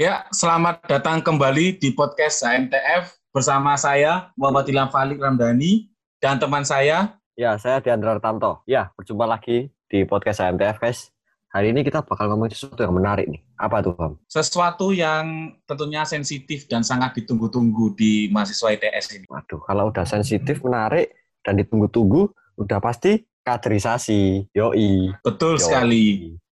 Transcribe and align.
Ya, 0.00 0.24
selamat 0.32 0.88
datang 0.88 1.20
kembali 1.20 1.76
di 1.76 1.92
podcast 1.92 2.40
HMTF 2.40 3.12
bersama 3.28 3.76
saya 3.76 4.32
Muhammad 4.40 4.64
Ilham 4.72 4.88
Falik 4.88 5.20
Ramdhani 5.20 5.92
dan 6.16 6.40
teman 6.40 6.64
saya. 6.64 7.20
Ya, 7.36 7.60
saya 7.60 7.76
Diandra 7.84 8.16
Tanto. 8.16 8.64
Ya, 8.64 8.88
berjumpa 8.96 9.28
lagi 9.28 9.68
di 9.92 10.08
podcast 10.08 10.40
HMTF, 10.40 10.80
guys. 10.80 11.12
Hari 11.52 11.76
ini 11.76 11.84
kita 11.84 12.00
bakal 12.00 12.32
ngomongin 12.32 12.56
sesuatu 12.56 12.80
yang 12.80 12.96
menarik 12.96 13.28
nih. 13.28 13.44
Apa 13.60 13.84
tuh, 13.84 13.92
Bang? 13.92 14.16
Sesuatu 14.24 14.96
yang 14.96 15.52
tentunya 15.68 16.08
sensitif 16.08 16.64
dan 16.64 16.80
sangat 16.80 17.12
ditunggu-tunggu 17.20 17.92
di 17.92 18.32
mahasiswa 18.32 18.72
ITS 18.72 19.20
ini. 19.20 19.26
Waduh, 19.28 19.60
kalau 19.60 19.92
udah 19.92 20.08
sensitif, 20.08 20.64
menarik, 20.64 21.12
dan 21.44 21.60
ditunggu-tunggu, 21.60 22.32
udah 22.56 22.80
pasti 22.80 23.28
kaderisasi. 23.44 24.48
Yoi. 24.56 25.12
Betul 25.20 25.60
Yoi. 25.60 25.64
sekali. 25.68 26.04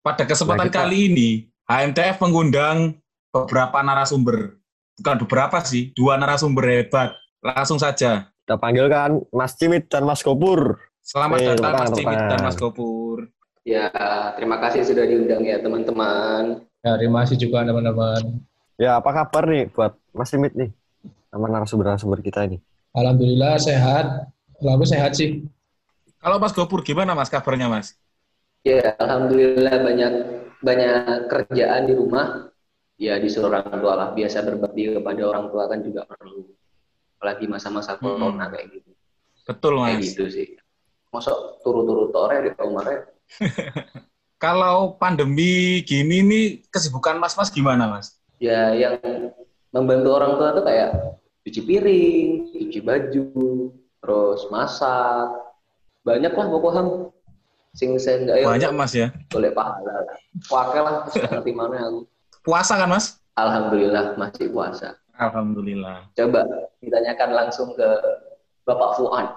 Pada 0.01 0.25
kesempatan 0.25 0.65
Nah, 0.65 0.73
kita- 0.73 0.81
kali 0.89 0.97
ini, 1.13 1.29
HMTF 1.69 2.17
mengundang 2.25 2.97
beberapa 3.31 3.77
narasumber. 3.83 4.57
Bukan 4.97 5.15
beberapa 5.27 5.61
sih, 5.61 5.93
dua 5.93 6.17
narasumber 6.17 6.65
hebat. 6.65 7.13
Langsung 7.43 7.77
saja. 7.77 8.33
Kita 8.33 8.55
panggilkan 8.57 9.21
Mas 9.29 9.53
Cimit 9.59 9.91
dan 9.91 10.07
Mas 10.07 10.23
Kopur. 10.23 10.79
Selamat 11.03 11.37
Eh, 11.39 11.47
datang 11.55 11.73
Mas 11.75 11.91
Cimit 11.93 12.19
dan. 12.19 12.39
Mas 12.43 12.57
Gopur. 12.59 13.17
Ya, 13.67 13.91
terima 14.39 14.63
kasih 14.63 14.87
sudah 14.87 15.03
diundang 15.03 15.43
ya 15.43 15.59
teman-teman. 15.59 16.63
Ya, 16.83 16.95
terima 16.95 17.23
kasih 17.27 17.35
juga 17.35 17.67
teman-teman. 17.67 18.43
Ya, 18.79 18.95
apa 18.95 19.11
kabar 19.11 19.43
nih 19.51 19.67
buat 19.71 19.95
Mas 20.15 20.31
Cimit 20.31 20.55
nih? 20.55 20.71
Sama 21.27 21.51
narasumber-narasumber 21.51 22.23
kita 22.23 22.47
ini. 22.47 22.63
Alhamdulillah 22.95 23.59
sehat. 23.59 24.31
Aku 24.57 24.87
sehat 24.87 25.13
sih. 25.13 25.43
Kalau 26.17 26.39
Mas 26.39 26.55
Gopur 26.55 26.81
gimana 26.81 27.13
Mas 27.13 27.29
kabarnya 27.29 27.67
Mas? 27.69 27.93
Ya, 28.65 28.95
alhamdulillah 28.97 29.83
banyak 29.83 30.13
banyak 30.63 30.95
kerjaan 31.29 31.87
di 31.87 31.93
rumah. 31.93 32.49
Ya 32.97 33.21
disuruh 33.21 33.53
orang 33.53 33.77
tua 33.77 33.93
lah. 33.93 34.07
Biasa 34.11 34.41
berbakti 34.41 34.89
kepada 34.89 35.21
orang 35.23 35.45
tua 35.47 35.63
kan 35.69 35.79
juga 35.85 36.01
perlu. 36.03 36.49
Apalagi 37.17 37.45
masa-masa 37.45 37.97
Hmm. 37.97 38.17
corona 38.17 38.49
kayak 38.49 38.73
gitu. 38.73 38.91
Betul 39.45 39.73
Kayak 39.79 39.97
Mas. 39.97 40.05
gitu 40.11 40.23
sih. 40.27 40.47
Masuk 41.13 41.61
turu-turu 41.61 42.09
tore 42.11 42.41
di 42.43 42.49
rumah 42.57 42.83
Kalau 44.43 44.93
pandemi 44.97 45.81
gini 45.81 46.21
nih 46.21 46.45
kesibukan 46.69 47.17
Mas-Mas 47.17 47.49
gimana 47.49 47.89
Mas? 47.89 48.21
Ya, 48.37 48.69
yang 48.69 49.01
membantu 49.73 50.13
orang 50.13 50.37
tua 50.37 50.49
tuh 50.53 50.61
kayak 50.61 50.93
cuci 51.41 51.61
piring, 51.65 52.29
cuci 52.53 52.79
baju, 52.85 53.25
terus 53.97 54.41
masak. 54.53 55.25
Banyak 56.05 56.33
lah 56.33 56.47
pokoknya. 56.53 56.81
Sing 57.73 57.97
sen 57.97 58.29
ayo 58.29 58.45
Banyak 58.45 58.73
Mas 58.73 58.93
ya. 58.93 59.09
boleh 59.29 59.49
pahala 59.53 60.05
lah. 60.05 60.17
Pakai 60.45 60.81
lah, 60.85 60.93
nanti 61.33 61.51
mana 61.53 61.77
aku. 61.89 61.99
Puasa 62.47 62.79
kan 62.79 62.87
Mas? 62.87 63.19
Alhamdulillah 63.35 64.15
masih 64.15 64.47
puasa. 64.49 64.95
Alhamdulillah. 65.19 66.07
Coba 66.15 66.47
ditanyakan 66.79 67.29
langsung 67.35 67.75
ke 67.75 67.87
Bapak 68.63 68.95
Fuan. 68.95 69.27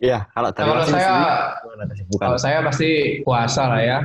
Iya, 0.00 0.26
kalau 0.34 0.50
dari 0.50 0.66
Kalau 0.66 0.82
saya 0.82 1.06
sendiri, 1.06 1.86
kesibukan? 1.94 2.18
kalau 2.18 2.38
saya 2.40 2.58
pasti 2.66 2.90
puasa 3.22 3.62
lah 3.70 3.80
ya. 3.80 3.98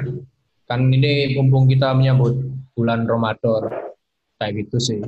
Kan 0.69 0.93
ini 0.93 1.33
mumpung 1.33 1.65
kita 1.65 1.97
menyambut 1.97 2.37
bulan 2.77 3.09
Ramadan. 3.09 3.65
Kayak 4.37 4.53
gitu 4.61 4.77
sih. 4.77 5.01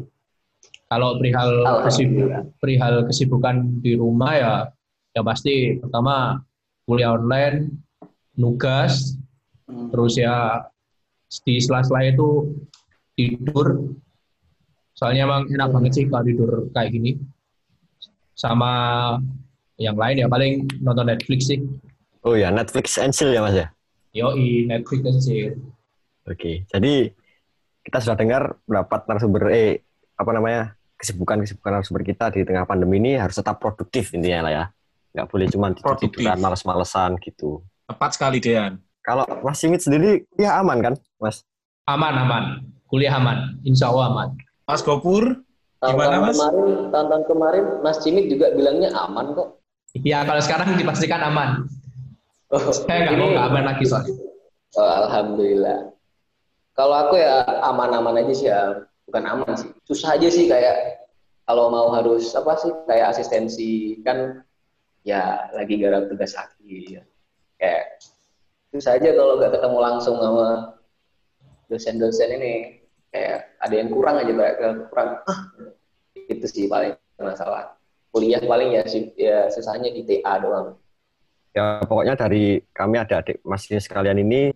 Kalau 0.87 1.19
perihal 1.19 1.51
kesib- 1.85 2.09
Alhamdulillah. 2.09 2.43
perihal 2.57 2.93
kesibukan 3.05 3.55
di 3.83 3.93
rumah 3.93 4.33
ya 4.33 4.53
ya 5.11 5.21
pasti 5.21 5.77
pertama 5.77 6.39
kuliah 6.87 7.13
online, 7.13 7.69
nugas, 8.33 9.13
terus 9.91 10.15
ya 10.15 10.63
di 11.43 11.59
sela-sela 11.59 12.07
itu 12.07 12.55
tidur. 13.17 13.97
Soalnya 14.93 15.25
emang 15.25 15.49
enak 15.49 15.69
banget 15.73 15.91
sih 15.97 16.05
kalau 16.05 16.23
tidur 16.23 16.51
kayak 16.71 16.93
gini. 16.93 17.17
Sama 18.37 18.69
yang 19.81 19.97
lain 19.97 20.21
ya 20.21 20.27
paling 20.29 20.69
nonton 20.81 21.09
Netflix 21.09 21.49
sih. 21.49 21.65
Oh 22.21 22.37
ya, 22.37 22.53
Netflix 22.53 23.01
and 23.01 23.13
chill 23.13 23.33
ya 23.33 23.41
Mas 23.41 23.57
ya? 23.57 23.67
Yoi, 24.13 24.69
Netflix 24.69 24.99
dan 25.01 25.17
sih. 25.17 25.53
Oke, 26.27 26.65
jadi 26.69 27.13
kita 27.85 27.97
sudah 28.03 28.17
dengar 28.19 28.59
pendapat 28.67 29.07
narasumber, 29.07 29.47
eh, 29.53 29.79
apa 30.17 30.31
namanya, 30.35 30.75
kesibukan-kesibukan 30.99 31.79
narasumber 31.79 32.03
kita 32.03 32.33
di 32.33 32.43
tengah 32.43 32.67
pandemi 32.67 32.99
ini 32.99 33.15
harus 33.15 33.37
tetap 33.37 33.61
produktif 33.61 34.11
intinya 34.11 34.49
lah 34.49 34.51
ya. 34.51 34.65
Nggak 35.15 35.27
boleh 35.31 35.47
cuma 35.47 35.67
tidur-tiduran, 35.71 36.37
males-malesan 36.41 37.15
gitu. 37.23 37.63
Tepat 37.87 38.09
sekali 38.17 38.37
Dean. 38.43 38.81
Kalau 39.05 39.23
Mas 39.39 39.61
Simit 39.63 39.79
sendiri, 39.79 40.27
ya 40.35 40.59
aman 40.59 40.83
kan, 40.83 40.93
Mas? 41.15 41.47
Aman, 41.87 42.11
aman. 42.11 42.43
Kuliah 42.87 43.15
aman. 43.19 43.59
Insya 43.67 43.91
Allah 43.91 44.11
aman. 44.11 44.29
Mas 44.67 44.83
Gopur, 44.83 45.43
Gimana, 45.77 46.17
Mas? 46.25 46.35
kemarin, 46.41 46.89
tahun-tahun 46.89 47.23
kemarin 47.29 47.65
Mas 47.85 47.97
Cimit 48.01 48.25
juga 48.33 48.49
bilangnya 48.57 48.89
aman 48.97 49.37
kok. 49.37 49.61
Ya 50.01 50.25
kalau 50.25 50.41
sekarang 50.41 50.73
dipastikan 50.73 51.21
aman. 51.21 51.69
Oh, 52.49 52.73
Saya 52.73 53.07
nggak 53.07 53.17
mau 53.19 53.29
nggak 53.29 53.47
aman 53.53 53.63
lagi 53.69 53.83
soalnya. 53.85 54.15
Oh, 54.73 54.89
Alhamdulillah. 55.05 55.93
Kalau 56.73 56.95
aku 57.07 57.17
ya 57.17 57.45
aman-aman 57.65 58.21
aja 58.21 58.33
sih 58.33 58.47
ya, 58.49 58.85
bukan 59.09 59.23
aman 59.25 59.53
sih. 59.57 59.69
Susah 59.85 60.17
aja 60.17 60.27
sih 60.29 60.45
kayak 60.49 61.05
kalau 61.45 61.69
mau 61.69 61.93
harus 61.93 62.33
apa 62.33 62.57
sih 62.59 62.73
kayak 62.85 63.13
asistensi 63.15 63.97
kan 64.01 64.41
ya 65.05 65.49
lagi 65.53 65.77
garap 65.77 66.09
tugas 66.09 66.33
akhir. 66.33 67.05
Kayak 67.57 67.83
susah 68.73 68.97
aja 68.97 69.13
kalau 69.13 69.37
nggak 69.41 69.53
ketemu 69.57 69.77
langsung 69.81 70.15
sama 70.21 70.77
dosen-dosen 71.69 72.29
ini 72.37 72.76
kayak 73.13 73.57
ada 73.61 73.75
yang 73.75 73.89
kurang 73.89 74.15
aja 74.19 74.31
kayak 74.31 74.55
kurang 74.91 75.09
ah 75.25 75.39
itu 76.15 76.45
sih 76.45 76.65
paling 76.67 76.95
masalah 77.17 77.75
kuliah 78.11 78.41
paling 78.43 78.75
ya 78.75 78.83
sih 78.85 79.11
ya 79.15 79.47
susahnya 79.51 79.89
di 79.93 80.03
TA 80.05 80.37
doang 80.41 80.77
Ya 81.57 81.81
pokoknya 81.81 82.13
dari 82.13 82.61
kami 82.69 83.01
ada 83.01 83.17
adik 83.17 83.41
Mas 83.41 83.65
ini 83.65 83.81
sekalian 83.81 84.21
ini 84.21 84.53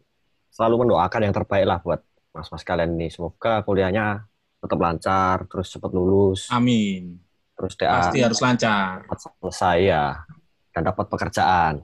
selalu 0.54 0.86
mendoakan 0.86 1.26
yang 1.26 1.34
terbaik 1.34 1.66
lah 1.66 1.82
buat 1.82 1.98
Mas-Mas 2.30 2.62
kalian 2.62 2.94
ini. 2.94 3.10
Semoga 3.10 3.66
kuliahnya 3.66 4.22
tetap 4.62 4.78
lancar, 4.78 5.50
terus 5.50 5.74
cepat 5.74 5.90
lulus, 5.98 6.46
amin. 6.54 7.18
terus 7.58 7.74
DA 7.74 7.90
Pasti 7.90 8.22
harus 8.22 8.38
lancar. 8.38 9.02
selesai 9.42 9.78
ya, 9.82 10.22
dan 10.78 10.82
dapat 10.86 11.10
pekerjaan. 11.10 11.82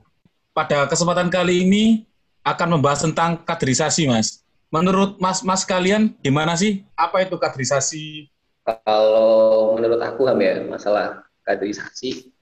Pada 0.54 0.86
kesempatan 0.86 1.34
kali 1.34 1.66
ini 1.66 2.06
akan 2.46 2.78
membahas 2.78 3.02
tentang 3.10 3.42
kaderisasi 3.42 4.06
Mas. 4.14 4.46
Menurut 4.68 5.16
Mas-Mas 5.18 5.64
kalian 5.64 6.16
gimana 6.20 6.60
sih? 6.60 6.84
Apa 7.00 7.24
itu 7.24 7.40
kaderisasi? 7.40 8.28
Kalau 8.68 9.76
menurut 9.80 10.04
aku 10.04 10.28
Ham 10.28 10.44
ya 10.44 10.60
masalah 10.68 11.24
kaderisasi 11.48 12.36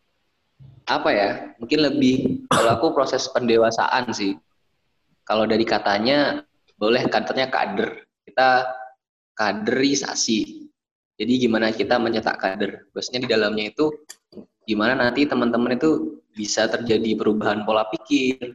apa 0.86 1.10
ya 1.10 1.30
mungkin 1.58 1.82
lebih 1.82 2.46
kalau 2.54 2.70
aku 2.78 2.88
proses 2.94 3.26
pendewasaan 3.34 4.14
sih. 4.14 4.38
Kalau 5.26 5.50
dari 5.50 5.66
katanya 5.66 6.46
boleh 6.78 7.10
katanya 7.10 7.50
kader. 7.50 8.06
Kita 8.22 8.70
kaderisasi. 9.34 10.70
Jadi 11.18 11.34
gimana 11.42 11.74
kita 11.74 11.98
mencetak 11.98 12.38
kader? 12.38 12.86
Maksudnya 12.94 13.26
di 13.26 13.30
dalamnya 13.30 13.66
itu 13.74 13.90
gimana 14.70 14.94
nanti 14.94 15.26
teman-teman 15.26 15.74
itu 15.82 16.22
bisa 16.38 16.70
terjadi 16.70 17.18
perubahan 17.18 17.66
pola 17.66 17.90
pikir? 17.90 18.54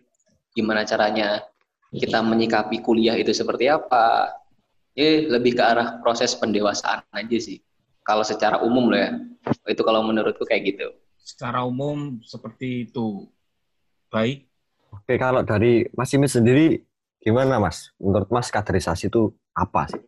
Gimana 0.54 0.86
caranya 0.86 1.42
kita 1.90 2.22
menyikapi 2.22 2.82
kuliah 2.82 3.18
itu 3.18 3.34
seperti 3.34 3.66
apa 3.66 4.34
ini 4.94 5.26
lebih 5.26 5.58
ke 5.58 5.62
arah 5.62 5.98
proses 5.98 6.34
pendewasaan 6.38 7.02
aja 7.14 7.38
sih 7.38 7.58
kalau 8.06 8.22
secara 8.22 8.62
umum 8.62 8.90
loh 8.90 8.98
ya 8.98 9.10
itu 9.66 9.82
kalau 9.82 10.06
menurutku 10.06 10.46
kayak 10.46 10.74
gitu 10.74 10.90
Secara 11.30 11.62
umum 11.62 12.18
seperti 12.24 12.90
itu. 12.90 13.28
Baik. 14.10 14.50
Oke, 14.90 15.14
kalau 15.14 15.46
dari 15.46 15.86
Mas 15.94 16.10
Simit 16.10 16.34
sendiri, 16.34 16.82
gimana 17.22 17.62
Mas? 17.62 17.94
Menurut 18.02 18.26
Mas 18.34 18.50
kaderisasi 18.50 19.06
itu 19.06 19.30
apa 19.54 19.86
sih? 19.86 20.02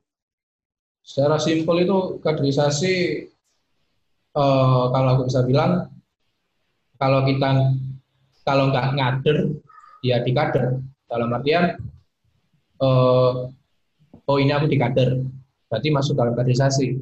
Secara 1.06 1.38
simpel 1.38 1.86
itu 1.86 2.18
kaderisasi 2.18 2.94
eh, 4.34 4.84
kalau 4.90 5.08
aku 5.14 5.22
bisa 5.30 5.46
bilang 5.46 5.90
kalau 6.98 7.22
kita 7.22 7.70
kalau 8.42 8.74
nggak 8.74 8.98
ngader 8.98 9.38
ya 10.02 10.22
dikader 10.22 10.82
dalam 11.12 11.28
artian 11.28 11.76
eh, 12.80 13.32
oh 14.24 14.36
ini 14.40 14.52
aku 14.56 14.66
dikader 14.72 15.20
berarti 15.68 15.88
masuk 15.92 16.16
dalam 16.16 16.32
kaderisasi. 16.32 16.96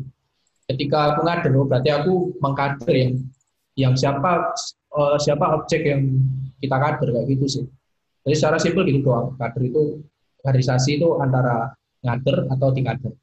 Ketika 0.70 1.14
aku 1.14 1.26
ngader 1.26 1.50
oh, 1.58 1.66
berarti 1.66 1.90
aku 1.90 2.34
mengkader 2.42 2.94
yang 2.94 3.12
yang 3.78 3.92
siapa 3.94 4.50
eh, 4.98 5.16
siapa 5.22 5.54
objek 5.54 5.86
yang 5.86 6.18
kita 6.58 6.74
kader 6.74 7.08
kayak 7.14 7.26
gitu 7.30 7.46
sih. 7.46 7.64
Jadi 8.26 8.34
secara 8.34 8.58
simpel 8.58 8.82
gitu 8.90 9.06
doang. 9.06 9.38
Kader 9.38 9.62
itu 9.62 10.02
kaderisasi 10.42 10.98
itu 10.98 11.18
antara 11.22 11.70
ngader 12.02 12.48
atau 12.50 12.68
dikader 12.74 13.14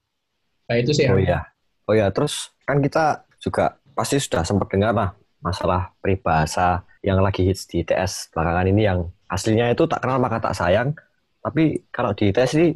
nah 0.68 0.76
itu 0.76 0.92
sih 0.92 1.08
ya. 1.08 1.16
Oh 1.16 1.20
iya. 1.20 1.40
Oh 1.88 1.96
iya, 1.96 2.12
terus 2.12 2.52
kan 2.68 2.84
kita 2.84 3.24
juga 3.40 3.80
pasti 3.96 4.20
sudah 4.20 4.44
sempat 4.44 4.68
dengar 4.68 4.92
lah 4.92 5.10
masalah 5.40 5.96
peribahasa 6.04 6.84
yang 7.00 7.24
lagi 7.24 7.48
hits 7.48 7.64
di 7.72 7.88
ITS 7.88 8.36
belakangan 8.36 8.68
ini 8.68 8.84
yang 8.84 9.08
aslinya 9.28 9.72
itu 9.72 9.84
tak 9.88 10.04
kenal 10.04 10.18
maka 10.20 10.40
tak 10.40 10.56
sayang, 10.56 10.96
tapi 11.44 11.84
kalau 11.92 12.12
di 12.12 12.32
ITS 12.32 12.52
ini 12.60 12.68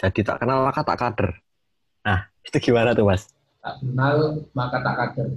jadi 0.00 0.20
tak 0.24 0.44
kenal 0.44 0.64
maka 0.64 0.80
tak 0.84 0.98
kader. 1.00 1.30
Nah, 2.04 2.28
itu 2.46 2.56
gimana 2.70 2.92
tuh 2.92 3.08
Mas? 3.08 3.28
Tak 3.64 3.80
kenal 3.80 4.44
maka 4.52 4.78
tak 4.80 4.96
kader. 4.96 5.28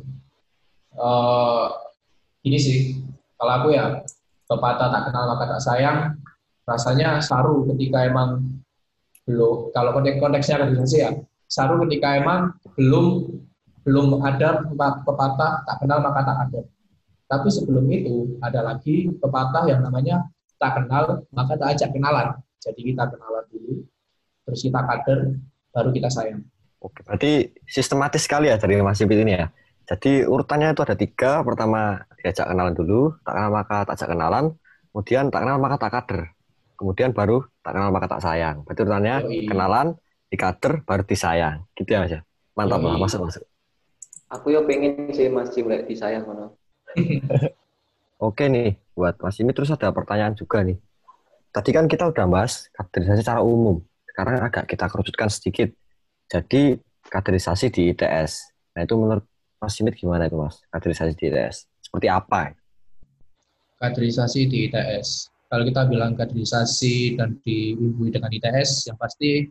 Uh, 0.98 1.70
ini 2.44 2.58
sih, 2.58 2.78
kalau 3.38 3.54
aku 3.64 3.68
ya, 3.76 4.02
pepatah 4.48 4.88
tak 4.90 5.04
kenal 5.12 5.24
maka 5.36 5.46
tak 5.56 5.62
sayang, 5.62 6.00
rasanya 6.68 7.20
saru 7.24 7.68
ketika 7.74 8.08
emang 8.08 8.60
belum, 9.28 9.72
kalau 9.76 9.92
konteks 9.92 10.20
konteksnya 10.24 10.64
organisasi 10.64 10.98
ya, 11.04 11.12
saru 11.48 11.84
ketika 11.88 12.20
emang 12.20 12.56
belum 12.76 13.28
belum 13.88 14.20
ada 14.20 14.68
pepatah 15.08 15.64
tak 15.64 15.76
kenal 15.80 16.04
maka 16.04 16.20
tak 16.28 16.36
kader. 16.44 16.66
Tapi 17.28 17.48
sebelum 17.52 17.88
itu 17.88 18.40
ada 18.44 18.64
lagi 18.64 19.12
pepatah 19.16 19.64
yang 19.68 19.80
namanya 19.84 20.28
tak 20.58 20.72
kenal 20.82 21.26
maka 21.32 21.54
tak 21.56 21.78
ajak 21.78 21.90
kenalan. 21.94 22.38
Jadi 22.58 22.80
kita 22.94 23.08
kenalan 23.08 23.46
dulu, 23.54 23.74
terus 24.44 24.60
kita 24.66 24.80
kader, 24.82 25.20
baru 25.72 25.90
kita 25.94 26.10
sayang. 26.10 26.42
Oke, 26.78 27.02
berarti 27.02 27.54
sistematis 27.66 28.26
sekali 28.26 28.50
ya 28.54 28.58
dari 28.58 28.78
Mas 28.82 29.02
Sipit 29.02 29.18
ini 29.18 29.34
ya. 29.34 29.50
Jadi 29.88 30.28
urutannya 30.28 30.76
itu 30.76 30.84
ada 30.84 30.96
tiga. 31.00 31.42
Pertama 31.42 32.04
diajak 32.20 32.50
kenalan 32.50 32.76
dulu, 32.76 33.16
tak 33.24 33.34
kenal 33.40 33.52
maka 33.54 33.78
tak 33.88 33.96
ajak 33.98 34.10
kenalan. 34.14 34.46
Kemudian 34.92 35.26
tak 35.32 35.42
kenal 35.46 35.58
maka 35.58 35.76
tak 35.80 35.92
kader. 35.94 36.22
Kemudian 36.78 37.10
baru 37.16 37.46
tak 37.64 37.72
kenal 37.78 37.90
maka 37.90 38.08
tak 38.12 38.22
sayang. 38.22 38.62
Berarti 38.68 38.82
urutannya 38.84 39.16
Yoi. 39.26 39.48
kenalan, 39.48 39.88
dikader, 40.30 40.74
baru 40.84 41.04
disayang. 41.08 41.66
Gitu 41.74 41.90
ya 41.90 42.04
Mas 42.04 42.14
ya. 42.14 42.22
Mantap 42.58 42.82
lah, 42.82 42.98
masuk 42.98 43.20
masuk. 43.26 43.44
Aku 44.28 44.52
ya 44.52 44.60
pengen 44.66 45.08
sih 45.16 45.32
Mas 45.32 45.54
Jim 45.56 45.72
disayang 45.88 46.28
mana. 46.28 46.52
Oke 48.28 48.50
nih, 48.50 48.76
buat 48.98 49.14
Mas 49.22 49.38
ini 49.38 49.54
terus 49.54 49.70
ada 49.70 49.94
pertanyaan 49.94 50.34
juga 50.34 50.66
nih. 50.66 50.82
Tadi 51.54 51.70
kan 51.70 51.86
kita 51.86 52.10
udah 52.10 52.26
bahas 52.26 52.66
kaderisasi 52.74 53.22
secara 53.22 53.46
umum. 53.46 53.78
Sekarang 54.10 54.42
agak 54.42 54.66
kita 54.66 54.90
kerucutkan 54.90 55.30
sedikit. 55.30 55.70
Jadi 56.26 56.82
kaderisasi 57.06 57.70
di 57.70 57.94
ITS. 57.94 58.58
Nah 58.74 58.82
itu 58.82 58.98
menurut 58.98 59.26
Mas 59.62 59.78
Simit 59.78 59.94
gimana 59.94 60.26
itu 60.26 60.42
Mas? 60.42 60.58
Kaderisasi 60.74 61.14
di 61.14 61.30
ITS. 61.30 61.70
Seperti 61.86 62.10
apa? 62.10 62.58
Kaderisasi 63.78 64.50
di 64.50 64.66
ITS. 64.66 65.30
Kalau 65.48 65.64
kita 65.64 65.88
bilang 65.88 66.18
kaderisasi 66.18 67.16
dan 67.16 67.40
diwimbui 67.46 68.12
dengan 68.12 68.28
ITS, 68.34 68.92
yang 68.92 69.00
pasti 69.00 69.48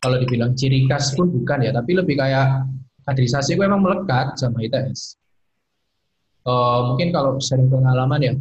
kalau 0.00 0.16
dibilang 0.16 0.56
ciri 0.56 0.88
khas 0.88 1.12
pun 1.12 1.28
bukan 1.28 1.68
ya, 1.68 1.72
tapi 1.74 1.92
lebih 1.92 2.16
kayak 2.16 2.64
kaderisasi 3.04 3.52
itu 3.52 3.60
memang 3.60 3.84
melekat 3.84 4.40
sama 4.40 4.64
ITS. 4.64 5.20
Uh, 6.44 6.52
eh, 6.52 6.80
mungkin 6.88 7.08
kalau 7.12 7.36
sharing 7.40 7.68
pengalaman 7.68 8.20
ya, 8.20 8.34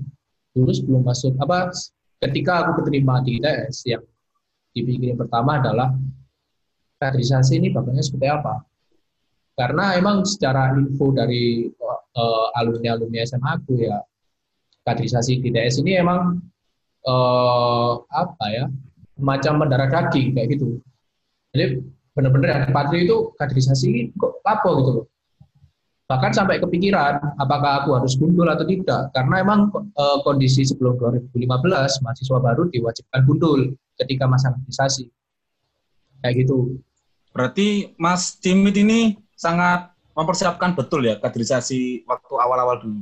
dulu 0.53 0.71
sebelum 0.71 1.01
masuk 1.01 1.33
apa 1.41 1.73
ketika 2.21 2.63
aku 2.63 2.81
keterima 2.81 3.19
di 3.25 3.41
ITS 3.41 3.89
yang 3.89 4.03
dipikirin 4.73 5.17
pertama 5.17 5.59
adalah 5.59 5.94
kaderisasi 7.01 7.59
ini 7.59 7.73
bapaknya 7.73 8.05
seperti 8.05 8.27
apa? 8.31 8.63
Karena 9.53 9.94
emang 9.94 10.25
secara 10.25 10.73
info 10.73 11.13
dari 11.13 11.67
uh, 12.17 12.47
alumni 12.57 12.97
alumni 12.97 13.21
SMA 13.21 13.50
aku 13.59 13.85
ya 13.85 14.01
kaderisasi 14.88 15.44
di 15.44 15.51
ITS 15.51 15.83
ini 15.83 16.00
emang 16.00 16.41
uh, 17.05 17.94
apa 18.09 18.45
ya 18.50 18.65
macam 19.19 19.61
mendarah 19.61 19.89
daging 19.91 20.33
kayak 20.33 20.57
gitu. 20.57 20.81
Jadi 21.53 21.85
benar-benar 22.13 22.50
yang 22.50 22.73
patri 22.73 23.05
itu 23.05 23.33
kaderisasi 23.38 24.13
kok 24.17 24.41
lapo 24.45 24.69
gitu 24.81 24.91
loh 25.01 25.05
bahkan 26.07 26.35
sampai 26.35 26.59
kepikiran 26.59 27.19
apakah 27.39 27.83
aku 27.83 27.95
harus 27.95 28.19
gundul 28.19 28.47
atau 28.47 28.67
tidak. 28.67 29.09
Karena 29.15 29.39
emang 29.39 29.71
e, 29.73 30.03
kondisi 30.27 30.67
sebelum 30.67 31.00
2015 31.00 31.47
mahasiswa 32.03 32.38
baru 32.44 32.67
diwajibkan 32.69 33.21
gundul 33.23 33.71
ketika 34.03 34.27
masa 34.27 34.51
organisasi 34.51 35.07
kayak 36.19 36.44
gitu. 36.44 36.79
Berarti 37.33 37.95
Mas 37.97 38.38
Cimit 38.38 38.77
ini 38.77 39.17
sangat 39.33 39.91
mempersiapkan 40.13 40.77
betul 40.77 41.07
ya 41.07 41.17
kaderisasi 41.17 42.05
waktu 42.05 42.33
awal-awal 42.38 42.77
dulu? 42.83 43.01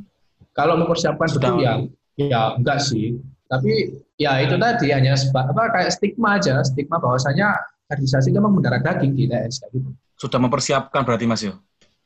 Kalau 0.55 0.79
mempersiapkan 0.79 1.27
Sudah. 1.27 1.51
betul 1.51 1.65
ya 1.65 1.73
ya 2.21 2.41
enggak 2.55 2.79
sih. 2.85 3.17
Tapi 3.51 3.99
ya 4.15 4.39
itu 4.39 4.55
tadi 4.55 4.95
hanya 4.95 5.19
apa 5.19 5.63
kayak 5.75 5.91
stigma 5.91 6.39
aja 6.39 6.63
stigma 6.63 7.03
bahwasanya 7.03 7.51
kaderisasi 7.91 8.31
memang 8.31 8.55
mendarah 8.55 8.79
daging 8.79 9.11
di 9.11 9.27
ITS 9.27 9.67
gitu. 9.75 9.91
Sudah 10.15 10.39
mempersiapkan 10.39 11.03
berarti 11.03 11.25
Mas 11.27 11.43
yo 11.43 11.59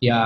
ya 0.03 0.21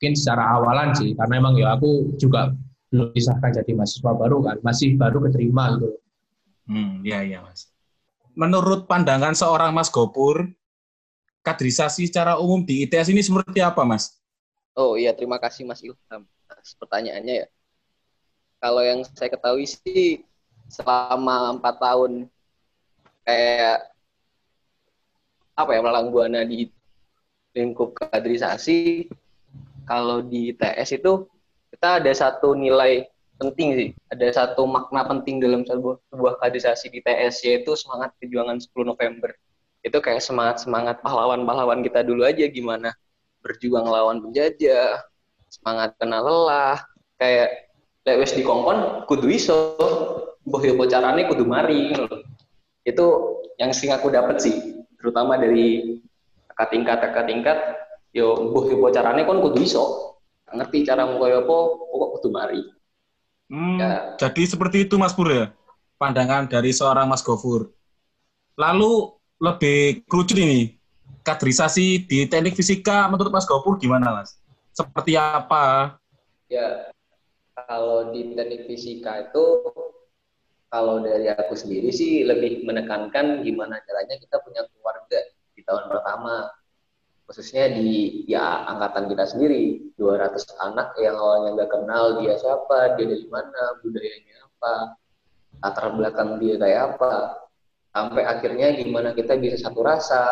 mungkin 0.00 0.16
secara 0.16 0.56
awalan 0.56 0.96
sih 0.96 1.12
karena 1.12 1.44
emang 1.44 1.60
ya 1.60 1.76
aku 1.76 2.16
juga 2.16 2.56
belum 2.88 3.12
disahkan 3.12 3.52
jadi 3.52 3.76
mahasiswa 3.76 4.16
baru 4.16 4.40
kan 4.40 4.56
masih 4.64 4.96
baru 4.96 5.20
keterima 5.28 5.76
gitu. 5.76 6.00
Hmm 6.64 7.04
ya 7.04 7.20
ya 7.20 7.44
mas. 7.44 7.68
Menurut 8.32 8.88
pandangan 8.88 9.36
seorang 9.36 9.76
mas 9.76 9.92
Gopur 9.92 10.48
kaderisasi 11.44 12.08
secara 12.08 12.40
umum 12.40 12.64
di 12.64 12.88
ITS 12.88 13.12
ini 13.12 13.20
seperti 13.20 13.60
apa 13.60 13.84
mas? 13.84 14.16
Oh 14.72 14.96
iya 14.96 15.12
terima 15.12 15.36
kasih 15.36 15.68
mas 15.68 15.84
Ilham 15.84 16.24
atas 16.48 16.72
pertanyaannya 16.80 17.44
ya. 17.44 17.46
Kalau 18.56 18.80
yang 18.80 19.04
saya 19.04 19.28
ketahui 19.28 19.68
sih 19.68 20.24
selama 20.72 21.60
empat 21.60 21.76
tahun 21.76 22.24
kayak 23.28 23.84
apa 25.60 25.70
ya 25.76 25.80
melalang 25.84 26.08
buana 26.08 26.40
di 26.48 26.72
lingkup 27.52 27.92
kaderisasi 28.00 29.04
kalau 29.90 30.22
di 30.22 30.54
TS 30.54 31.02
itu 31.02 31.26
kita 31.74 31.98
ada 31.98 32.12
satu 32.14 32.54
nilai 32.54 33.10
penting 33.42 33.68
sih, 33.74 33.88
ada 34.06 34.30
satu 34.30 34.62
makna 34.70 35.02
penting 35.02 35.42
dalam 35.42 35.66
sebuah, 35.66 35.98
sebuah 36.14 36.32
kaderisasi 36.38 36.94
di 36.94 37.02
TS 37.02 37.42
yaitu 37.42 37.74
semangat 37.74 38.14
perjuangan 38.22 38.62
10 38.62 38.70
November. 38.86 39.34
Itu 39.82 39.98
kayak 39.98 40.22
semangat-semangat 40.22 41.02
pahlawan-pahlawan 41.02 41.82
kita 41.82 42.06
dulu 42.06 42.22
aja. 42.22 42.46
Gimana 42.46 42.94
berjuang 43.42 43.88
lawan 43.88 44.22
penjajah, 44.22 45.02
semangat 45.50 45.98
kena 45.98 46.22
lelah, 46.22 46.78
kayak 47.18 47.74
lewes 48.06 48.30
di 48.36 48.46
kongkon 48.46 49.08
kudu 49.10 49.26
iso, 49.26 49.74
boh 50.46 50.62
yo 50.62 50.78
carane 50.86 51.26
kudu 51.26 51.42
mari 51.42 51.90
Itu 52.86 53.36
yang 53.58 53.74
sering 53.74 53.98
aku 53.98 54.12
dapat 54.12 54.38
sih, 54.38 54.84
terutama 55.00 55.34
dari 55.40 55.98
kakak 56.52 56.68
tingkat 56.70 56.96
kakak 57.02 57.26
tingkat 57.26 57.58
yo 58.10 58.34
mbuh 58.50 58.70
yo 58.70 58.76
carane 58.90 59.22
kon 59.26 59.42
kudu 59.42 59.62
iso. 59.62 60.16
Ngerti 60.50 60.82
cara 60.82 61.06
ngoyo 61.06 61.46
apa 61.46 61.56
kok 61.78 62.10
kudu 62.18 62.28
mari. 62.34 62.60
Hmm, 63.50 63.82
ya. 63.82 64.14
jadi 64.14 64.42
seperti 64.46 64.86
itu 64.86 64.94
Mas 64.94 65.14
Pur 65.14 65.26
ya? 65.26 65.50
Pandangan 65.98 66.46
dari 66.46 66.70
seorang 66.70 67.10
Mas 67.10 67.22
Gofur. 67.22 67.74
Lalu 68.54 69.10
lebih 69.42 70.06
kerucut 70.06 70.38
ini 70.38 70.78
kaderisasi 71.26 72.06
di 72.06 72.30
teknik 72.30 72.54
fisika 72.54 73.10
menurut 73.10 73.34
Mas 73.34 73.46
Gofur 73.46 73.74
gimana 73.78 74.22
Mas? 74.22 74.38
Seperti 74.70 75.18
apa? 75.18 75.98
Ya 76.46 76.90
kalau 77.54 78.14
di 78.14 78.34
teknik 78.38 78.70
fisika 78.70 79.30
itu 79.30 79.44
kalau 80.70 81.02
dari 81.02 81.26
aku 81.26 81.58
sendiri 81.58 81.90
sih 81.90 82.22
lebih 82.22 82.62
menekankan 82.62 83.42
gimana 83.42 83.82
caranya 83.82 84.14
kita 84.22 84.38
punya 84.46 84.62
keluarga 84.70 85.18
di 85.58 85.66
tahun 85.66 85.90
pertama 85.90 86.46
khususnya 87.30 87.70
di 87.70 88.26
ya 88.26 88.66
angkatan 88.66 89.06
kita 89.06 89.22
sendiri. 89.22 89.94
200 89.94 90.34
anak 90.66 90.98
yang 90.98 91.14
awalnya 91.14 91.62
nggak 91.62 91.70
kenal 91.70 92.18
dia 92.18 92.34
siapa 92.34 92.98
dia 92.98 93.06
dari 93.06 93.22
mana 93.30 93.62
budayanya 93.86 94.36
apa 94.50 94.74
latar 95.62 95.86
belakang 95.94 96.30
dia 96.42 96.58
kayak 96.58 96.98
apa. 96.98 97.38
Sampai 97.94 98.26
akhirnya 98.26 98.74
gimana 98.74 99.14
kita 99.14 99.38
bisa 99.38 99.62
satu 99.62 99.78
rasa 99.86 100.26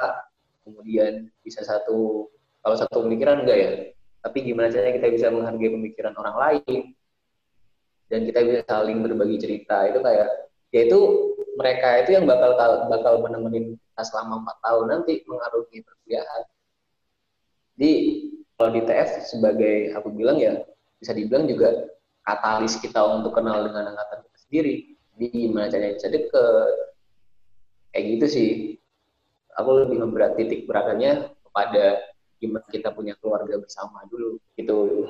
kemudian 0.66 1.30
bisa 1.46 1.62
satu 1.62 2.26
kalau 2.66 2.74
satu 2.74 3.06
pemikiran 3.06 3.46
enggak 3.46 3.58
ya 3.62 3.70
tapi 4.18 4.42
gimana 4.42 4.66
caranya 4.66 4.98
kita 4.98 5.08
bisa 5.14 5.26
menghargai 5.30 5.70
pemikiran 5.70 6.18
orang 6.18 6.36
lain. 6.42 6.80
Dan 8.10 8.26
kita 8.26 8.42
bisa 8.42 8.60
saling 8.66 9.06
berbagi 9.06 9.38
cerita 9.38 9.86
itu 9.86 10.02
kayak 10.02 10.50
yaitu 10.74 10.98
mereka 11.54 12.02
itu 12.02 12.18
yang 12.18 12.26
bakal 12.26 12.58
bakal 12.90 13.14
menemenin 13.22 13.78
kita 13.78 14.02
selama 14.02 14.42
empat 14.42 14.56
tahun 14.66 14.84
nanti 14.90 15.22
mengarungi 15.30 15.78
perkuliahan 15.86 16.42
jadi 17.78 17.92
kalau 18.58 18.70
di 18.74 18.82
TF 18.82 19.10
sebagai 19.22 19.94
aku 19.94 20.10
bilang 20.10 20.42
ya 20.42 20.58
bisa 20.98 21.14
dibilang 21.14 21.46
juga 21.46 21.86
katalis 22.26 22.74
kita 22.82 22.98
untuk 23.06 23.38
kenal 23.38 23.62
dengan 23.70 23.94
angkatan 23.94 24.26
kita 24.26 24.38
sendiri. 24.42 24.74
Jadi 25.14 25.24
gimana 25.30 25.70
caranya 25.70 25.94
bisa 25.94 26.10
deket. 26.10 26.74
Kayak 27.94 28.04
gitu 28.18 28.26
sih. 28.26 28.50
Aku 29.62 29.78
lebih 29.78 30.02
memberat 30.02 30.34
titik 30.34 30.66
berakannya 30.66 31.30
kepada 31.38 32.02
gimana 32.42 32.66
kita 32.66 32.90
punya 32.90 33.14
keluarga 33.22 33.62
bersama 33.62 34.02
dulu. 34.10 34.42
Itu 34.58 35.06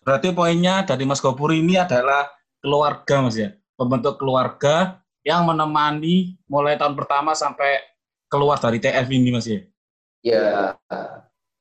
Berarti 0.00 0.32
poinnya 0.32 0.88
dari 0.88 1.04
Mas 1.04 1.20
Gopur 1.20 1.52
ini 1.52 1.76
adalah 1.76 2.32
keluarga 2.64 3.20
Mas 3.20 3.36
ya. 3.36 3.52
Membentuk 3.76 4.16
keluarga 4.16 5.04
yang 5.28 5.44
menemani 5.44 6.40
mulai 6.48 6.80
tahun 6.80 6.96
pertama 6.96 7.36
sampai 7.36 7.84
keluar 8.32 8.56
dari 8.56 8.80
TF 8.80 9.06
ini 9.12 9.28
Mas 9.28 9.44
ya. 9.44 9.60
Ya, 10.18 10.74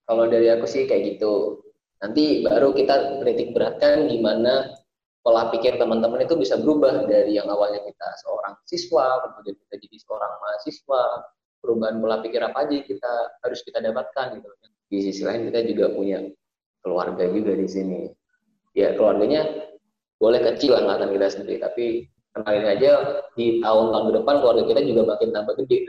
kalau 0.07 0.25
dari 0.31 0.47
aku 0.49 0.65
sih 0.65 0.87
kayak 0.87 1.19
gitu. 1.19 1.61
Nanti 1.99 2.45
baru 2.45 2.71
kita 2.71 3.21
kritik 3.21 3.51
beratkan 3.51 4.07
gimana 4.07 4.71
pola 5.19 5.51
pikir 5.51 5.75
teman-teman 5.75 6.23
itu 6.23 6.39
bisa 6.39 6.55
berubah 6.55 7.03
dari 7.03 7.35
yang 7.35 7.51
awalnya 7.51 7.83
kita 7.83 8.07
seorang 8.23 8.55
siswa, 8.63 9.19
kemudian 9.27 9.59
kita 9.59 9.75
jadi 9.83 9.97
seorang 10.07 10.33
mahasiswa, 10.39 11.03
perubahan 11.59 11.99
pola 11.99 12.23
pikir 12.23 12.39
apa 12.39 12.63
aja 12.63 12.79
kita 12.79 13.13
harus 13.43 13.59
kita 13.67 13.83
dapatkan 13.83 14.39
gitu 14.39 14.47
di 14.87 14.97
sisi 15.03 15.21
lain 15.27 15.51
kita 15.51 15.67
juga 15.67 15.91
punya 15.91 16.23
keluarga 16.79 17.27
juga 17.27 17.51
di 17.59 17.67
sini 17.67 18.07
ya 18.71 18.95
keluarganya 18.95 19.67
boleh 20.15 20.39
kecil 20.53 20.79
angkatan 20.79 21.11
kita 21.11 21.27
sendiri 21.27 21.59
tapi 21.59 21.85
kenalin 22.31 22.65
aja 22.71 22.91
di 23.35 23.59
tahun-tahun 23.59 24.05
ke 24.07 24.13
depan 24.23 24.35
keluarga 24.39 24.63
kita 24.63 24.81
juga 24.87 25.01
makin 25.17 25.29
tambah 25.35 25.55
gede 25.65 25.79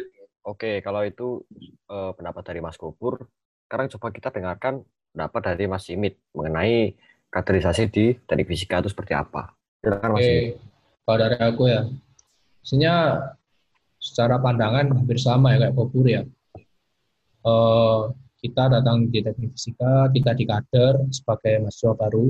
Oke, 0.48 0.80
kalau 0.80 1.04
itu 1.04 1.44
eh, 1.92 2.12
pendapat 2.16 2.40
dari 2.40 2.64
Mas 2.64 2.80
Gopur. 2.80 3.20
Sekarang 3.68 3.92
coba 3.92 4.08
kita 4.08 4.32
dengarkan 4.32 4.80
pendapat 5.12 5.40
dari 5.52 5.68
Mas 5.68 5.84
Simit 5.84 6.16
mengenai 6.32 6.96
kaderisasi 7.28 7.92
di 7.92 8.16
teknik 8.24 8.48
fisika 8.48 8.80
itu 8.80 8.88
seperti 8.88 9.12
apa. 9.12 9.52
Silakan 9.84 10.16
Mas 10.16 10.24
Simit. 10.24 10.56
Oke, 10.56 10.64
kalau 11.04 11.18
dari 11.20 11.36
aku 11.36 11.62
ya, 11.68 11.80
sebenarnya 12.64 12.96
secara 14.00 14.40
pandangan 14.40 14.88
hampir 14.96 15.20
sama 15.20 15.52
ya 15.52 15.68
kayak 15.68 15.76
Kopur 15.76 16.08
ya. 16.08 16.24
Eh, 17.44 18.00
kita 18.40 18.72
datang 18.72 19.04
di 19.12 19.20
teknik 19.20 19.52
fisika, 19.52 20.08
kita 20.16 20.32
di 20.32 20.48
kader 20.48 21.04
sebagai 21.12 21.68
mahasiswa 21.68 21.92
baru, 21.92 22.26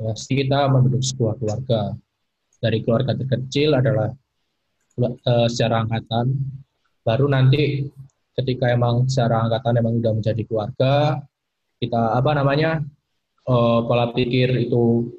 pasti 0.00 0.32
kita 0.32 0.64
membentuk 0.72 1.04
sebuah 1.04 1.36
keluarga. 1.36 1.92
Dari 2.56 2.80
keluarga 2.80 3.12
terkecil 3.12 3.76
adalah 3.76 4.16
eh, 4.96 5.46
secara 5.52 5.84
angkatan, 5.84 6.32
baru 7.04 7.28
nanti 7.28 7.84
ketika 8.34 8.70
emang 8.70 9.06
secara 9.06 9.46
angkatan 9.46 9.80
emang 9.80 10.02
udah 10.02 10.12
menjadi 10.14 10.42
keluarga, 10.46 11.22
kita 11.78 12.18
apa 12.18 12.30
namanya 12.34 12.82
eh, 13.46 13.80
pola 13.86 14.10
pikir 14.14 14.68
itu 14.68 15.10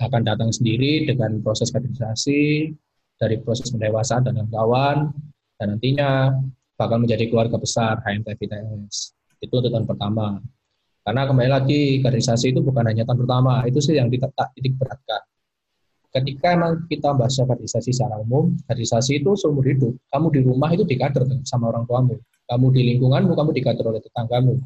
akan 0.00 0.22
datang 0.24 0.50
sendiri 0.50 1.04
dengan 1.04 1.44
proses 1.44 1.68
kaderisasi 1.68 2.72
dari 3.20 3.36
proses 3.44 3.68
pendewasaan 3.68 4.32
dan 4.32 4.48
kawan 4.48 5.12
dan 5.60 5.76
nantinya 5.76 6.32
bakal 6.80 6.96
menjadi 6.96 7.28
keluarga 7.28 7.60
besar 7.60 8.00
HMTVTS. 8.00 9.12
Itu 9.44 9.60
untuk 9.60 9.68
tahun 9.68 9.84
pertama. 9.84 10.40
Karena 11.04 11.28
kembali 11.28 11.50
lagi 11.52 12.00
kaderisasi 12.00 12.56
itu 12.56 12.64
bukan 12.64 12.88
hanya 12.88 13.04
tahun 13.04 13.24
pertama, 13.24 13.64
itu 13.68 13.80
sih 13.84 14.00
yang 14.00 14.08
titik 14.08 14.72
beratkan. 14.80 15.20
Ketika 16.10 16.58
emang 16.58 16.90
kita 16.90 17.14
bahas 17.14 17.38
kaderisasi 17.38 17.94
secara 17.94 18.18
umum, 18.18 18.58
kaderisasi 18.66 19.22
itu 19.22 19.30
seumur 19.38 19.62
hidup. 19.62 19.94
Kamu 20.10 20.26
di 20.34 20.40
rumah 20.42 20.66
itu 20.74 20.82
dikader 20.82 21.22
sama 21.46 21.70
orang 21.70 21.86
tuamu. 21.86 22.18
Kamu 22.50 22.66
di 22.74 22.82
lingkunganmu, 22.94 23.30
kamu 23.30 23.50
dikader 23.54 23.86
oleh 23.86 24.02
tetanggamu. 24.02 24.58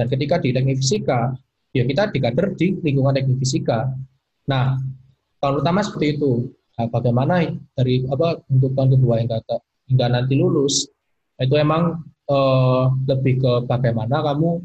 Dan 0.00 0.06
ketika 0.08 0.40
di 0.40 0.56
teknik 0.56 0.80
fisika, 0.80 1.36
ya 1.76 1.84
kita 1.84 2.08
dikader 2.08 2.56
di 2.56 2.80
lingkungan 2.80 3.12
teknik 3.12 3.36
fisika. 3.36 3.92
Nah, 4.48 4.80
tahun 5.44 5.60
pertama 5.60 5.84
seperti 5.84 6.16
itu. 6.16 6.56
Nah, 6.80 6.86
bagaimana 6.88 7.44
dari 7.76 8.08
apa 8.08 8.40
untuk 8.48 8.72
tahun 8.72 8.96
kedua 8.96 9.20
kata 9.28 9.56
hingga 9.92 10.06
nanti 10.08 10.38
lulus 10.38 10.86
itu 11.36 11.54
emang 11.58 12.00
eh, 12.30 12.84
lebih 13.12 13.34
ke 13.44 13.52
bagaimana 13.68 14.24
kamu 14.24 14.62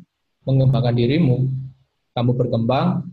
mengembangkan 0.47 0.95
dirimu, 0.95 1.47
kamu 2.15 2.31
berkembang, 2.35 3.11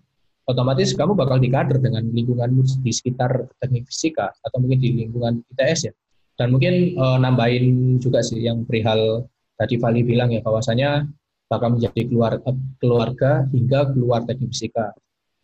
otomatis 0.51 0.93
kamu 0.99 1.15
bakal 1.15 1.39
dikader 1.39 1.79
dengan 1.79 2.03
lingkungan 2.11 2.51
di 2.83 2.93
sekitar 2.93 3.47
teknik 3.63 3.87
fisika 3.87 4.35
atau 4.43 4.59
mungkin 4.59 4.79
di 4.83 5.07
lingkungan 5.07 5.47
ITS 5.55 5.91
ya. 5.91 5.93
Dan 6.35 6.57
mungkin 6.57 6.97
eh, 6.99 7.19
nambahin 7.21 7.97
juga 8.03 8.21
sih 8.25 8.43
yang 8.43 8.67
perihal 8.67 9.25
tadi 9.55 9.77
Vali 9.79 10.03
bilang 10.03 10.33
ya 10.33 10.41
bahwasanya 10.41 11.05
bakal 11.51 11.77
menjadi 11.77 12.07
keluar, 12.07 12.41
keluarga 12.81 13.45
hingga 13.51 13.93
keluar 13.95 14.25
teknik 14.27 14.51
fisika. 14.51 14.93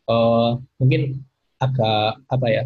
Eh, 0.06 0.50
mungkin 0.82 1.22
agak 1.56 2.20
apa 2.28 2.46
ya 2.52 2.62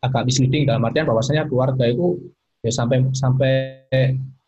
agak 0.00 0.24
misleading 0.24 0.64
dalam 0.64 0.80
artian 0.88 1.04
bahwasanya 1.04 1.44
keluarga 1.44 1.84
itu 1.84 2.32
ya 2.64 2.72
sampai 2.72 3.04
sampai 3.12 3.52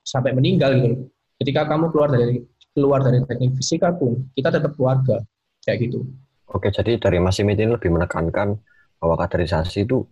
sampai 0.00 0.30
meninggal 0.32 0.72
gitu. 0.80 0.96
Ketika 1.42 1.66
kamu 1.68 1.92
keluar 1.92 2.08
dari 2.12 2.40
keluar 2.72 3.00
dari 3.04 3.20
teknik 3.24 3.52
fisika 3.60 3.92
pun 3.92 4.28
kita 4.32 4.48
tetap 4.48 4.72
keluarga 4.76 5.20
kayak 5.64 5.88
gitu. 5.88 6.08
Oke, 6.52 6.68
jadi 6.68 7.00
dari 7.00 7.16
Mas 7.16 7.40
Simit 7.40 7.56
ini 7.56 7.72
lebih 7.72 7.88
menekankan 7.88 8.60
bahwa 9.00 9.14
kaderisasi 9.16 9.88
itu 9.88 10.04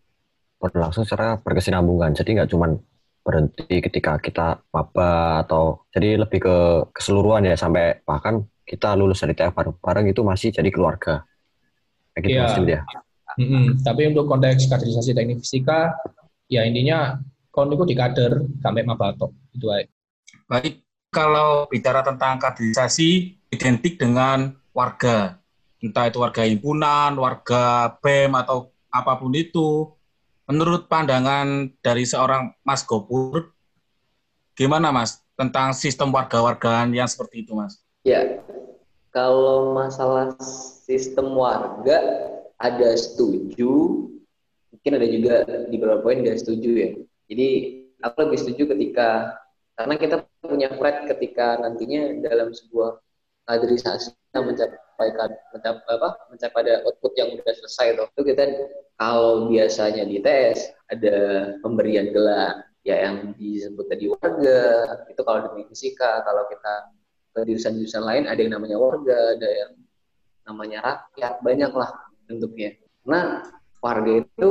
berlangsung 0.56 1.04
secara 1.04 1.36
berkesinambungan. 1.40 2.16
Jadi 2.16 2.40
nggak 2.40 2.50
cuma 2.52 2.72
berhenti 3.20 3.84
ketika 3.84 4.16
kita 4.16 4.64
apa 4.72 5.44
atau 5.44 5.84
jadi 5.92 6.24
lebih 6.24 6.40
ke 6.40 6.56
keseluruhan 6.96 7.44
ya 7.44 7.54
sampai 7.60 8.00
bahkan 8.08 8.40
kita 8.64 8.96
lulus 8.96 9.20
dari 9.20 9.36
TF 9.36 9.52
bareng-bareng 9.52 10.06
itu 10.08 10.20
masih 10.24 10.48
jadi 10.48 10.68
keluarga. 10.72 11.28
Kayak 12.16 12.22
gitu 12.24 12.36
ya. 12.36 12.42
Mas 12.44 12.52
Simit 12.56 12.70
ya. 12.72 12.82
Mm 13.38 13.46
-hmm. 13.46 13.64
Tapi 13.84 14.02
untuk 14.10 14.24
konteks 14.26 14.66
kaderisasi 14.66 15.14
teknik 15.14 15.38
fisika, 15.44 15.94
ya 16.50 16.66
intinya 16.66 17.20
kon 17.50 17.70
itu 17.70 17.84
di 17.84 17.94
kader 17.94 18.42
sampai 18.62 18.82
mabatok 18.82 19.30
itu 19.54 19.66
aja. 19.70 19.86
Baik, 20.50 20.82
kalau 21.10 21.66
bicara 21.70 22.02
tentang 22.02 22.38
kaderisasi 22.38 23.38
identik 23.50 23.98
dengan 23.98 24.54
warga, 24.70 25.39
entah 25.80 26.06
itu 26.06 26.20
warga 26.20 26.44
himpunan, 26.44 27.16
warga 27.16 27.96
BEM 28.04 28.36
atau 28.36 28.68
apa 28.92 29.16
pun 29.16 29.32
itu. 29.32 29.88
Menurut 30.44 30.86
pandangan 30.90 31.72
dari 31.80 32.04
seorang 32.04 32.52
Mas 32.66 32.84
Gopur, 32.84 33.54
gimana 34.54 34.92
Mas 34.92 35.24
tentang 35.38 35.72
sistem 35.72 36.12
warga-wargaan 36.12 36.92
yang 36.92 37.08
seperti 37.08 37.46
itu 37.46 37.56
Mas? 37.56 37.80
Ya, 38.04 38.44
kalau 39.14 39.72
masalah 39.72 40.36
sistem 40.84 41.32
warga 41.38 41.98
ada 42.60 42.90
setuju, 42.98 44.04
mungkin 44.74 44.92
ada 45.00 45.06
juga 45.08 45.34
di 45.70 45.76
beberapa 45.80 46.04
poin 46.04 46.20
nggak 46.20 46.44
setuju 46.44 46.70
ya. 46.76 46.90
Jadi 47.30 47.48
aku 48.04 48.16
lebih 48.28 48.38
setuju 48.42 48.62
ketika 48.76 49.38
karena 49.78 49.94
kita 49.96 50.16
punya 50.44 50.68
pride 50.76 51.08
ketika 51.08 51.56
nantinya 51.56 52.20
dalam 52.20 52.52
sebuah 52.52 53.00
kaderisasi 53.50 54.14
mencapai 54.30 55.10
mencapai 55.50 55.94
apa 55.98 56.10
mencapai 56.30 56.54
pada 56.62 56.72
output 56.86 57.12
yang 57.18 57.34
sudah 57.34 57.54
selesai 57.58 57.86
tuh. 57.98 58.06
Itu 58.14 58.22
kita 58.30 58.44
kalau 59.00 59.50
biasanya 59.50 60.06
di 60.06 60.22
tes 60.22 60.70
ada 60.86 61.16
pemberian 61.64 62.14
gelar 62.14 62.70
ya 62.86 62.96
yang 62.96 63.36
disebut 63.36 63.86
tadi 63.92 64.08
warga 64.08 64.60
itu 65.08 65.20
kalau 65.20 65.52
di 65.52 65.68
fisika 65.68 66.24
kalau 66.24 66.48
kita 66.48 66.74
ke 67.30 67.40
jurusan-jurusan 67.46 68.02
lain 68.02 68.24
ada 68.26 68.40
yang 68.40 68.56
namanya 68.56 68.76
warga 68.80 69.36
ada 69.36 69.48
yang 69.48 69.72
namanya 70.48 70.78
rakyat 70.82 71.34
banyak 71.44 71.72
lah 71.76 71.90
bentuknya 72.24 72.70
nah 73.04 73.44
warga 73.84 74.24
itu 74.24 74.48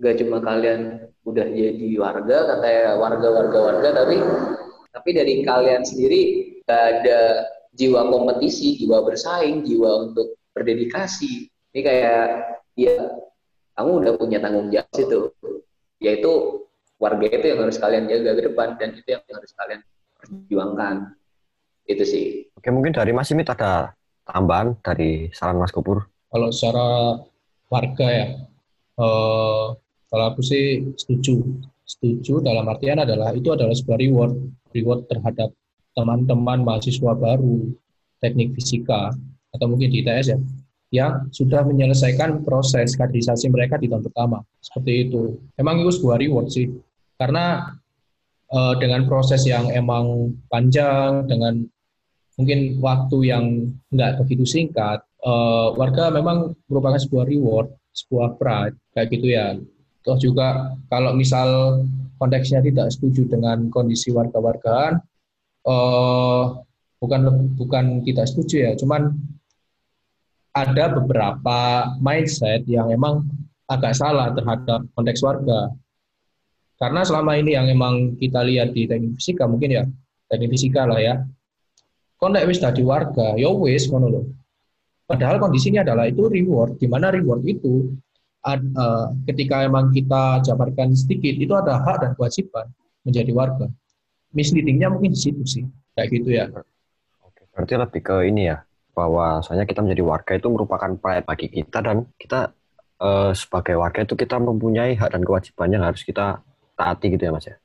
gak 0.00 0.16
cuma 0.22 0.38
kalian 0.40 1.10
udah 1.26 1.46
jadi 1.50 1.88
warga 2.00 2.38
katanya 2.56 2.84
warga 2.96 3.28
warga 3.28 3.58
warga 3.58 3.88
tapi 3.92 4.16
tapi 4.90 5.10
dari 5.12 5.34
kalian 5.44 5.82
sendiri 5.84 6.22
gak 6.64 6.82
ada 7.02 7.20
jiwa 7.74 8.06
kompetisi 8.10 8.78
jiwa 8.80 9.02
bersaing 9.06 9.62
jiwa 9.66 10.10
untuk 10.10 10.38
berdedikasi. 10.54 11.48
Ini 11.70 11.80
kayak 11.80 12.26
ya 12.74 12.96
kamu 13.78 13.90
udah 14.04 14.12
punya 14.18 14.38
tanggung 14.42 14.68
jawab 14.68 14.90
situ. 14.94 15.20
Yaitu 16.00 16.32
warga 17.00 17.26
itu 17.28 17.46
yang 17.46 17.60
harus 17.64 17.78
kalian 17.78 18.08
jaga 18.10 18.30
ke 18.36 18.42
depan 18.52 18.68
dan 18.76 18.96
itu 18.96 19.08
yang 19.08 19.22
harus 19.26 19.52
kalian 19.54 19.80
perjuangkan. 20.18 20.96
Itu 21.86 22.04
sih. 22.06 22.26
Oke 22.54 22.68
mungkin 22.74 22.92
dari 22.94 23.10
Mas 23.14 23.30
Simit 23.30 23.48
ada 23.48 23.94
tambahan 24.26 24.78
dari 24.84 25.30
saran 25.34 25.58
Mas 25.58 25.74
Kupur 25.74 26.06
kalau 26.30 26.48
secara 26.54 27.18
warga 27.66 28.06
ya 28.06 28.26
eh, 28.98 29.66
kalau 30.10 30.24
aku 30.30 30.40
sih 30.42 30.94
setuju. 30.98 31.42
Setuju 31.90 32.38
dalam 32.38 32.70
artian 32.70 33.02
adalah 33.02 33.34
itu 33.34 33.50
adalah 33.50 33.74
sebuah 33.74 33.98
reward, 33.98 34.38
reward 34.70 35.10
terhadap 35.10 35.50
teman-teman 36.00 36.64
mahasiswa 36.64 37.12
baru 37.12 37.68
teknik 38.24 38.56
fisika 38.56 39.12
atau 39.52 39.66
mungkin 39.68 39.92
di 39.92 40.00
ITS 40.00 40.26
ya, 40.32 40.38
yang 40.90 41.12
sudah 41.30 41.62
menyelesaikan 41.68 42.42
proses 42.42 42.96
kaderisasi 42.96 43.52
mereka 43.52 43.76
di 43.76 43.86
tahun 43.86 44.08
pertama. 44.08 44.40
Seperti 44.64 45.08
itu. 45.08 45.38
Emang 45.60 45.84
itu 45.84 45.92
sebuah 46.00 46.16
reward 46.18 46.48
sih. 46.48 46.66
Karena 47.20 47.76
uh, 48.50 48.74
dengan 48.80 49.04
proses 49.06 49.44
yang 49.44 49.68
emang 49.70 50.34
panjang, 50.50 51.28
dengan 51.28 51.62
mungkin 52.34 52.80
waktu 52.80 53.18
yang 53.28 53.44
nggak 53.92 54.24
begitu 54.24 54.48
singkat, 54.48 55.04
uh, 55.22 55.76
warga 55.76 56.10
memang 56.10 56.56
merupakan 56.66 56.98
sebuah 56.98 57.28
reward, 57.28 57.68
sebuah 57.94 58.40
pride, 58.40 58.76
kayak 58.96 59.08
gitu 59.14 59.26
ya. 59.30 59.46
Toh 60.00 60.16
juga 60.16 60.74
kalau 60.88 61.12
misal 61.12 61.82
konteksnya 62.16 62.64
tidak 62.64 62.88
setuju 62.92 63.28
dengan 63.28 63.68
kondisi 63.68 64.10
warga-wargaan, 64.10 64.96
eh, 65.66 66.44
bukan 67.00 67.20
bukan 67.56 67.84
tidak 68.04 68.26
setuju 68.28 68.56
ya, 68.68 68.72
cuman 68.76 69.12
ada 70.56 70.84
beberapa 70.94 71.58
mindset 72.02 72.66
yang 72.66 72.90
emang 72.90 73.26
agak 73.70 73.94
salah 73.94 74.34
terhadap 74.34 74.82
konteks 74.98 75.22
warga. 75.22 75.70
Karena 76.80 77.04
selama 77.04 77.36
ini 77.36 77.54
yang 77.54 77.68
emang 77.68 78.16
kita 78.16 78.40
lihat 78.42 78.72
di 78.72 78.88
teknik 78.88 79.20
fisika 79.20 79.44
mungkin 79.44 79.70
ya 79.70 79.84
teknik 80.32 80.56
fisika 80.56 80.88
lah 80.88 80.98
ya. 80.98 81.14
Konteks 82.20 82.44
wis 82.48 82.60
tadi 82.60 82.84
warga, 82.84 83.32
ya 83.36 83.48
wis 83.48 83.88
ngono 83.88 84.26
Padahal 85.08 85.42
kondisinya 85.42 85.82
adalah 85.82 86.06
itu 86.06 86.28
reward, 86.30 86.78
di 86.78 86.86
mana 86.86 87.10
reward 87.10 87.42
itu 87.42 87.90
ketika 89.28 89.66
emang 89.66 89.92
kita 89.92 90.40
jabarkan 90.44 90.96
sedikit 90.96 91.34
itu 91.36 91.52
ada 91.52 91.82
hak 91.82 91.96
dan 92.00 92.10
kewajiban 92.14 92.66
menjadi 93.04 93.32
warga. 93.34 93.66
Misleadingnya 94.30 94.88
mungkin 94.90 95.12
di 95.14 95.20
situ 95.20 95.42
sih 95.46 95.64
kayak 95.94 96.08
gitu 96.10 96.30
ya 96.30 96.44
Oke, 97.24 97.42
berarti 97.52 97.74
lebih 97.78 98.00
ke 98.02 98.16
ini 98.30 98.50
ya, 98.50 98.62
bahwa 98.94 99.40
soalnya 99.42 99.66
kita 99.66 99.80
menjadi 99.82 100.02
warga 100.02 100.32
itu 100.38 100.48
merupakan 100.50 100.90
pride 100.98 101.26
bagi 101.26 101.48
kita 101.50 101.78
dan 101.82 102.06
kita 102.18 102.54
eh, 103.00 103.32
sebagai 103.34 103.74
warga 103.78 104.02
itu 104.02 104.14
kita 104.14 104.36
mempunyai 104.38 104.98
hak 104.98 105.14
dan 105.14 105.22
kewajiban 105.22 105.68
yang 105.70 105.82
harus 105.86 106.02
kita 106.02 106.42
taati 106.74 107.12
gitu 107.12 107.28
ya 107.28 107.32
mas 107.32 107.46
ya. 107.46 107.56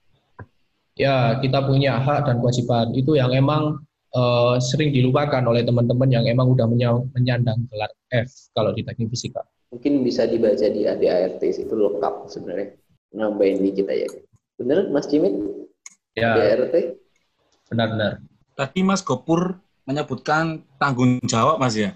ya 0.96 1.16
kita 1.40 1.60
punya 1.64 2.00
hak 2.00 2.28
dan 2.28 2.40
kewajiban 2.40 2.92
itu 2.96 3.18
yang 3.18 3.32
emang 3.36 3.84
eh, 4.16 4.56
sering 4.62 4.94
dilupakan 4.94 5.44
oleh 5.44 5.66
teman-teman 5.66 6.10
yang 6.12 6.26
emang 6.28 6.52
udah 6.54 6.66
menya- 6.70 7.06
menyandang 7.16 7.64
gelar 7.68 7.92
F 8.14 8.54
kalau 8.56 8.72
di 8.72 8.86
teknik 8.86 9.12
fisika 9.12 9.44
Mungkin 9.76 10.08
bisa 10.08 10.24
dibaca 10.24 10.68
di 10.72 10.88
ADART 10.88 11.44
itu 11.44 11.68
lengkap 11.76 12.32
sebenarnya. 12.32 12.80
Nambahin 13.12 13.60
dikit 13.60 13.92
aja. 13.92 14.08
Bener 14.56 14.88
Mas 14.88 15.04
Cimit? 15.04 15.36
Ya 16.16 16.32
ADART? 16.40 16.76
benar-benar 17.70 18.24
Tadi 18.56 18.88
Mas 18.88 19.04
Gopur 19.04 19.60
menyebutkan 19.84 20.64
tanggung 20.80 21.20
jawab 21.28 21.60
Mas 21.60 21.76
ya. 21.76 21.92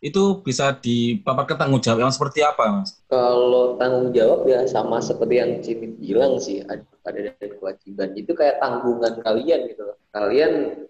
Itu 0.00 0.40
bisa 0.40 0.72
dipaparkan 0.72 1.60
tanggung 1.60 1.84
jawab 1.84 2.08
yang 2.08 2.14
seperti 2.14 2.40
apa 2.40 2.80
Mas? 2.80 2.96
Kalau 3.12 3.76
tanggung 3.76 4.16
jawab 4.16 4.48
ya 4.48 4.64
sama 4.64 5.04
seperti 5.04 5.34
yang 5.36 5.60
Cimit 5.60 6.00
bilang 6.00 6.40
sih, 6.40 6.64
ada 6.64 6.80
ada 7.04 7.36
kewajiban. 7.36 8.16
Itu 8.16 8.32
kayak 8.32 8.56
tanggungan 8.56 9.20
kalian 9.20 9.68
gitu 9.68 9.84
loh. 9.84 10.00
Kalian 10.16 10.80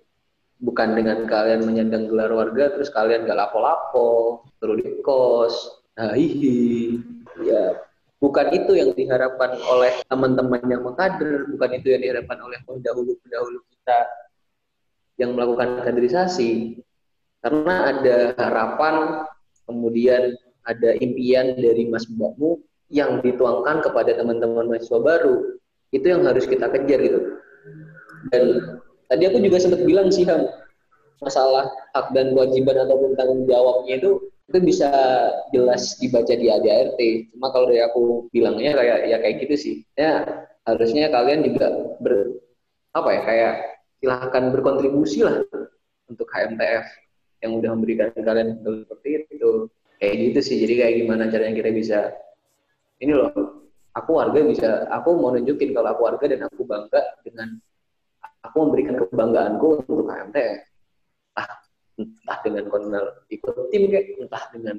bukan 0.63 0.89
dengan 0.95 1.27
kalian 1.27 1.67
menyandang 1.67 2.07
gelar 2.11 2.31
warga 2.31 2.75
terus 2.75 2.95
kalian 2.95 3.27
gak 3.27 3.39
lapo-lapo, 3.39 4.43
terus 4.63 4.79
di 4.79 5.03
kos, 5.03 5.55
nah, 5.99 6.15
hihi. 6.15 6.99
Ya, 7.43 7.75
bukan 8.19 8.47
itu 8.55 8.73
yang 8.75 8.91
diharapkan 8.95 9.59
oleh 9.67 10.03
teman-teman 10.11 10.63
yang 10.67 10.83
mengkader, 10.83 11.47
bukan 11.55 11.71
itu 11.79 11.95
yang 11.95 12.03
diharapkan 12.03 12.39
oleh 12.43 12.59
pendahulu-pendahulu 12.67 13.59
kita 13.71 13.99
yang 15.19 15.35
melakukan 15.35 15.83
kaderisasi. 15.83 16.83
Karena 17.39 17.95
ada 17.95 18.35
harapan, 18.35 19.27
kemudian 19.67 20.35
ada 20.67 20.91
impian 20.99 21.55
dari 21.55 21.87
Mas 21.87 22.11
Mbakmu 22.11 22.59
yang 22.91 23.23
dituangkan 23.23 23.85
kepada 23.87 24.19
teman-teman 24.19 24.67
mahasiswa 24.67 24.99
baru. 24.99 25.55
Itu 25.95 26.07
yang 26.11 26.27
harus 26.27 26.45
kita 26.45 26.69
kejar 26.69 26.99
gitu. 27.01 27.21
Dan 28.35 28.43
tadi 29.07 29.23
aku 29.31 29.39
juga 29.41 29.63
sempat 29.63 29.87
bilang 29.87 30.11
sih 30.11 30.27
masalah 31.19 31.67
hak 31.95 32.15
dan 32.15 32.33
kewajiban 32.35 32.87
ataupun 32.87 33.19
tanggung 33.19 33.45
jawabnya 33.47 33.99
itu 33.99 34.11
itu 34.49 34.59
bisa 34.65 34.89
jelas 35.53 36.01
dibaca 36.01 36.33
di 36.33 36.49
ADART. 36.49 37.01
Cuma 37.37 37.53
kalau 37.53 37.69
dari 37.69 37.85
aku 37.85 38.33
bilangnya 38.33 38.73
kayak 38.81 38.99
ya 39.13 39.17
kayak 39.21 39.37
gitu 39.45 39.55
sih. 39.61 39.75
Ya 39.93 40.25
harusnya 40.65 41.13
kalian 41.13 41.45
juga 41.45 41.69
ber 42.01 42.39
apa 42.97 43.09
ya 43.13 43.21
kayak 43.25 43.55
silahkan 44.01 44.45
berkontribusi 44.53 45.21
lah 45.27 45.45
untuk 46.09 46.29
HMTF 46.33 46.87
yang 47.45 47.53
udah 47.61 47.71
memberikan 47.77 48.09
kalian 48.15 48.59
seperti 48.63 49.29
itu 49.31 49.71
kayak 49.99 50.15
gitu 50.31 50.41
sih 50.43 50.57
jadi 50.67 50.75
kayak 50.85 50.95
gimana 51.05 51.23
caranya 51.31 51.55
kita 51.55 51.71
bisa 51.75 51.99
ini 52.99 53.13
loh 53.15 53.31
aku 53.95 54.11
warga 54.19 54.39
bisa 54.43 54.87
aku 54.91 55.15
mau 55.19 55.35
nunjukin 55.35 55.71
kalau 55.75 55.95
aku 55.95 56.03
warga 56.07 56.25
dan 56.27 56.41
aku 56.47 56.63
bangga 56.67 57.03
dengan 57.23 57.49
aku 58.43 58.57
memberikan 58.67 58.95
kebanggaanku 58.99 59.67
untuk 59.83 60.07
HMTF 60.07 60.68
entah 61.33 61.49
entah 61.99 62.39
dengan 62.47 62.65
konal 62.71 63.05
ikut 63.29 63.55
tim 63.75 63.83
kayak 63.91 64.05
entah 64.23 64.45
dengan 64.55 64.77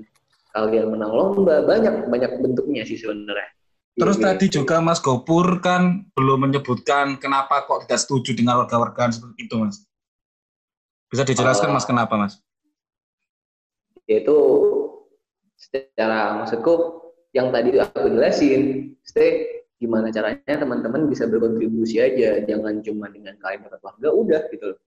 kalian 0.55 0.87
menang 0.89 1.11
lomba 1.13 1.61
banyak 1.67 2.09
banyak 2.09 2.31
bentuknya 2.41 2.83
sih 2.87 2.97
sebenarnya 2.97 3.49
Terus 3.99 4.15
Iya, 4.15 4.31
tadi 4.31 4.47
juga 4.47 4.79
Mas 4.79 5.03
Gopur 5.03 5.59
kan 5.59 6.07
belum 6.15 6.47
menyebutkan 6.47 7.19
kenapa 7.19 7.67
kok 7.67 7.83
tidak 7.83 7.99
setuju 7.99 8.31
dengan 8.31 8.63
warga-wargaan 8.63 9.11
seperti 9.11 9.43
itu 9.43 9.59
Mas. 9.59 9.83
Bisa 11.11 11.27
dijelaskan 11.27 11.67
Oh. 11.67 11.75
Mas 11.75 11.83
kenapa 11.83 12.15
Mas? 12.15 12.39
yaitu 14.09 14.37
secara 15.53 16.41
maksudku 16.41 17.05
yang 17.29 17.53
tadi 17.53 17.77
aku 17.77 18.09
jelasin, 18.09 18.97
stay 19.05 19.61
gimana 19.77 20.09
caranya 20.09 20.65
teman-teman 20.65 21.05
bisa 21.05 21.29
berkontribusi 21.29 22.01
aja, 22.01 22.41
jangan 22.43 22.81
cuma 22.81 23.05
dengan 23.13 23.37
kalian 23.37 23.69
dapat 23.69 23.79
warga 23.85 24.09
udah 24.09 24.41
gitu 24.49 24.73
loh. 24.73 24.79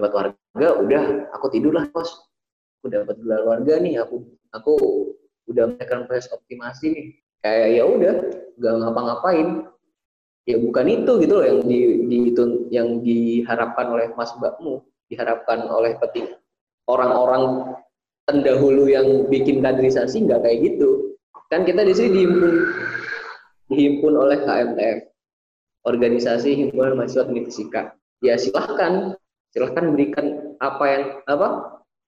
Dapat 0.00 0.12
warga 0.16 0.68
udah, 0.80 1.04
aku 1.36 1.46
tidur 1.52 1.76
lah 1.76 1.84
bos. 1.92 2.08
Aku 2.80 2.88
dapat 2.88 3.20
gelar 3.20 3.44
warga 3.44 3.76
nih, 3.76 4.00
aku 4.00 4.24
aku 4.56 4.72
udah 5.52 5.76
melakukan 5.76 6.08
proses 6.08 6.32
optimasi 6.32 6.88
nih. 6.88 7.06
Kayak 7.44 7.68
ya 7.76 7.84
udah, 7.84 8.14
nggak 8.56 8.74
ngapa-ngapain. 8.80 9.48
Ya 10.48 10.56
bukan 10.56 10.86
itu 10.88 11.12
gitu 11.20 11.34
loh 11.36 11.44
yang 11.44 11.60
di, 11.68 11.78
di- 12.08 12.32
yang 12.72 13.04
diharapkan 13.04 13.92
oleh 13.92 14.08
Mas 14.16 14.32
Mbakmu, 14.40 14.80
diharapkan 15.12 15.68
oleh 15.68 16.00
peti 16.00 16.24
orang-orang 16.88 17.76
pendahulu 18.24 18.88
yang 18.88 19.28
bikin 19.28 19.60
kaderisasi 19.60 20.24
nggak 20.24 20.40
kayak 20.40 20.58
gitu. 20.64 21.12
Kan 21.52 21.68
kita 21.68 21.84
di 21.84 21.92
sini 21.92 22.08
dihimpun 22.24 22.52
dihimpun 23.68 24.14
oleh 24.16 24.40
KMTF, 24.42 24.98
organisasi 25.84 26.50
himpunan 26.56 26.96
mahasiswa 26.96 27.28
teknik 27.28 27.52
fisika. 27.52 27.82
Ya 28.24 28.40
silahkan, 28.40 29.14
silahkan 29.54 29.84
berikan 29.94 30.54
apa 30.62 30.84
yang 30.86 31.02
apa, 31.26 31.48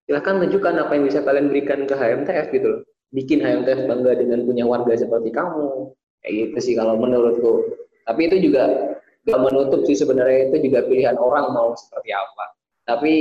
silahkan 0.07 0.43
tunjukkan 0.43 0.75
apa 0.83 0.93
yang 0.95 1.05
bisa 1.07 1.21
kalian 1.23 1.47
berikan 1.51 1.87
ke 1.87 1.95
HMTF 1.95 2.47
gitu 2.55 2.67
loh. 2.67 2.81
Bikin 3.13 3.45
HMTF 3.45 3.87
bangga 3.87 4.13
dengan 4.17 4.47
punya 4.49 4.65
warga 4.65 4.97
seperti 4.97 5.31
kamu. 5.35 5.93
Kayak 6.23 6.33
gitu 6.33 6.59
sih 6.63 6.75
kalau 6.79 6.97
menurutku. 6.97 7.77
Tapi 8.09 8.21
itu 8.31 8.51
juga 8.51 8.97
nggak 9.29 9.41
menutup 9.43 9.87
sih 9.87 9.95
sebenarnya 9.95 10.51
itu 10.51 10.71
juga 10.71 10.87
pilihan 10.87 11.19
orang 11.19 11.53
mau 11.55 11.75
seperti 11.77 12.11
apa. 12.15 12.45
Tapi 12.89 13.13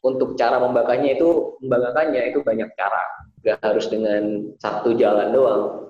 untuk 0.00 0.36
cara 0.36 0.56
membanggakannya 0.60 1.20
itu 1.20 1.60
membanggakannya 1.60 2.32
itu 2.32 2.38
banyak 2.40 2.68
cara 2.76 3.02
nggak 3.44 3.58
harus 3.64 3.86
dengan 3.88 4.52
satu 4.60 4.96
jalan 4.96 5.32
doang 5.32 5.89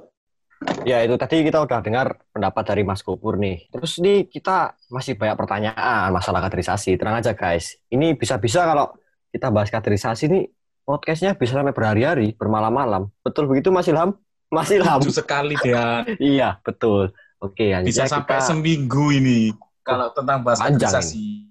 Ya 0.84 1.00
itu 1.00 1.16
tadi 1.16 1.40
kita 1.40 1.64
udah 1.64 1.80
dengar 1.80 2.20
pendapat 2.36 2.62
dari 2.68 2.82
Mas 2.84 3.00
Gopur 3.00 3.40
nih. 3.40 3.68
Terus 3.72 3.96
nih 3.96 4.28
kita 4.28 4.76
masih 4.92 5.16
banyak 5.16 5.36
pertanyaan 5.36 6.12
masalah 6.12 6.44
kaderisasi. 6.44 7.00
Tenang 7.00 7.20
aja 7.24 7.32
guys. 7.32 7.80
Ini 7.88 8.12
bisa-bisa 8.12 8.68
kalau 8.68 8.92
kita 9.32 9.48
bahas 9.48 9.72
kaderisasi 9.72 10.28
nih 10.28 10.44
podcastnya 10.84 11.32
bisa 11.32 11.56
sampai 11.56 11.72
berhari-hari, 11.72 12.36
bermalam-malam. 12.36 13.08
Betul 13.24 13.48
begitu 13.48 13.72
Mas 13.72 13.88
Ilham? 13.88 14.12
Mas 14.52 14.68
Ilham? 14.68 15.00
Setuju 15.00 15.24
sekali 15.24 15.56
dia. 15.64 16.04
iya 16.20 16.60
betul. 16.60 17.08
Oke, 17.40 17.72
Bisa 17.88 18.04
sampai 18.04 18.36
kita, 18.36 18.52
seminggu 18.52 19.16
ini 19.16 19.56
kalau 19.80 20.12
tentang 20.12 20.44
bahas 20.44 20.60
Panjang 20.60 20.92
kaderisasi. 20.92 21.48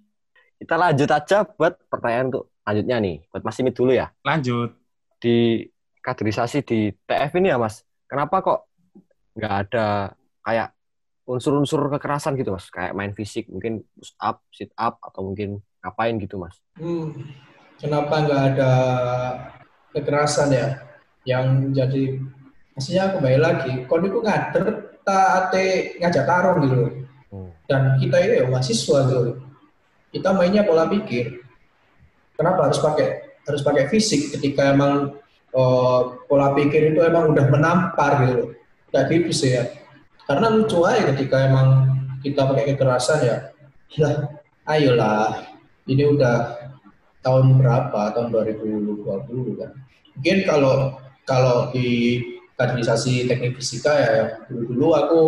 kita 0.62 0.76
lanjut 0.78 1.10
aja 1.10 1.38
buat 1.50 1.82
pertanyaan 1.89 2.30
untuk 2.30 2.54
lanjutnya 2.62 2.98
nih. 3.02 3.15
Buat 3.34 3.41
Mas 3.41 3.58
Imit 3.58 3.74
dulu 3.74 3.89
ya. 3.89 4.13
Lanjut. 4.22 4.69
Di 5.17 5.65
kaderisasi 6.06 6.62
di 6.62 6.93
TF 6.93 7.34
ini 7.41 7.50
ya 7.50 7.58
Mas. 7.58 7.82
Kenapa 8.06 8.45
kok 8.45 8.68
nggak 9.39 9.56
ada 9.67 10.13
kayak 10.43 10.75
unsur-unsur 11.30 11.88
kekerasan 11.93 12.36
gitu 12.36 12.52
Mas? 12.52 12.67
Kayak 12.67 12.93
main 12.97 13.13
fisik, 13.15 13.47
mungkin 13.47 13.86
push 13.95 14.13
up, 14.19 14.43
sit 14.52 14.73
up, 14.75 14.99
atau 14.99 15.23
mungkin 15.23 15.62
ngapain 15.80 16.19
gitu 16.19 16.41
Mas? 16.41 16.58
Hmm, 16.75 17.15
kenapa 17.80 18.25
nggak 18.25 18.43
ada 18.54 18.71
kekerasan 19.95 20.49
ya? 20.52 20.67
Yang 21.23 21.45
jadi 21.78 22.04
maksudnya 22.73 23.13
kembali 23.13 23.39
lagi, 23.39 23.71
kalau 23.86 24.04
itu 24.04 24.19
ngader 24.19 24.89
ate 25.10 25.97
ngajak 25.97 26.25
tarung 26.25 26.60
gitu 26.65 26.75
loh. 26.75 26.91
Hmm. 27.30 27.49
Dan 27.65 27.82
kita 28.02 28.17
ini 28.21 28.34
ya 28.41 28.45
mahasiswa 28.49 28.97
gitu 29.10 29.17
loh. 29.21 29.38
Kita 30.10 30.30
mainnya 30.34 30.65
pola 30.65 30.89
pikir. 30.89 31.45
Kenapa 32.34 32.69
harus 32.69 32.80
pakai 32.82 33.38
harus 33.45 33.62
pakai 33.65 33.89
fisik 33.89 34.38
ketika 34.38 34.73
emang 34.73 35.17
eh, 35.54 36.02
pola 36.30 36.54
pikir 36.54 36.93
itu 36.93 37.02
emang 37.02 37.34
udah 37.34 37.45
menampar 37.49 38.12
gitu 38.25 38.34
loh. 38.38 38.49
Kayak 38.89 39.08
gitu 39.13 39.32
sih 39.32 39.52
ya. 39.58 39.63
Karena 40.25 40.54
lucu 40.54 40.86
aja 40.86 41.10
ketika 41.13 41.45
emang 41.45 41.89
kita 42.21 42.45
pakai 42.45 42.73
kekerasan 42.73 43.19
ya. 43.25 43.38
Ya, 43.93 44.10
ayolah. 44.69 45.49
Ini 45.89 46.06
udah 46.13 46.58
tahun 47.25 47.58
berapa? 47.58 48.13
Tahun 48.13 48.30
2020 48.30 49.06
kan. 49.58 49.71
Mungkin 50.13 50.38
kalau 50.45 50.99
kalau 51.25 51.69
di 51.73 52.19
kaderisasi 52.60 53.30
teknik 53.30 53.56
fisika 53.56 53.95
ya 53.95 54.10
yang 54.19 54.32
dulu-dulu 54.52 54.88
aku 54.97 55.21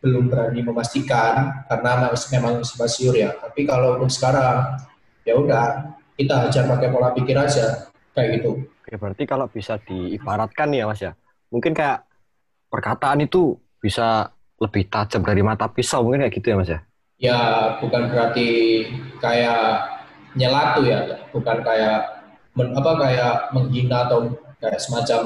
belum 0.00 0.30
berani 0.30 0.62
memastikan 0.62 1.66
karena 1.68 2.08
memang 2.32 2.62
masih 2.62 2.76
masyur 2.78 3.14
ya. 3.18 3.34
Tapi 3.36 3.66
kalau 3.66 3.98
untuk 4.00 4.08
sekarang 4.08 4.78
ya 5.26 5.34
udah 5.34 5.92
kita 6.16 6.48
ajar 6.48 6.64
pakai 6.70 6.88
pola 6.88 7.10
pikir 7.12 7.36
aja 7.36 7.90
kayak 8.16 8.40
gitu. 8.40 8.64
Oke, 8.64 8.94
berarti 8.96 9.24
kalau 9.26 9.50
bisa 9.50 9.76
diibaratkan 9.82 10.70
ya 10.72 10.86
Mas 10.86 11.02
ya, 11.02 11.12
mungkin 11.50 11.74
kayak 11.74 12.05
perkataan 12.68 13.24
itu 13.24 13.56
bisa 13.78 14.30
lebih 14.56 14.88
tajam 14.88 15.20
dari 15.20 15.44
mata 15.44 15.68
pisau, 15.68 16.00
mungkin 16.04 16.24
kayak 16.26 16.34
gitu 16.34 16.46
ya 16.52 16.56
Mas 16.56 16.70
ya? 16.72 16.80
Ya 17.16 17.38
bukan 17.80 18.12
berarti 18.12 18.48
kayak 19.20 19.84
nyelatu 20.36 20.84
ya, 20.84 21.00
bukan 21.32 21.60
kayak 21.64 21.98
men- 22.52 22.72
apa 22.76 22.92
kayak 23.00 23.32
menghina 23.52 24.08
atau 24.08 24.32
kayak 24.60 24.80
semacam 24.80 25.20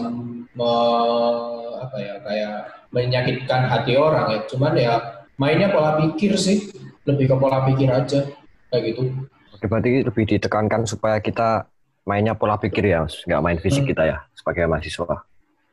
me- 0.54 1.58
apa 1.80 1.96
ya 1.96 2.14
kayak 2.22 2.54
menyakitkan 2.92 3.66
hati 3.66 3.94
orang 3.96 4.26
ya. 4.34 4.40
Cuman 4.50 4.72
ya 4.76 4.94
mainnya 5.38 5.70
pola 5.70 5.96
pikir 5.96 6.34
sih 6.36 6.68
lebih 7.08 7.32
ke 7.32 7.36
pola 7.38 7.64
pikir 7.64 7.88
aja 7.88 8.28
kayak 8.70 8.82
gitu 8.94 9.02
Oke, 9.50 9.66
berarti 9.66 10.04
lebih 10.06 10.24
ditekankan 10.30 10.84
supaya 10.86 11.18
kita 11.20 11.66
mainnya 12.04 12.32
pola 12.32 12.56
pikir 12.56 12.86
ya, 12.86 13.04
Mas. 13.04 13.20
nggak 13.24 13.42
main 13.42 13.58
fisik 13.58 13.82
Hmm. 13.84 13.90
kita 13.92 14.02
ya, 14.08 14.18
sebagai 14.32 14.64
mahasiswa. 14.66 15.16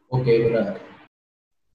oke 0.08 0.34
benar 0.48 0.76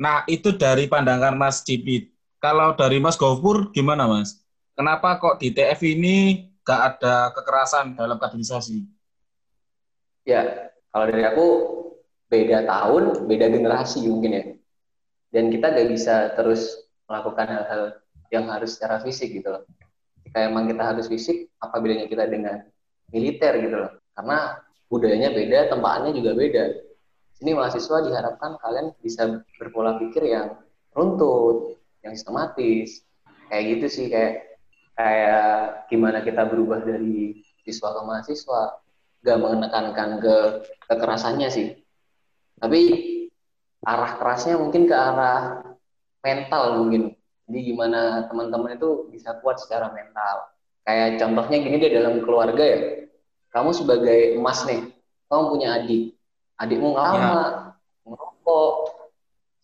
Nah, 0.02 0.26
itu 0.26 0.50
dari 0.58 0.90
pandangan 0.90 1.38
Mas 1.38 1.62
Cipit. 1.62 2.10
Kalau 2.42 2.74
dari 2.74 2.98
Mas 2.98 3.14
Gofur, 3.14 3.70
gimana 3.70 4.10
Mas? 4.10 4.42
Kenapa 4.74 5.14
kok 5.22 5.38
di 5.38 5.54
TF 5.54 5.78
ini 5.86 6.50
gak 6.66 6.98
ada 6.98 7.30
kekerasan 7.30 7.94
dalam 7.94 8.18
kaderisasi? 8.18 8.82
Ya, 10.26 10.74
kalau 10.90 11.06
dari 11.06 11.22
aku 11.22 11.46
beda 12.26 12.66
tahun, 12.66 13.30
beda 13.30 13.46
generasi 13.46 14.02
mungkin 14.10 14.30
ya. 14.34 14.44
Dan 15.30 15.54
kita 15.54 15.70
gak 15.70 15.86
bisa 15.86 16.34
terus 16.34 16.82
melakukan 17.06 17.46
hal-hal 17.46 17.82
yang 18.34 18.50
harus 18.50 18.74
secara 18.74 18.98
fisik 19.06 19.30
gitu 19.38 19.54
loh. 19.54 19.62
Jika 20.26 20.50
emang 20.50 20.66
kita 20.66 20.82
harus 20.82 21.06
fisik, 21.06 21.46
apa 21.62 21.78
bedanya 21.78 22.10
kita 22.10 22.26
dengan 22.26 22.58
militer 23.14 23.54
gitu 23.54 23.86
loh. 23.86 24.02
Karena 24.18 24.58
budayanya 24.90 25.30
beda, 25.30 25.70
tempaannya 25.70 26.10
juga 26.10 26.34
beda. 26.34 26.64
Sini 27.42 27.58
mahasiswa 27.58 28.06
diharapkan 28.06 28.54
kalian 28.62 28.94
bisa 29.02 29.42
berpola 29.58 29.98
pikir 29.98 30.30
yang 30.30 30.62
runtut, 30.94 31.74
yang 32.06 32.14
sistematis. 32.14 33.02
Kayak 33.50 33.64
gitu 33.66 33.86
sih, 33.90 34.06
kayak 34.06 34.62
kayak 34.94 35.50
gimana 35.90 36.22
kita 36.22 36.46
berubah 36.46 36.86
dari 36.86 37.42
siswa 37.66 37.98
ke 37.98 38.02
mahasiswa 38.06 38.62
gak 39.26 39.38
menekankan 39.42 40.22
ke 40.22 40.36
kekerasannya 40.86 41.50
sih. 41.50 41.82
Tapi 42.62 42.80
arah 43.82 44.22
kerasnya 44.22 44.62
mungkin 44.62 44.86
ke 44.86 44.94
arah 44.94 45.66
mental 46.22 46.78
mungkin. 46.78 47.18
Jadi 47.50 47.58
gimana 47.74 48.22
teman-teman 48.30 48.78
itu 48.78 49.10
bisa 49.10 49.42
kuat 49.42 49.58
secara 49.58 49.90
mental. 49.90 50.46
Kayak 50.86 51.18
contohnya 51.18 51.58
gini 51.58 51.82
deh 51.82 51.90
dalam 51.90 52.22
keluarga 52.22 52.62
ya. 52.62 53.02
Kamu 53.50 53.74
sebagai 53.74 54.38
emas 54.38 54.62
nih, 54.62 54.94
kamu 55.26 55.42
punya 55.50 55.82
adik. 55.82 56.21
Adikmu 56.62 56.94
ngelama, 56.94 57.74
ngerokok, 58.06 58.72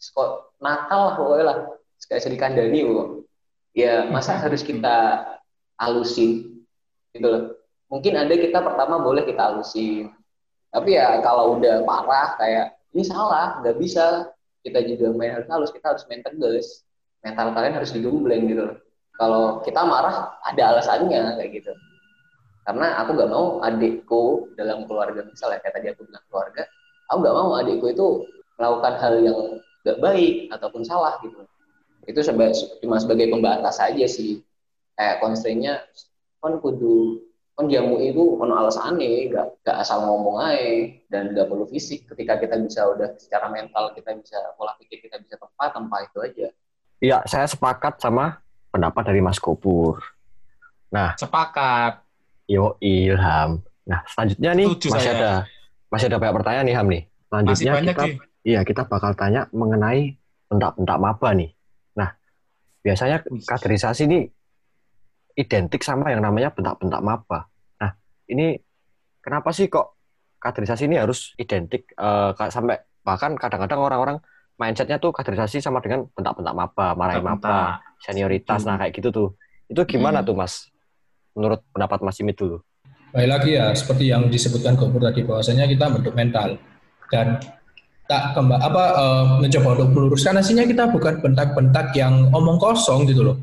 kok 0.03 0.31
nakal 0.59 1.01
lah 1.07 1.15
pokoknya 1.15 1.45
lah. 1.47 1.59
Kayak 2.11 2.23
sedih 2.27 2.41
kandani 2.41 2.79
kok. 2.83 3.09
Ya 3.77 4.11
masa 4.11 4.35
harus 4.35 4.67
kita 4.67 5.23
alusin? 5.79 6.65
Gitu 7.15 7.27
loh. 7.27 7.55
Mungkin 7.87 8.19
ada 8.19 8.35
kita 8.35 8.59
pertama 8.61 8.99
boleh 8.99 9.23
kita 9.23 9.55
halusin 9.55 10.11
tapi 10.69 11.01
ya 11.01 11.25
kalau 11.25 11.57
udah 11.57 11.81
parah 11.89 12.37
kayak 12.37 12.77
ini 12.93 13.05
salah 13.05 13.61
nggak 13.65 13.77
bisa. 13.81 14.29
Kita 14.59 14.85
juga 14.85 15.15
main 15.15 15.33
harus 15.33 15.49
halus 15.49 15.71
kita 15.73 15.97
harus 15.97 16.05
main 16.11 16.21
tegas. 16.21 16.85
Mental 17.25 17.55
kalian 17.57 17.75
harus 17.79 17.91
digembleng 17.95 18.51
gitu 18.51 18.63
loh. 18.69 18.77
Kalau 19.17 19.45
kita 19.65 19.83
marah 19.83 20.39
ada 20.45 20.63
alasannya 20.77 21.41
kayak 21.41 21.51
gitu. 21.63 21.73
Karena 22.69 23.01
aku 23.01 23.17
nggak 23.17 23.31
mau 23.33 23.65
adikku 23.65 24.53
dalam 24.61 24.85
keluarga 24.85 25.25
misalnya 25.25 25.59
kayak 25.65 25.75
tadi 25.81 25.87
aku 25.89 26.05
bilang 26.05 26.25
keluarga 26.29 26.69
aku 27.09 27.17
nggak 27.21 27.35
mau 27.35 27.57
adikku 27.57 27.87
itu 27.89 28.07
melakukan 28.57 28.95
hal 29.01 29.15
yang 29.21 29.39
nggak 29.83 29.99
baik 29.99 30.35
ataupun 30.53 30.83
salah 30.85 31.17
gitu 31.21 31.43
itu 32.05 32.21
seba- 32.21 32.53
cuma 32.81 32.97
sebagai 32.97 33.29
pembatas 33.29 33.81
aja 33.81 34.07
sih 34.09 34.41
kayak 34.95 35.21
constraint-nya 35.21 35.81
kan 36.39 36.57
kudu 36.59 37.21
kan 37.59 37.67
jamu 37.67 37.99
itu 37.99 38.39
ono 38.39 38.55
alasannya 38.55 39.35
gak, 39.35 39.67
gak 39.67 39.83
asal 39.83 40.07
ngomong 40.07 40.39
aja 40.39 40.95
dan 41.11 41.35
gak 41.35 41.51
perlu 41.51 41.67
fisik 41.67 42.07
ketika 42.07 42.39
kita 42.39 42.55
bisa 42.63 42.87
udah 42.87 43.19
secara 43.19 43.51
mental 43.51 43.91
kita 43.93 44.15
bisa 44.15 44.39
pola 44.55 44.79
pikir 44.79 45.03
kita 45.03 45.19
bisa 45.19 45.35
tempat 45.37 45.75
tempat 45.75 46.01
itu 46.07 46.19
aja 46.23 46.49
Iya, 46.99 47.23
saya 47.31 47.47
sepakat 47.47 48.03
sama 48.03 48.43
pendapat 48.75 49.07
dari 49.07 49.23
Mas 49.23 49.39
Kopur. 49.39 50.03
Sepakat. 51.15 52.03
Yo 52.51 52.75
Ilham. 52.83 53.63
Nah, 53.87 54.01
selanjutnya 54.09 54.51
nih 54.57 54.67
Setuju 54.75 54.89
masih 54.91 55.05
saya. 55.07 55.15
ada 55.15 55.33
masih 55.89 56.07
ada 56.09 56.19
banyak 56.19 56.35
pertanyaan 56.37 56.67
nih 56.67 56.77
Ham 56.77 56.89
nih. 56.89 57.03
Masih 57.05 57.27
Selanjutnya 57.29 57.73
banyak 57.75 57.87
kita 57.93 58.05
sih. 58.05 58.15
iya 58.45 58.61
kita 58.63 58.83
bakal 58.85 59.13
tanya 59.13 59.49
mengenai 59.53 60.17
pentak-pentak 60.49 60.97
maba 60.97 61.29
nih. 61.33 61.51
Nah, 61.95 62.11
biasanya 62.81 63.17
kaderisasi 63.25 64.03
ini 64.05 64.19
identik 65.35 65.81
sama 65.81 66.11
yang 66.11 66.21
namanya 66.21 66.51
bentak-bentak 66.51 67.01
maba. 67.01 67.47
Nah, 67.79 67.95
ini 68.27 68.59
kenapa 69.21 69.53
sih 69.53 69.69
kok 69.69 69.95
kaderisasi 70.39 70.87
ini 70.87 70.99
harus 70.99 71.35
identik 71.37 71.93
eh, 71.95 72.31
ka- 72.35 72.51
sampai 72.51 72.79
bahkan 73.03 73.35
kadang-kadang 73.35 73.81
orang-orang 73.81 74.17
mindsetnya 74.59 74.99
tuh 74.99 75.15
kaderisasi 75.15 75.63
sama 75.63 75.79
dengan 75.79 76.11
bentak-bentak 76.11 76.55
maba, 76.55 76.93
marahin 76.93 77.23
maba, 77.23 77.79
senioritas, 78.03 78.59
Setuju. 78.59 78.69
nah 78.69 78.77
kayak 78.77 78.93
gitu 78.93 79.09
tuh. 79.09 79.29
Itu 79.71 79.81
gimana 79.87 80.21
Hmm. 80.21 80.27
tuh 80.27 80.35
Mas? 80.35 80.67
Menurut 81.39 81.63
pendapat 81.71 82.03
Mas 82.03 82.19
Imit 82.19 82.35
dulu. 82.35 82.59
Baik 83.09 83.29
lagi 83.29 83.51
ya, 83.57 83.73
seperti 83.73 84.13
yang 84.13 84.29
disebutkan 84.29 84.77
Gopur 84.77 85.01
tadi 85.01 85.25
bahwasanya 85.25 85.65
kita 85.65 85.89
bentuk 85.89 86.13
mental 86.13 86.61
dan 87.09 87.41
tak 88.05 88.37
kembali 88.37 88.61
apa 88.61 88.85
eh, 89.01 89.25
mencoba 89.41 89.69
untuk 89.81 89.91
meluruskan 89.97 90.37
aslinya 90.37 90.69
kita 90.69 90.93
bukan 90.93 91.25
bentak-bentak 91.25 91.97
yang 91.97 92.29
omong 92.37 92.61
kosong 92.61 93.09
gitu 93.09 93.33
loh. 93.33 93.37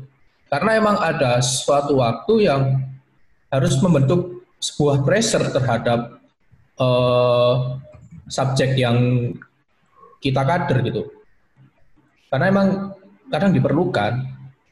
Karena 0.46 0.78
emang 0.78 1.02
ada 1.02 1.42
suatu 1.42 1.98
waktu 1.98 2.46
yang 2.46 2.62
harus 3.50 3.74
membentuk 3.82 4.46
sebuah 4.62 5.02
pressure 5.02 5.50
terhadap 5.50 6.22
eh, 6.78 7.54
subjek 8.30 8.78
yang 8.78 9.30
kita 10.22 10.46
kader 10.46 10.78
gitu. 10.86 11.10
Karena 12.30 12.54
emang 12.54 12.94
kadang 13.34 13.50
diperlukan, 13.50 14.12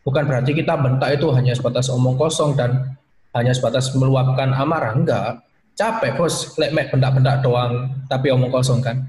bukan 0.07 0.23
berarti 0.23 0.55
kita 0.55 0.79
bentak 0.79 1.19
itu 1.19 1.27
hanya 1.35 1.51
sebatas 1.51 1.91
omong 1.91 2.15
kosong 2.15 2.55
dan 2.55 2.94
hanya 3.35 3.53
sebatas 3.53 3.91
meluapkan 3.93 4.55
amarah 4.55 4.95
enggak. 4.95 5.43
Capek 5.75 6.15
bos. 6.15 6.55
Lek 6.55 6.71
mek 6.71 6.95
bentak-bentak 6.95 7.43
doang 7.43 7.91
tapi 8.07 8.31
omong 8.31 8.55
kosong 8.55 8.79
kan. 8.79 9.03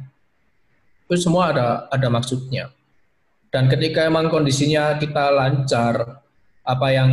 Itu 1.06 1.30
semua 1.30 1.54
ada 1.54 1.86
ada 1.94 2.08
maksudnya. 2.10 2.74
Dan 3.54 3.70
ketika 3.70 4.04
emang 4.04 4.28
kondisinya 4.28 4.98
kita 4.98 5.32
lancar 5.32 6.26
apa 6.66 6.88
yang 6.90 7.12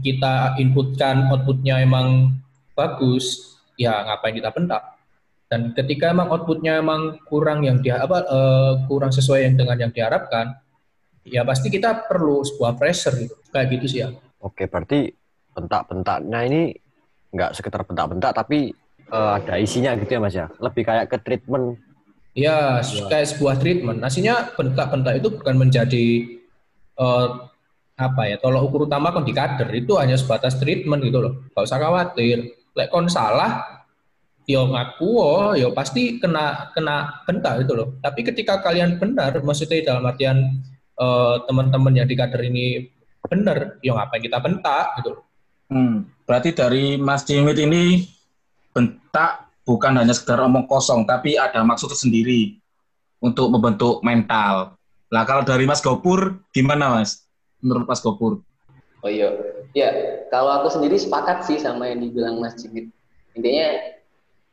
kita 0.00 0.56
inputkan 0.62 1.26
outputnya 1.28 1.82
emang 1.82 2.38
bagus 2.78 3.58
ya 3.74 4.06
ngapain 4.06 4.38
kita 4.38 4.54
bentak? 4.54 4.82
Dan 5.50 5.74
ketika 5.76 6.14
emang 6.14 6.30
outputnya 6.30 6.78
emang 6.78 7.20
kurang 7.26 7.66
yang 7.66 7.82
dia 7.82 8.00
apa 8.00 8.24
eh, 8.24 8.72
kurang 8.86 9.10
sesuai 9.10 9.52
dengan 9.58 9.76
yang 9.76 9.92
diharapkan 9.92 10.62
ya 11.26 11.42
pasti 11.42 11.68
kita 11.68 12.06
perlu 12.06 12.46
sebuah 12.46 12.78
pressure 12.78 13.18
gitu. 13.18 13.34
Kayak 13.50 13.66
gitu 13.76 13.86
sih 13.90 14.00
ya. 14.06 14.08
Oke, 14.42 14.70
berarti 14.70 15.21
bentak-bentaknya 15.52 16.40
ini 16.48 16.62
nggak 17.32 17.56
sekedar 17.56 17.80
bentak-bentak, 17.88 18.32
tapi 18.36 18.72
eh, 19.08 19.32
ada 19.40 19.54
isinya 19.56 19.96
gitu 19.96 20.12
ya 20.16 20.20
Mas 20.20 20.36
ya? 20.36 20.46
Lebih 20.60 20.82
kayak 20.84 21.06
ke 21.08 21.16
treatment. 21.20 21.80
Ya, 22.32 22.80
kayak 23.12 23.28
sebuah 23.36 23.60
treatment. 23.60 24.00
Aslinya 24.00 24.56
bentak-bentak 24.56 25.20
itu 25.20 25.28
bukan 25.32 25.54
menjadi 25.56 26.06
eh, 26.96 27.28
apa 27.96 28.22
ya, 28.24 28.36
tolok 28.40 28.62
ukur 28.68 28.80
utama 28.88 29.12
kon 29.12 29.24
di 29.24 29.36
kader 29.36 29.68
itu 29.72 30.00
hanya 30.00 30.16
sebatas 30.16 30.56
treatment 30.56 31.04
gitu 31.04 31.20
loh. 31.20 31.32
Gak 31.52 31.64
usah 31.68 31.80
khawatir. 31.80 32.56
Lek 32.72 32.88
kon 32.88 33.04
salah, 33.08 33.84
yo 34.48 34.64
ngaku, 34.64 35.08
oh, 35.20 35.52
yo 35.52 35.76
pasti 35.76 36.16
kena 36.16 36.72
kena 36.72 37.24
bentak 37.28 37.64
gitu 37.64 37.76
loh. 37.76 37.88
Tapi 38.00 38.24
ketika 38.24 38.64
kalian 38.64 38.96
benar, 38.96 39.36
maksudnya 39.44 39.92
dalam 39.92 40.08
artian 40.08 40.38
eh, 40.96 41.36
teman-teman 41.48 41.92
yang 41.96 42.08
di 42.08 42.16
kader 42.16 42.42
ini 42.48 42.88
benar, 43.28 43.76
yo 43.84 43.92
ngapain 43.96 44.24
kita 44.24 44.40
bentak 44.40 45.00
gitu 45.00 45.16
loh. 45.16 45.31
Hmm, 45.72 46.04
berarti 46.28 46.52
dari 46.52 47.00
Mas 47.00 47.24
Cimit 47.24 47.56
ini 47.56 48.04
bentak 48.76 49.48
bukan 49.64 49.96
hanya 49.96 50.12
sekedar 50.12 50.44
omong 50.44 50.68
kosong, 50.68 51.08
tapi 51.08 51.40
ada 51.40 51.64
maksud 51.64 51.88
tersendiri 51.88 52.60
untuk 53.24 53.48
membentuk 53.48 54.04
mental. 54.04 54.76
Lah 55.08 55.24
kalau 55.24 55.48
dari 55.48 55.64
Mas 55.64 55.80
Gopur, 55.80 56.44
gimana 56.52 57.00
Mas? 57.00 57.24
Menurut 57.64 57.88
Mas 57.88 58.04
Gopur? 58.04 58.44
oh 59.02 59.10
iya 59.10 59.28
ya 59.74 59.88
kalau 60.30 60.62
aku 60.62 60.78
sendiri 60.78 60.96
sepakat 60.96 61.44
sih 61.44 61.58
sama 61.58 61.90
yang 61.90 62.00
dibilang 62.00 62.38
Mas 62.38 62.56
Cimit 62.56 62.88
intinya 63.34 63.68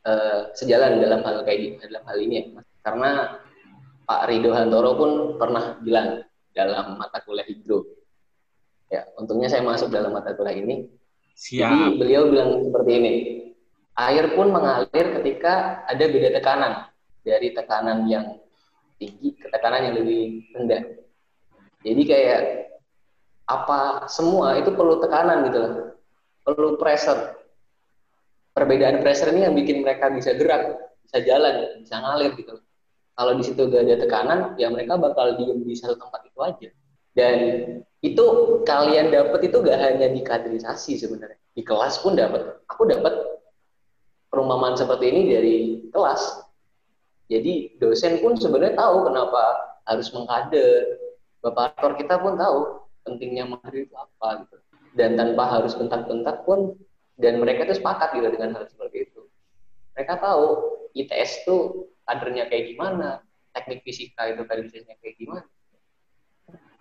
eh, 0.05 0.39
sejalan 0.57 0.99
dalam 0.99 1.21
hal 1.21 1.45
kayak 1.45 1.79
dalam 1.85 2.03
hal 2.03 2.17
ini 2.17 2.33
ya 2.35 2.43
Mas. 2.57 2.67
karena 2.81 3.09
Pak 4.09 4.25
Rido 4.25 4.51
Hantoro 4.57 4.91
pun 4.97 5.11
pernah 5.37 5.77
bilang 5.85 6.25
dalam 6.57 6.97
mata 6.97 7.21
kuliah 7.21 7.45
hidro 7.45 7.85
ya 8.89 9.05
untungnya 9.21 9.53
saya 9.53 9.61
masuk 9.61 9.93
dalam 9.93 10.09
mata 10.09 10.33
kuliah 10.33 10.57
ini 10.57 10.89
Jadi 11.39 11.55
Siap. 11.63 11.95
beliau 11.95 12.27
bilang 12.27 12.67
seperti 12.67 12.91
ini, 12.99 13.13
air 13.95 14.35
pun 14.35 14.51
mengalir 14.51 15.05
ketika 15.19 15.87
ada 15.87 16.03
beda 16.03 16.29
tekanan 16.35 16.73
dari 17.23 17.55
tekanan 17.55 18.03
yang 18.11 18.43
tinggi 18.99 19.39
ke 19.39 19.47
tekanan 19.47 19.87
yang 19.87 19.95
lebih 20.03 20.43
rendah. 20.51 20.83
Jadi 21.79 22.01
kayak 22.03 22.41
apa 23.47 24.11
semua 24.11 24.59
itu 24.59 24.75
perlu 24.75 24.99
tekanan 24.99 25.47
gitu 25.47 25.57
loh, 25.63 25.73
perlu 26.43 26.75
pressure. 26.75 27.39
Perbedaan 28.51 28.99
pressure 28.99 29.31
ini 29.31 29.47
yang 29.47 29.55
bikin 29.55 29.79
mereka 29.79 30.11
bisa 30.11 30.35
gerak, 30.35 30.75
bisa 31.07 31.23
jalan, 31.23 31.79
bisa 31.79 32.03
ngalir 32.03 32.35
gitu 32.35 32.59
loh. 32.59 32.65
Kalau 33.15 33.33
di 33.39 33.43
situ 33.47 33.67
gak 33.71 33.87
ada 33.87 33.95
tekanan, 33.95 34.39
ya 34.59 34.67
mereka 34.67 34.99
bakal 34.99 35.39
diem 35.39 35.63
di 35.63 35.75
satu 35.75 35.95
tempat 35.95 36.27
itu 36.27 36.39
aja. 36.43 36.69
Dan 37.17 37.37
itu 37.99 38.25
kalian 38.63 39.11
dapat 39.11 39.51
itu 39.51 39.59
gak 39.59 39.79
hanya 39.79 40.07
di 40.07 40.21
kaderisasi 40.23 40.95
sebenarnya. 40.95 41.39
Di 41.51 41.61
kelas 41.65 41.99
pun 41.99 42.15
dapat 42.15 42.63
aku 42.69 42.87
dapat 42.87 43.13
perumpamaan 44.31 44.79
seperti 44.79 45.05
ini 45.11 45.21
dari 45.27 45.55
kelas. 45.91 46.47
Jadi 47.29 47.77
dosen 47.77 48.23
pun 48.23 48.39
sebenarnya 48.39 48.79
tahu 48.79 49.11
kenapa 49.11 49.43
harus 49.85 50.07
mengkader. 50.15 50.97
Bapak 51.43 51.75
aktor 51.75 51.91
kita 51.99 52.15
pun 52.19 52.39
tahu 52.39 52.57
pentingnya 53.03 53.45
mengkader 53.45 53.83
itu 53.89 53.95
apa 53.99 54.47
gitu. 54.47 54.55
Dan 54.95 55.19
tanpa 55.19 55.59
harus 55.59 55.75
bentak-bentak 55.75 56.47
pun 56.47 56.73
dan 57.19 57.37
mereka 57.37 57.67
itu 57.67 57.77
sepakat 57.77 58.15
gitu 58.15 58.31
dengan 58.31 58.57
hal 58.57 58.65
seperti 58.65 59.11
itu. 59.11 59.27
Mereka 59.93 60.23
tahu 60.23 60.45
ITS 60.95 61.45
itu 61.45 61.57
kadernya 62.07 62.47
kayak 62.47 62.73
gimana 62.73 63.21
teknik 63.53 63.83
fisika 63.85 64.31
itu 64.31 64.41
kaderisasinya 64.47 64.95
kayak 65.03 65.15
gimana 65.19 65.45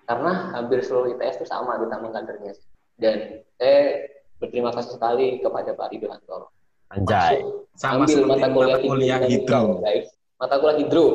karena 0.08 0.56
hampir 0.56 0.80
seluruh 0.80 1.12
ITS 1.12 1.44
itu 1.44 1.46
sama 1.46 1.76
ditambah 1.84 2.10
kadernya 2.16 2.56
dan 2.96 3.44
saya 3.60 4.08
berterima 4.40 4.72
kasih 4.72 4.96
sekali 4.96 5.44
kepada 5.44 5.76
Pak 5.76 5.92
Rido 5.92 6.08
Antoro 6.08 6.48
Anjay. 6.88 7.44
Sama 7.76 8.08
ambil 8.08 8.24
mata 8.24 8.48
kuliah, 8.48 8.80
mata 8.80 8.88
kuliah 8.88 9.20
hidro, 9.28 9.60
guys. 9.84 10.08
Mata 10.40 10.54
kuliah 10.56 10.76
hidro. 10.80 11.06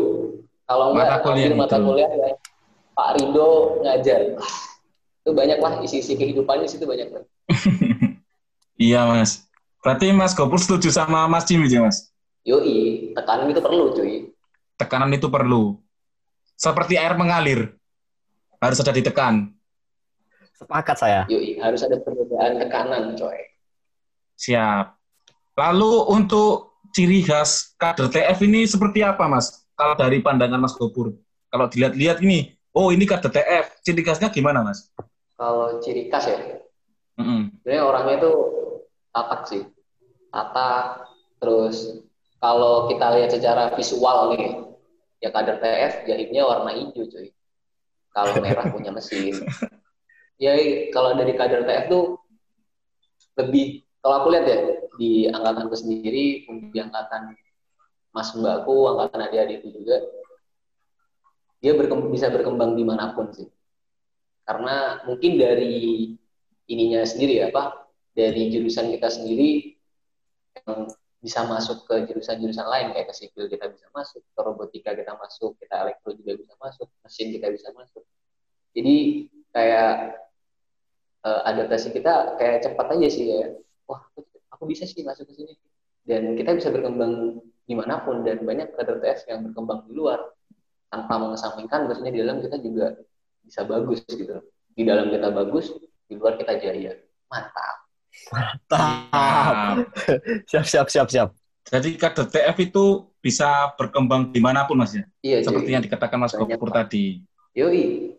Kalau 0.70 0.86
enggak 0.94 1.08
mata 1.10 1.18
kuliah 1.26 1.48
ambil 1.50 1.60
mata 1.60 1.78
kuliah 1.82 2.12
ya, 2.14 2.30
Pak 2.94 3.10
Rido 3.18 3.50
ngajar. 3.82 4.22
Itu 5.24 5.32
banyak 5.34 5.60
lah 5.60 5.74
isi-isi 5.82 6.14
kehidupannya 6.14 6.70
situ 6.70 6.86
banyak 6.86 7.10
lah. 7.10 7.24
iya 8.86 9.10
mas. 9.10 9.50
Berarti 9.84 10.16
Mas 10.16 10.32
Gopur 10.32 10.62
setuju 10.62 10.94
sama 10.94 11.28
Mas 11.28 11.44
Jimmy 11.44 11.68
ya 11.68 11.84
Mas? 11.84 12.08
Yoi, 12.48 13.12
tekanan 13.12 13.52
itu 13.52 13.60
perlu 13.60 13.92
cuy. 13.92 14.32
Tekanan 14.80 15.12
itu 15.12 15.28
perlu. 15.28 15.76
Seperti 16.56 16.96
air 16.96 17.20
mengalir 17.20 17.76
harus 18.72 18.80
ada 18.80 18.94
ditekan. 18.96 19.52
Sepakat 20.56 20.96
saya. 20.96 21.22
Yui, 21.28 21.60
harus 21.60 21.84
ada 21.84 22.00
perbedaan 22.00 22.62
tekanan, 22.62 23.20
coy. 23.20 23.36
Siap. 24.40 24.96
Lalu 25.60 25.94
untuk 26.10 26.80
ciri 26.96 27.26
khas 27.26 27.76
kader 27.76 28.08
TF 28.08 28.40
ini 28.46 28.64
seperti 28.64 29.04
apa, 29.04 29.28
Mas? 29.28 29.68
Kalau 29.76 29.98
dari 29.98 30.24
pandangan 30.24 30.62
Mas 30.62 30.78
Gopur. 30.78 31.14
Kalau 31.52 31.70
dilihat-lihat 31.70 32.24
ini, 32.26 32.56
oh 32.74 32.90
ini 32.90 33.06
kader 33.06 33.30
TF, 33.30 33.84
ciri 33.86 34.02
khasnya 34.02 34.32
gimana, 34.32 34.64
Mas? 34.64 34.90
Kalau 35.36 35.82
ciri 35.84 36.08
khas 36.08 36.32
ya? 36.32 36.40
Mm 37.20 37.26
-hmm. 37.26 37.42
Sebenarnya 37.62 37.84
orangnya 37.86 38.16
itu 38.24 38.34
tatak 39.14 39.42
sih. 39.46 39.64
Tatak, 40.34 40.86
terus 41.38 42.02
kalau 42.42 42.90
kita 42.90 43.06
lihat 43.20 43.30
secara 43.30 43.70
visual 43.78 44.34
nih, 44.34 44.64
ya 45.22 45.30
kader 45.30 45.62
TF 45.62 46.10
jahitnya 46.10 46.42
warna 46.48 46.74
hijau, 46.74 47.06
cuy 47.06 47.30
kalau 48.14 48.40
merah 48.40 48.70
punya 48.70 48.94
mesin. 48.94 49.44
Ya 50.38 50.54
kalau 50.94 51.18
dari 51.18 51.34
kader 51.34 51.66
TF 51.66 51.86
tuh 51.90 52.06
lebih 53.38 53.84
kalau 54.04 54.22
aku 54.22 54.28
lihat 54.36 54.46
ya 54.46 54.60
di 55.00 55.26
angkatanku 55.32 55.74
sendiri, 55.74 56.46
di 56.46 56.78
angkatan 56.78 57.34
Mas 58.14 58.30
Mbakku, 58.38 58.94
angkatan 58.94 59.26
adik-adik 59.26 59.66
itu 59.66 59.82
juga 59.82 59.98
dia 61.64 61.74
berkembang, 61.74 62.12
bisa 62.12 62.28
berkembang 62.30 62.76
di 62.76 62.84
mana 62.84 63.16
pun 63.16 63.32
sih. 63.32 63.48
Karena 64.44 65.00
mungkin 65.08 65.40
dari 65.40 66.12
ininya 66.68 67.02
sendiri 67.08 67.40
ya, 67.40 67.50
apa 67.50 67.88
dari 68.12 68.52
jurusan 68.52 68.92
kita 68.94 69.08
sendiri 69.10 69.80
bisa 71.24 71.48
masuk 71.48 71.88
ke 71.88 72.04
jurusan-jurusan 72.04 72.68
lain 72.68 72.92
kayak 72.92 73.08
ke 73.08 73.16
sipil 73.16 73.48
kita 73.48 73.72
bisa 73.72 73.88
masuk, 73.96 74.20
ke 74.20 74.42
robotika 74.44 74.92
kita 74.92 75.16
masuk, 75.16 75.56
kita 75.56 75.88
elektro 75.88 76.12
juga 76.12 76.36
bisa 76.36 76.52
masuk, 76.60 76.92
mesin 77.00 77.32
kita 77.32 77.48
bisa 77.48 77.72
masuk. 77.72 78.04
Jadi 78.76 78.96
kayak 79.56 80.20
uh, 81.24 81.42
adaptasi 81.48 81.96
kita 81.96 82.36
kayak 82.36 82.68
cepat 82.68 83.00
aja 83.00 83.08
sih 83.08 83.26
ya. 83.32 83.56
Wah, 83.88 84.04
aku 84.52 84.64
bisa 84.68 84.84
sih 84.84 85.00
masuk 85.08 85.32
ke 85.32 85.34
sini. 85.40 85.56
Dan 86.04 86.36
kita 86.36 86.60
bisa 86.60 86.68
berkembang 86.76 87.40
di 87.64 87.74
mana 87.80 88.04
pun 88.04 88.28
dan 88.28 88.44
banyak 88.44 88.76
kader 88.76 89.00
TS 89.00 89.32
yang 89.32 89.48
berkembang 89.48 89.88
di 89.88 89.96
luar 89.96 90.20
tanpa 90.92 91.16
mengesampingkan 91.16 91.88
maksudnya 91.88 92.12
di 92.12 92.20
dalam 92.20 92.44
kita 92.44 92.60
juga 92.60 93.00
bisa 93.40 93.64
bagus 93.64 94.04
gitu. 94.12 94.44
Di 94.76 94.84
dalam 94.84 95.08
kita 95.08 95.32
bagus, 95.32 95.72
di 96.04 96.20
luar 96.20 96.36
kita 96.36 96.60
jaya. 96.60 97.00
Mantap. 97.32 97.83
Mantap. 98.32 99.88
siap, 100.50 100.66
siap, 100.66 100.88
siap, 100.90 101.08
siap. 101.10 101.30
Jadi 101.64 101.96
kader 101.96 102.28
TF 102.28 102.58
itu 102.60 103.08
bisa 103.24 103.72
berkembang 103.80 104.36
di 104.36 104.44
mana 104.44 104.68
pun 104.68 104.84
mas 104.84 104.92
ya? 104.92 105.08
Iya, 105.24 105.48
Seperti 105.48 105.72
jadi. 105.72 105.76
yang 105.80 105.84
dikatakan 105.88 106.18
Mas 106.20 106.36
Gopur 106.36 106.70
tadi. 106.70 107.24
Yoi. 107.56 108.14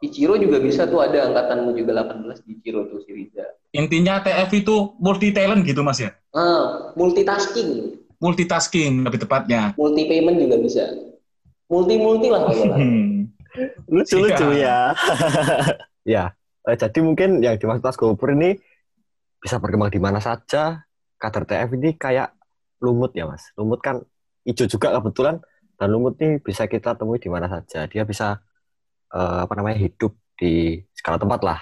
Ichiro 0.00 0.34
juga 0.40 0.56
bisa 0.58 0.88
tuh 0.88 1.04
ada 1.04 1.28
angkatan 1.28 1.76
juga 1.76 2.08
18 2.08 2.40
di 2.48 2.56
Ichiro 2.56 2.88
tuh 2.88 3.04
si 3.04 3.12
Riza. 3.12 3.44
Intinya 3.76 4.24
TF 4.24 4.50
itu 4.56 4.96
multi 4.96 5.30
talent 5.30 5.62
gitu 5.62 5.84
mas 5.84 6.00
ya? 6.00 6.16
Ah, 6.32 6.90
multitasking. 6.96 8.00
Multitasking 8.16 9.04
lebih 9.04 9.22
tepatnya. 9.22 9.76
Multi 9.76 10.02
payment 10.08 10.40
juga 10.40 10.56
bisa. 10.56 10.84
Multi 11.70 11.94
multi 12.00 12.26
lah 12.32 12.42
lucu 13.90 14.16
lucu 14.22 14.46
ya. 14.54 14.94
ya. 16.14 16.24
Eh, 16.68 16.76
jadi 16.76 16.98
mungkin 17.00 17.40
yang 17.40 17.56
dimaksud 17.56 17.82
Mas 17.82 17.96
Gopur 17.96 18.30
ini 18.36 18.60
bisa 19.40 19.56
berkembang 19.56 19.90
di 19.90 19.98
mana 19.98 20.20
saja. 20.20 20.84
Kader 21.20 21.44
TF 21.44 21.76
ini 21.76 21.96
kayak 21.96 22.32
lumut 22.80 23.12
ya 23.12 23.28
mas. 23.28 23.44
Lumut 23.56 23.80
kan 23.84 24.00
hijau 24.44 24.64
juga 24.68 24.96
kebetulan 24.96 25.40
dan 25.76 25.88
lumut 25.92 26.16
ini 26.20 26.40
bisa 26.40 26.64
kita 26.68 26.96
temui 26.96 27.20
di 27.20 27.28
mana 27.28 27.48
saja. 27.48 27.88
Dia 27.88 28.04
bisa 28.04 28.40
uh, 29.12 29.38
apa 29.44 29.52
namanya 29.56 29.80
hidup 29.80 30.16
di 30.36 30.80
segala 30.96 31.20
tempat 31.20 31.40
lah. 31.44 31.60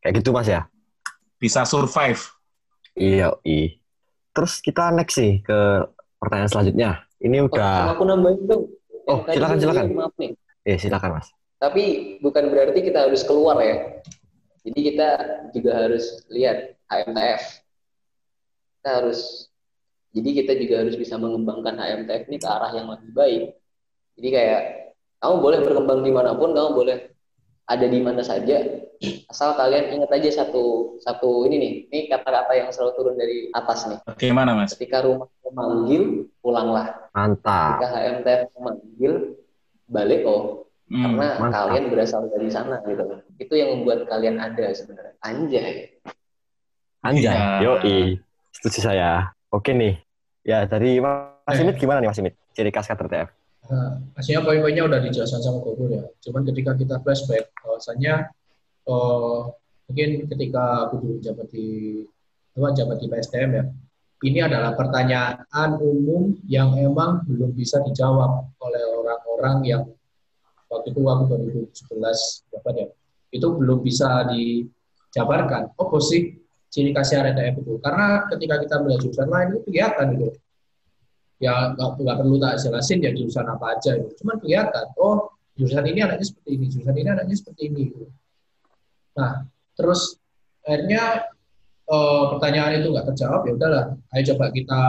Kayak 0.00 0.24
gitu 0.24 0.32
mas 0.32 0.48
ya. 0.48 0.68
Bisa 1.36 1.64
survive. 1.68 2.20
Iya, 2.96 3.36
iya. 3.44 3.76
Terus 4.32 4.60
kita 4.64 4.88
next 4.92 5.20
sih 5.20 5.44
ke 5.44 5.84
pertanyaan 6.16 6.52
selanjutnya. 6.52 6.90
Ini 7.20 7.44
udah. 7.48 7.92
Oh, 7.92 7.92
aku 7.96 8.04
nambahin 8.08 8.40
dong. 8.48 8.64
Oh, 9.08 9.24
silakan 9.28 9.56
silakan. 9.60 9.84
Maaf 9.92 10.14
nih. 10.16 10.32
Eh, 10.64 10.76
silakan 10.80 11.20
mas. 11.20 11.28
Tapi 11.56 12.16
bukan 12.20 12.52
berarti 12.52 12.80
kita 12.84 13.08
harus 13.08 13.24
keluar 13.24 13.60
ya. 13.60 14.00
Jadi 14.64 14.80
kita 14.92 15.08
juga 15.56 15.70
harus 15.78 16.24
lihat 16.28 16.75
HMTF. 16.90 17.42
Kita 18.78 18.90
harus 19.02 19.50
jadi 20.16 20.30
kita 20.32 20.52
juga 20.56 20.74
harus 20.80 20.96
bisa 20.96 21.20
mengembangkan 21.20 21.76
HMTF 21.76 22.24
ini 22.32 22.36
ke 22.40 22.48
arah 22.48 22.72
yang 22.72 22.88
lebih 22.88 23.12
baik. 23.12 23.44
Jadi 24.16 24.28
kayak 24.32 24.62
kamu 25.20 25.34
boleh 25.44 25.58
berkembang 25.60 26.00
di 26.00 26.12
mana 26.12 26.32
pun, 26.32 26.56
kamu 26.56 26.70
boleh 26.72 26.96
ada 27.68 27.86
di 27.90 28.00
mana 28.00 28.24
saja, 28.24 28.86
asal 29.28 29.58
kalian 29.58 29.92
ingat 29.92 30.10
aja 30.14 30.44
satu 30.44 30.96
satu 31.02 31.44
ini 31.44 31.56
nih, 31.58 31.72
ini 31.92 32.00
kata-kata 32.08 32.52
yang 32.56 32.68
selalu 32.72 32.92
turun 32.96 33.16
dari 33.18 33.52
atas 33.52 33.90
nih. 33.90 33.98
Bagaimana 34.06 34.56
mas? 34.56 34.72
Ketika 34.72 35.04
rumah 35.04 35.28
memanggil, 35.44 36.32
pulanglah. 36.40 37.10
Mantap. 37.12 37.82
Ketika 37.82 37.88
HMTF 37.92 38.40
memanggil, 38.56 39.12
balik 39.90 40.22
oh. 40.24 40.64
Hmm, 40.86 41.02
karena 41.02 41.28
mantap. 41.42 41.58
kalian 41.66 41.84
berasal 41.90 42.22
dari 42.30 42.48
sana 42.48 42.78
gitu. 42.86 43.04
Itu 43.42 43.54
yang 43.58 43.74
membuat 43.74 44.06
kalian 44.06 44.38
ada 44.38 44.70
sebenarnya. 44.70 45.18
Anjay. 45.26 45.98
Anjay, 47.06 47.38
ya. 47.38 47.62
yoi. 47.62 48.18
Setuju 48.50 48.78
saya. 48.82 49.30
Oke 49.54 49.70
nih. 49.70 50.02
Ya, 50.42 50.66
dari 50.66 50.98
Mas 50.98 51.58
eh. 51.58 51.62
Imit 51.62 51.78
gimana 51.78 52.02
nih 52.02 52.10
Mas 52.10 52.18
Imit? 52.18 52.34
Ciri 52.50 52.74
khas 52.74 52.90
kader 52.90 53.06
TF. 53.06 53.28
Nah, 53.66 53.98
pastinya 54.14 54.46
poin-poinnya 54.46 54.86
udah 54.86 54.98
dijelaskan 55.02 55.42
sama 55.42 55.58
Gobur 55.62 55.90
ya. 55.90 56.06
Cuman 56.22 56.46
ketika 56.46 56.78
kita 56.78 57.02
flashback, 57.02 57.50
bahwasanya 57.62 58.30
uh, 58.86 59.50
mungkin 59.90 60.30
ketika 60.30 60.86
aku 60.86 61.02
dulu 61.02 61.16
jabat 61.18 61.46
di 61.50 62.02
apa, 62.54 62.68
jabat 62.74 62.96
di 63.02 63.06
PSDM 63.10 63.50
ya, 63.58 63.64
ini 64.22 64.38
adalah 64.42 64.72
pertanyaan 64.78 65.78
umum 65.82 66.38
yang 66.46 66.78
emang 66.78 67.26
belum 67.26 67.52
bisa 67.52 67.82
dijawab 67.82 68.48
oleh 68.62 68.82
orang-orang 69.02 69.56
yang 69.66 69.82
waktu 70.70 70.94
itu 70.94 71.00
aku 71.02 71.22
2017 71.74 72.54
jabat 72.54 72.74
ya, 72.74 72.86
itu 73.34 73.46
belum 73.50 73.82
bisa 73.82 74.30
dijabarkan. 74.30 75.74
Oh, 75.74 75.98
sih 75.98 76.45
ciri 76.76 76.92
khasnya 76.92 77.32
RTF 77.32 77.64
itu. 77.64 77.72
Karena 77.80 78.28
ketika 78.28 78.54
kita 78.60 78.74
melihat 78.84 79.00
jurusan 79.08 79.28
lain 79.32 79.46
itu 79.56 79.60
kelihatan 79.64 80.06
gitu. 80.12 80.28
Ya 81.40 81.72
nggak, 81.72 82.20
perlu 82.20 82.36
tak 82.36 82.60
jelasin 82.60 82.98
ya 83.00 83.10
jurusan 83.16 83.48
apa 83.48 83.80
aja 83.80 83.96
itu. 83.96 84.12
Cuman 84.20 84.36
kelihatan, 84.44 84.84
oh 85.00 85.32
jurusan 85.56 85.84
ini 85.88 86.04
anaknya 86.04 86.26
seperti 86.28 86.50
ini, 86.52 86.64
jurusan 86.68 86.94
ini 87.00 87.08
anaknya 87.08 87.36
seperti 87.36 87.62
ini. 87.72 87.82
Gitu. 87.88 88.06
Nah, 89.16 89.32
terus 89.72 90.20
akhirnya 90.68 91.32
eh, 91.88 92.24
pertanyaan 92.36 92.72
itu 92.84 92.88
nggak 92.92 93.06
terjawab 93.12 93.40
ya 93.48 93.52
udahlah, 93.56 93.84
ayo 94.12 94.22
coba 94.36 94.44
kita 94.52 94.80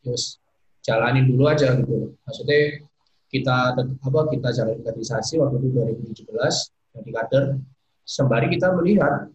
terus 0.00 0.40
jalanin 0.80 1.28
dulu 1.28 1.44
aja 1.52 1.76
gitu. 1.76 2.16
Maksudnya 2.24 2.80
kita 3.28 3.76
apa 3.76 4.20
kita 4.32 4.48
jalan 4.56 4.80
kaderisasi 4.80 5.36
waktu 5.36 5.60
itu 5.60 5.68
2017 6.32 7.04
di 7.04 7.12
kader 7.12 7.44
sembari 8.06 8.48
kita 8.54 8.72
melihat 8.72 9.28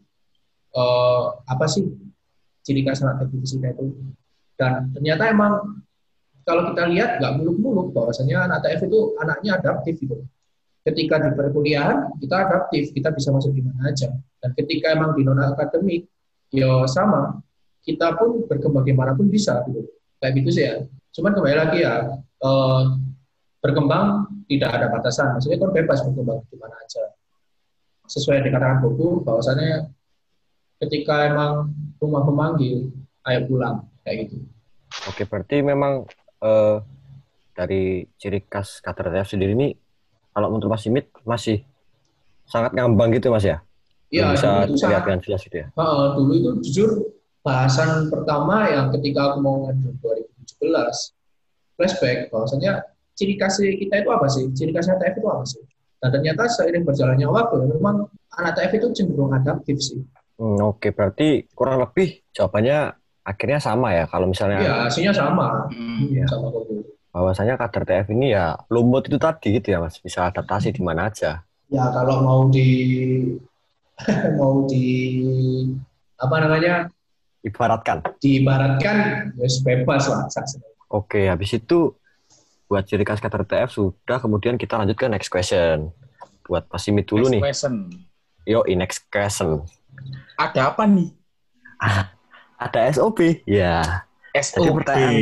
uh, 0.75 1.39
apa 1.47 1.65
sih 1.67 1.87
ciri 2.61 2.85
khas 2.85 3.01
anak 3.01 3.25
TF 3.25 3.41
itu 3.41 3.95
dan 4.59 4.93
ternyata 4.93 5.31
emang 5.31 5.83
kalau 6.45 6.73
kita 6.73 6.89
lihat 6.89 7.17
nggak 7.21 7.33
muluk-muluk 7.41 7.93
bahwasanya 7.93 8.49
anak 8.49 8.65
TF 8.65 8.89
itu 8.89 8.99
anaknya 9.17 9.57
adaptif 9.57 9.97
gitu 9.97 10.21
ketika 10.81 11.21
di 11.21 11.29
perkuliahan 11.37 12.17
kita 12.17 12.35
adaptif, 12.49 12.83
kita 12.93 13.13
bisa 13.13 13.29
masuk 13.29 13.53
di 13.53 13.61
mana 13.61 13.93
aja. 13.93 14.09
Dan 14.41 14.51
ketika 14.57 14.93
emang 14.93 15.13
di 15.13 15.21
non 15.21 15.37
akademik, 15.37 16.09
ya 16.49 16.89
sama, 16.89 17.37
kita 17.85 18.17
pun 18.17 18.45
berkembang 18.49 18.85
pun 19.13 19.27
bisa 19.29 19.61
gitu. 19.69 19.85
Kayak 20.17 20.33
gitu 20.41 20.49
sih 20.53 20.63
ya. 20.65 20.75
Cuman 21.13 21.31
kembali 21.37 21.57
lagi 21.57 21.79
ya, 21.85 22.17
eh, 22.17 22.83
berkembang 23.61 24.29
tidak 24.49 24.69
ada 24.73 24.87
batasan. 24.89 25.37
Maksudnya 25.37 25.57
kan 25.61 25.69
bebas 25.73 25.99
berkembang 26.01 26.41
di 26.49 26.57
mana 26.57 26.75
aja. 26.81 27.03
Sesuai 28.09 28.41
yang 28.41 28.45
dikatakan 28.49 28.81
buku, 28.81 29.21
bahwasannya 29.21 29.87
ketika 30.81 31.29
emang 31.29 31.69
rumah 32.01 32.25
memanggil, 32.25 32.89
ayo 33.29 33.39
pulang, 33.45 33.85
kayak 34.01 34.27
gitu. 34.27 34.41
Oke, 35.07 35.23
berarti 35.29 35.61
memang 35.61 36.09
eh, 36.41 36.77
dari 37.53 38.03
ciri 38.17 38.41
khas 38.49 38.81
KTRTF 38.81 39.37
sendiri 39.37 39.53
ini 39.53 39.69
kalau 40.33 40.49
menurut 40.49 40.73
Mas 40.73 40.83
Simit 40.83 41.11
masih 41.27 41.61
sangat 42.47 42.73
ngambang 42.73 43.13
gitu 43.13 43.29
Mas 43.29 43.45
ya? 43.45 43.61
Iya, 44.11 44.35
bisa 44.35 44.67
dengan 44.67 45.23
jelas 45.23 45.41
gitu 45.47 45.63
ya? 45.63 45.67
Uh, 45.79 46.19
dulu 46.19 46.31
itu 46.35 46.49
jujur 46.67 46.89
bahasan 47.47 48.11
pertama 48.11 48.67
yang 48.67 48.91
ketika 48.91 49.31
aku 49.31 49.37
mau 49.39 49.55
ngadu 49.67 49.95
2017 50.03 51.79
flashback 51.79 52.27
bahwasanya 52.27 52.83
ciri 53.15 53.39
khas 53.39 53.61
kita 53.61 54.03
itu 54.03 54.09
apa 54.11 54.27
sih? 54.27 54.51
Ciri 54.51 54.75
khas 54.75 54.91
TF 54.91 55.15
itu 55.15 55.27
apa 55.31 55.45
sih? 55.47 55.63
Dan 56.01 56.09
ternyata 56.11 56.49
seiring 56.49 56.83
berjalannya 56.83 57.27
waktu 57.29 57.55
memang 57.77 58.09
anak 58.35 58.59
TF 58.59 58.71
itu 58.83 58.87
cenderung 58.99 59.31
adaptif 59.31 59.79
sih. 59.79 60.01
Hmm, 60.41 60.57
Oke, 60.65 60.89
okay. 60.89 60.91
berarti 60.97 61.27
kurang 61.53 61.77
lebih 61.77 62.25
jawabannya 62.33 62.97
akhirnya 63.21 63.61
sama 63.61 63.93
ya 63.93 64.09
kalau 64.09 64.25
misalnya 64.25 64.57
Iya, 64.57 64.73
hasilnya 64.89 65.13
sama. 65.13 65.69
Hmm, 65.69 66.09
ya. 66.09 66.25
Sama 66.25 66.49
kok 66.49 66.65
bahwasanya 67.11 67.59
kader 67.59 67.83
TF 67.83 68.07
ini 68.15 68.31
ya 68.31 68.55
lumut 68.71 69.03
itu 69.11 69.19
tadi 69.19 69.59
gitu 69.59 69.75
ya 69.75 69.83
mas 69.83 69.99
bisa 69.99 70.31
adaptasi 70.31 70.71
di 70.71 70.79
mana 70.79 71.11
aja 71.11 71.43
ya 71.67 71.83
kalau 71.91 72.23
mau 72.23 72.41
di 72.47 72.71
mau 74.39 74.63
di 74.63 74.87
apa 76.15 76.35
namanya 76.39 76.87
ibaratkan 77.43 77.99
diibaratkan 78.23 78.95
ya 79.35 79.47
bebas 79.67 80.07
lah 80.07 80.23
oke 80.87 81.27
habis 81.27 81.51
itu 81.51 81.91
buat 82.71 82.87
ciri 82.87 83.03
khas 83.03 83.19
kader 83.19 83.43
TF 83.43 83.67
sudah 83.67 84.23
kemudian 84.23 84.55
kita 84.55 84.79
lanjut 84.79 84.95
ke 84.95 85.11
next 85.11 85.27
question 85.27 85.91
buat 86.47 86.63
Mas 86.71 86.87
Simit 86.87 87.11
dulu 87.11 87.27
next 87.27 87.35
nih 87.35 87.41
question. 87.43 87.73
yo 88.47 88.63
next 88.71 89.03
question 89.11 89.67
ada 90.35 90.73
apa 90.73 90.83
nih 90.85 91.09
ada 92.65 92.79
SOP 92.93 93.43
ya 93.45 94.05
SOP 94.31 94.63
Jadi 94.63 94.71
pertanyaan 94.71 95.17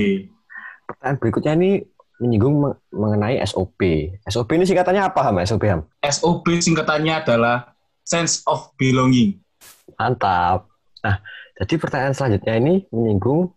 pertanyaan 0.85 1.17
berikutnya 1.17 1.53
ini 1.57 1.71
menyinggung 2.19 2.75
mengenai 2.91 3.39
SOP. 3.47 3.79
SOP 4.27 4.49
ini 4.53 4.67
singkatannya 4.67 5.01
apa, 5.07 5.19
Ham? 5.23 5.39
SOP, 5.47 5.63
Ham? 5.71 5.87
SOP 6.03 6.45
singkatannya 6.59 7.23
adalah 7.23 7.73
sense 8.03 8.43
of 8.45 8.75
belonging. 8.75 9.39
Mantap. 9.95 10.67
Nah, 10.99 11.23
jadi 11.63 11.73
pertanyaan 11.79 12.13
selanjutnya 12.13 12.53
ini 12.59 12.73
menyinggung 12.91 13.55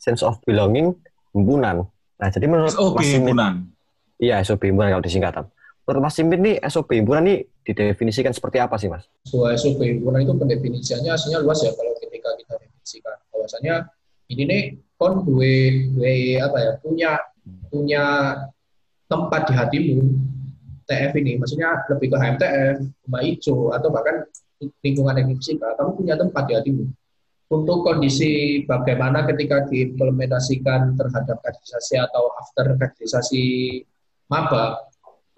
sense 0.00 0.24
of 0.24 0.40
belonging 0.48 0.96
himpunan. 1.36 1.84
Nah, 2.16 2.28
jadi 2.32 2.48
menurut 2.48 2.72
SOP 2.72 2.96
Mas 2.96 3.12
himpunan. 3.12 3.68
Iya, 4.16 4.40
SOP 4.48 4.64
himpunan 4.64 4.96
kalau 4.96 5.04
disingkatan. 5.04 5.44
Menurut 5.90 6.06
Mas 6.06 6.14
Simpit 6.14 6.38
nih, 6.38 6.62
SOP 6.70 6.94
himpunan 6.94 7.26
ini 7.26 7.42
didefinisikan 7.66 8.30
seperti 8.30 8.62
apa 8.62 8.78
sih, 8.78 8.86
Mas? 8.86 9.10
So, 9.26 9.42
SOP 9.50 9.82
himpunan 9.82 10.22
itu 10.22 10.38
pendefinisiannya 10.38 11.10
aslinya 11.10 11.42
luas 11.42 11.66
ya 11.66 11.74
kalau 11.74 11.98
ketika 11.98 12.30
kita 12.38 12.54
definisikan. 12.62 13.18
Bahwasanya 13.34 13.90
ini 14.30 14.42
nih 14.46 14.62
kon 14.94 15.26
apa 15.26 16.58
ya 16.62 16.70
punya 16.78 17.10
punya 17.74 18.04
tempat 19.10 19.50
di 19.50 19.52
hatimu 19.58 20.06
TF 20.86 21.12
ini 21.18 21.42
maksudnya 21.42 21.82
lebih 21.90 22.14
ke 22.14 22.16
HMTF, 22.22 22.76
Mbak 23.10 23.22
Ijo 23.26 23.74
atau 23.74 23.90
bahkan 23.90 24.30
lingkungan 24.86 25.18
teknik 25.18 25.42
fisika 25.42 25.74
kamu 25.74 25.90
punya 25.98 26.14
tempat 26.14 26.46
di 26.46 26.54
hatimu 26.54 26.84
untuk 27.50 27.82
kondisi 27.82 28.62
bagaimana 28.62 29.26
ketika 29.26 29.66
diimplementasikan 29.66 30.94
terhadap 30.94 31.42
kaderisasi 31.42 31.98
atau 31.98 32.30
after 32.38 32.78
kaderisasi 32.78 33.42
maba 34.30 34.89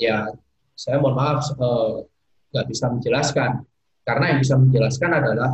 ya 0.02 0.26
saya 0.74 0.98
mohon 0.98 1.14
maaf 1.14 1.46
eh, 1.54 1.94
nggak 2.52 2.66
bisa 2.66 2.90
menjelaskan 2.90 3.50
karena 4.02 4.24
yang 4.34 4.38
bisa 4.42 4.54
menjelaskan 4.58 5.10
adalah 5.14 5.50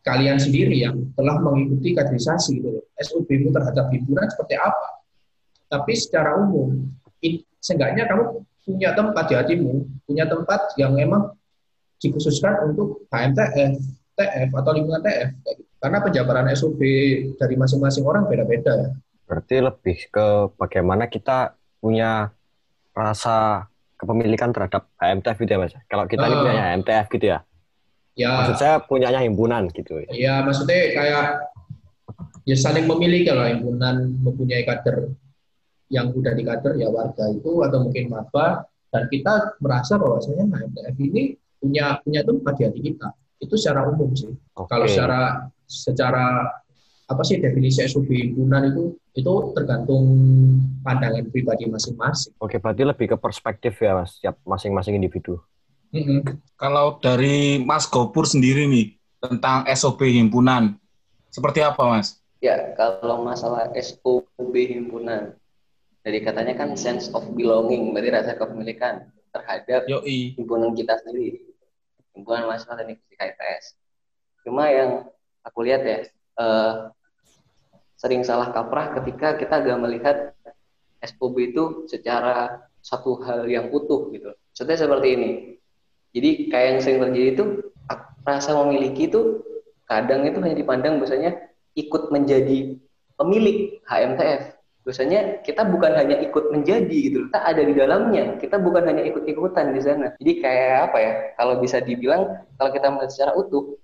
kalian 0.00 0.40
sendiri 0.40 0.80
yang 0.80 0.96
telah 1.12 1.36
mengikuti 1.44 1.92
kaderisasi 1.92 2.60
gitu 2.60 2.80
loh. 2.80 2.84
SUB-mu 2.96 3.52
terhadap 3.52 3.92
hiburan 3.92 4.26
seperti 4.32 4.56
apa. 4.56 5.04
Tapi 5.70 5.92
secara 5.92 6.40
umum, 6.40 6.88
seenggaknya 7.60 8.08
kamu 8.08 8.42
punya 8.64 8.90
tempat 8.96 9.24
di 9.28 9.34
hatimu, 9.36 9.72
punya 10.08 10.24
tempat 10.26 10.72
yang 10.80 10.96
memang 10.96 11.36
dikhususkan 12.00 12.72
untuk 12.72 13.04
HMTF, 13.12 13.76
TF 14.16 14.48
atau 14.56 14.70
lingkungan 14.72 15.04
TF. 15.04 15.30
Karena 15.80 15.98
penjabaran 16.00 16.48
SUB 16.56 16.80
dari 17.36 17.54
masing-masing 17.56 18.04
orang 18.04 18.24
beda-beda 18.28 18.72
ya. 18.72 18.90
Berarti 19.28 19.56
lebih 19.62 19.98
ke 20.10 20.26
bagaimana 20.58 21.06
kita 21.06 21.54
punya 21.78 22.34
rasa 22.94 23.66
kepemilikan 24.00 24.50
terhadap 24.50 24.88
HMTF 24.96 25.36
gitu 25.44 25.50
ya 25.52 25.60
Mas. 25.60 25.74
Kalau 25.86 26.04
kita 26.08 26.24
uh, 26.24 26.28
ini 26.28 26.36
punya 26.40 26.62
HMTF 26.72 27.06
gitu 27.12 27.26
ya. 27.28 27.38
Ya. 28.16 28.32
Maksud 28.42 28.56
saya 28.56 28.74
punyanya 28.84 29.20
himpunan 29.22 29.68
gitu. 29.70 30.02
Ya, 30.12 30.40
maksudnya 30.44 30.80
kayak 30.96 31.24
ya 32.48 32.56
saling 32.56 32.88
memiliki 32.88 33.30
lah 33.30 33.52
himpunan 33.52 34.16
mempunyai 34.20 34.64
kader 34.64 35.12
yang 35.92 36.14
udah 36.14 36.32
di 36.32 36.42
kader 36.46 36.78
ya 36.78 36.88
warga 36.88 37.28
itu 37.30 37.60
atau 37.66 37.78
mungkin 37.82 38.08
maba 38.08 38.64
dan 38.90 39.06
kita 39.10 39.58
merasa 39.62 39.98
bahwasanya 39.98 40.48
HMTF 40.48 40.96
ini 41.02 41.22
punya 41.60 42.00
punya 42.00 42.20
tempat 42.24 42.52
di 42.56 42.62
hati 42.66 42.80
kita. 42.92 43.08
Itu 43.40 43.54
secara 43.56 43.88
umum 43.88 44.12
sih. 44.16 44.32
Okay. 44.56 44.68
Kalau 44.68 44.86
secara 44.88 45.20
secara 45.64 46.24
apa 47.10 47.26
sih 47.26 47.42
definisi 47.42 47.82
SUB 47.82 48.06
himpunan 48.06 48.70
itu 48.70 48.94
itu 49.18 49.32
tergantung 49.58 50.06
pandangan 50.86 51.26
pribadi 51.26 51.66
masing-masing. 51.66 52.38
Oke, 52.38 52.62
berarti 52.62 52.86
lebih 52.86 53.10
ke 53.10 53.16
perspektif 53.18 53.82
ya 53.82 53.98
Mas, 53.98 54.14
setiap 54.14 54.38
masing-masing 54.46 54.94
individu. 54.94 55.42
Mm-hmm. 55.90 56.38
Kalau 56.54 57.02
dari 57.02 57.58
Mas 57.58 57.90
Gopur 57.90 58.22
sendiri 58.22 58.70
nih 58.70 58.94
tentang 59.18 59.66
SOP 59.74 60.06
himpunan, 60.06 60.78
seperti 61.34 61.66
apa 61.66 61.82
Mas? 61.82 62.22
Ya, 62.38 62.70
kalau 62.78 63.26
masalah 63.26 63.74
SOP 63.74 64.54
himpunan, 64.54 65.34
jadi 66.06 66.18
katanya 66.22 66.54
kan 66.54 66.78
sense 66.78 67.10
of 67.10 67.26
belonging, 67.34 67.90
berarti 67.90 68.10
rasa 68.14 68.38
kepemilikan 68.38 69.10
terhadap 69.34 69.82
Yoi. 69.90 70.38
himpunan 70.38 70.78
kita 70.78 70.94
sendiri, 71.02 71.42
himpunan 72.14 72.46
mahasiswa 72.46 72.78
teknik 72.78 73.02
fisika 73.02 73.34
IPS. 73.34 73.74
Cuma 74.46 74.70
yang 74.70 75.10
aku 75.42 75.58
lihat 75.66 75.82
ya, 75.82 75.98
uh, 76.38 76.94
sering 78.00 78.24
salah 78.24 78.48
kaprah 78.48 78.96
ketika 78.96 79.36
kita 79.36 79.60
agak 79.60 79.76
melihat 79.76 80.16
SOP 81.04 81.36
itu 81.52 81.84
secara 81.84 82.64
satu 82.80 83.20
hal 83.20 83.44
yang 83.44 83.68
utuh 83.68 84.08
gitu. 84.08 84.32
Contohnya 84.56 84.80
seperti 84.80 85.08
ini, 85.12 85.30
jadi 86.16 86.30
kayak 86.48 86.66
yang 86.72 86.80
sering 86.80 87.00
terjadi 87.04 87.28
itu 87.36 87.44
rasa 88.24 88.56
memiliki 88.64 89.08
itu 89.08 89.44
kadang 89.84 90.24
itu 90.24 90.40
hanya 90.40 90.56
dipandang 90.56 90.96
biasanya 90.96 91.36
ikut 91.76 92.08
menjadi 92.08 92.80
pemilik 93.20 93.84
HMTF. 93.84 94.56
Biasanya 94.80 95.44
kita 95.44 95.68
bukan 95.68 95.92
hanya 95.92 96.16
ikut 96.24 96.56
menjadi 96.56 96.96
gitu, 97.12 97.28
kita 97.28 97.40
ada 97.44 97.60
di 97.60 97.76
dalamnya. 97.76 98.40
Kita 98.40 98.56
bukan 98.56 98.88
hanya 98.88 99.04
ikut-ikutan 99.04 99.76
di 99.76 99.80
sana. 99.84 100.16
Jadi 100.16 100.40
kayak 100.40 100.88
apa 100.88 100.98
ya? 100.98 101.12
Kalau 101.36 101.60
bisa 101.60 101.84
dibilang, 101.84 102.48
kalau 102.56 102.70
kita 102.72 102.88
melihat 102.88 103.12
secara 103.12 103.32
utuh, 103.36 103.76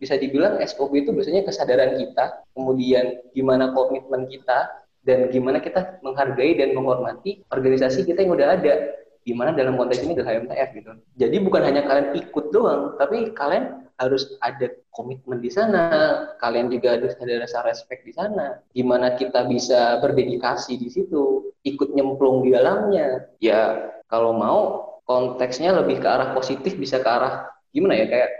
bisa 0.00 0.16
dibilang 0.16 0.56
SOP 0.64 0.96
itu 0.96 1.12
biasanya 1.12 1.44
kesadaran 1.44 2.00
kita, 2.00 2.42
kemudian 2.56 3.20
gimana 3.36 3.76
komitmen 3.76 4.24
kita, 4.32 4.72
dan 5.04 5.28
gimana 5.28 5.60
kita 5.60 6.00
menghargai 6.00 6.56
dan 6.56 6.72
menghormati 6.72 7.44
organisasi 7.52 8.04
kita 8.08 8.24
yang 8.24 8.36
udah 8.36 8.56
ada 8.56 9.00
gimana 9.24 9.52
dalam 9.52 9.76
konteks 9.76 10.00
ini 10.00 10.16
adalah 10.16 10.40
HMTF 10.40 10.68
gitu. 10.76 10.90
Jadi 11.20 11.36
bukan 11.44 11.62
hanya 11.64 11.84
kalian 11.84 12.16
ikut 12.16 12.44
doang, 12.52 12.96
tapi 12.96 13.32
kalian 13.36 13.84
harus 14.00 14.32
ada 14.40 14.72
komitmen 14.96 15.44
di 15.44 15.52
sana. 15.52 15.92
Kalian 16.40 16.72
juga 16.72 16.96
harus 16.96 17.12
ada 17.20 17.44
rasa 17.44 17.60
respect 17.68 18.08
di 18.08 18.16
sana. 18.16 18.64
Gimana 18.72 19.20
kita 19.20 19.44
bisa 19.44 20.00
berdedikasi 20.00 20.80
di 20.80 20.88
situ, 20.88 21.52
ikut 21.68 21.92
nyemplung 21.92 22.40
di 22.40 22.56
dalamnya. 22.56 23.28
Ya 23.44 23.92
kalau 24.08 24.32
mau 24.32 24.88
konteksnya 25.04 25.76
lebih 25.76 26.00
ke 26.00 26.08
arah 26.08 26.32
positif, 26.32 26.80
bisa 26.80 27.04
ke 27.04 27.08
arah 27.08 27.52
gimana 27.76 28.00
ya 28.00 28.06
kayak 28.08 28.30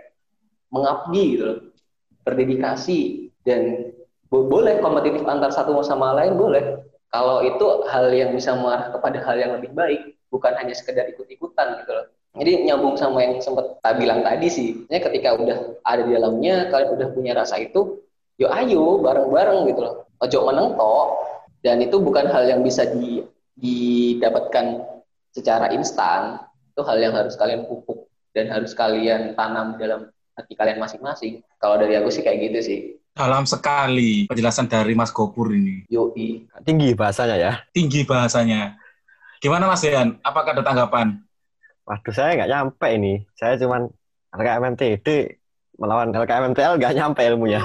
mengabdi 0.71 1.25
gitu. 1.37 1.47
Berdedikasi 2.27 3.31
dan 3.43 3.91
boleh 4.31 4.79
kompetitif 4.79 5.27
antar 5.27 5.51
satu 5.51 5.75
sama 5.83 6.15
lain 6.15 6.39
boleh. 6.39 6.83
Kalau 7.11 7.43
itu 7.43 7.67
hal 7.91 8.15
yang 8.15 8.31
bisa 8.31 8.55
mengarah 8.55 8.95
kepada 8.95 9.19
hal 9.27 9.37
yang 9.37 9.53
lebih 9.59 9.75
baik 9.75 10.15
bukan 10.31 10.55
hanya 10.55 10.71
sekedar 10.73 11.11
ikut-ikutan 11.11 11.83
gitu 11.83 11.91
loh. 11.91 12.07
Jadi 12.39 12.71
nyambung 12.71 12.95
sama 12.95 13.27
yang 13.27 13.43
sempat 13.43 13.83
tak 13.83 13.99
bilang 13.99 14.23
tadi 14.23 14.47
sih, 14.47 14.87
ya 14.87 15.03
ketika 15.03 15.35
udah 15.35 15.83
ada 15.83 16.07
di 16.07 16.15
dalamnya, 16.15 16.71
kalian 16.71 16.95
udah 16.95 17.09
punya 17.11 17.35
rasa 17.35 17.59
itu, 17.59 17.99
yo 18.39 18.47
ayo 18.55 19.03
bareng-bareng 19.03 19.67
gitu 19.67 19.81
loh. 19.83 20.07
Ojo 20.23 20.39
meneng. 20.47 20.79
Dan 21.61 21.83
itu 21.83 21.99
bukan 21.99 22.31
hal 22.31 22.47
yang 22.47 22.63
bisa 22.63 22.87
di, 22.87 23.27
didapatkan 23.59 24.87
secara 25.35 25.75
instan. 25.75 26.39
Itu 26.71 26.87
hal 26.87 27.03
yang 27.03 27.19
harus 27.19 27.35
kalian 27.35 27.67
pupuk 27.67 28.07
dan 28.31 28.47
harus 28.47 28.73
kalian 28.79 29.35
tanam 29.35 29.75
dalam 29.77 30.15
hati 30.41 30.57
kalian 30.57 30.81
masing-masing. 30.81 31.45
Kalau 31.61 31.77
dari 31.77 31.95
aku 32.01 32.09
sih 32.09 32.25
kayak 32.25 32.51
gitu 32.51 32.59
sih. 32.65 32.79
Dalam 33.13 33.45
sekali 33.45 34.25
penjelasan 34.25 34.67
dari 34.67 34.97
Mas 34.97 35.13
Gopur 35.13 35.53
ini. 35.53 35.85
Yoi. 35.93 36.49
Tinggi 36.65 36.97
bahasanya 36.97 37.37
ya. 37.37 37.53
tinggi 37.77 38.09
bahasanya. 38.09 38.81
Gimana 39.45 39.69
Mas 39.69 39.85
Dean 39.85 40.17
apakah 40.25 40.57
ada 40.57 40.65
tanggapan? 40.65 41.21
Waduh, 41.85 42.15
saya 42.15 42.37
nggak 42.37 42.51
nyampe 42.51 42.89
ini. 42.89 43.25
Saya 43.37 43.61
cuman 43.61 43.89
LKMMTD 44.37 45.37
melawan 45.81 46.13
LKMMTL 46.13 46.77
nggak 46.77 46.95
nyampe 46.97 47.21
ilmunya. 47.25 47.61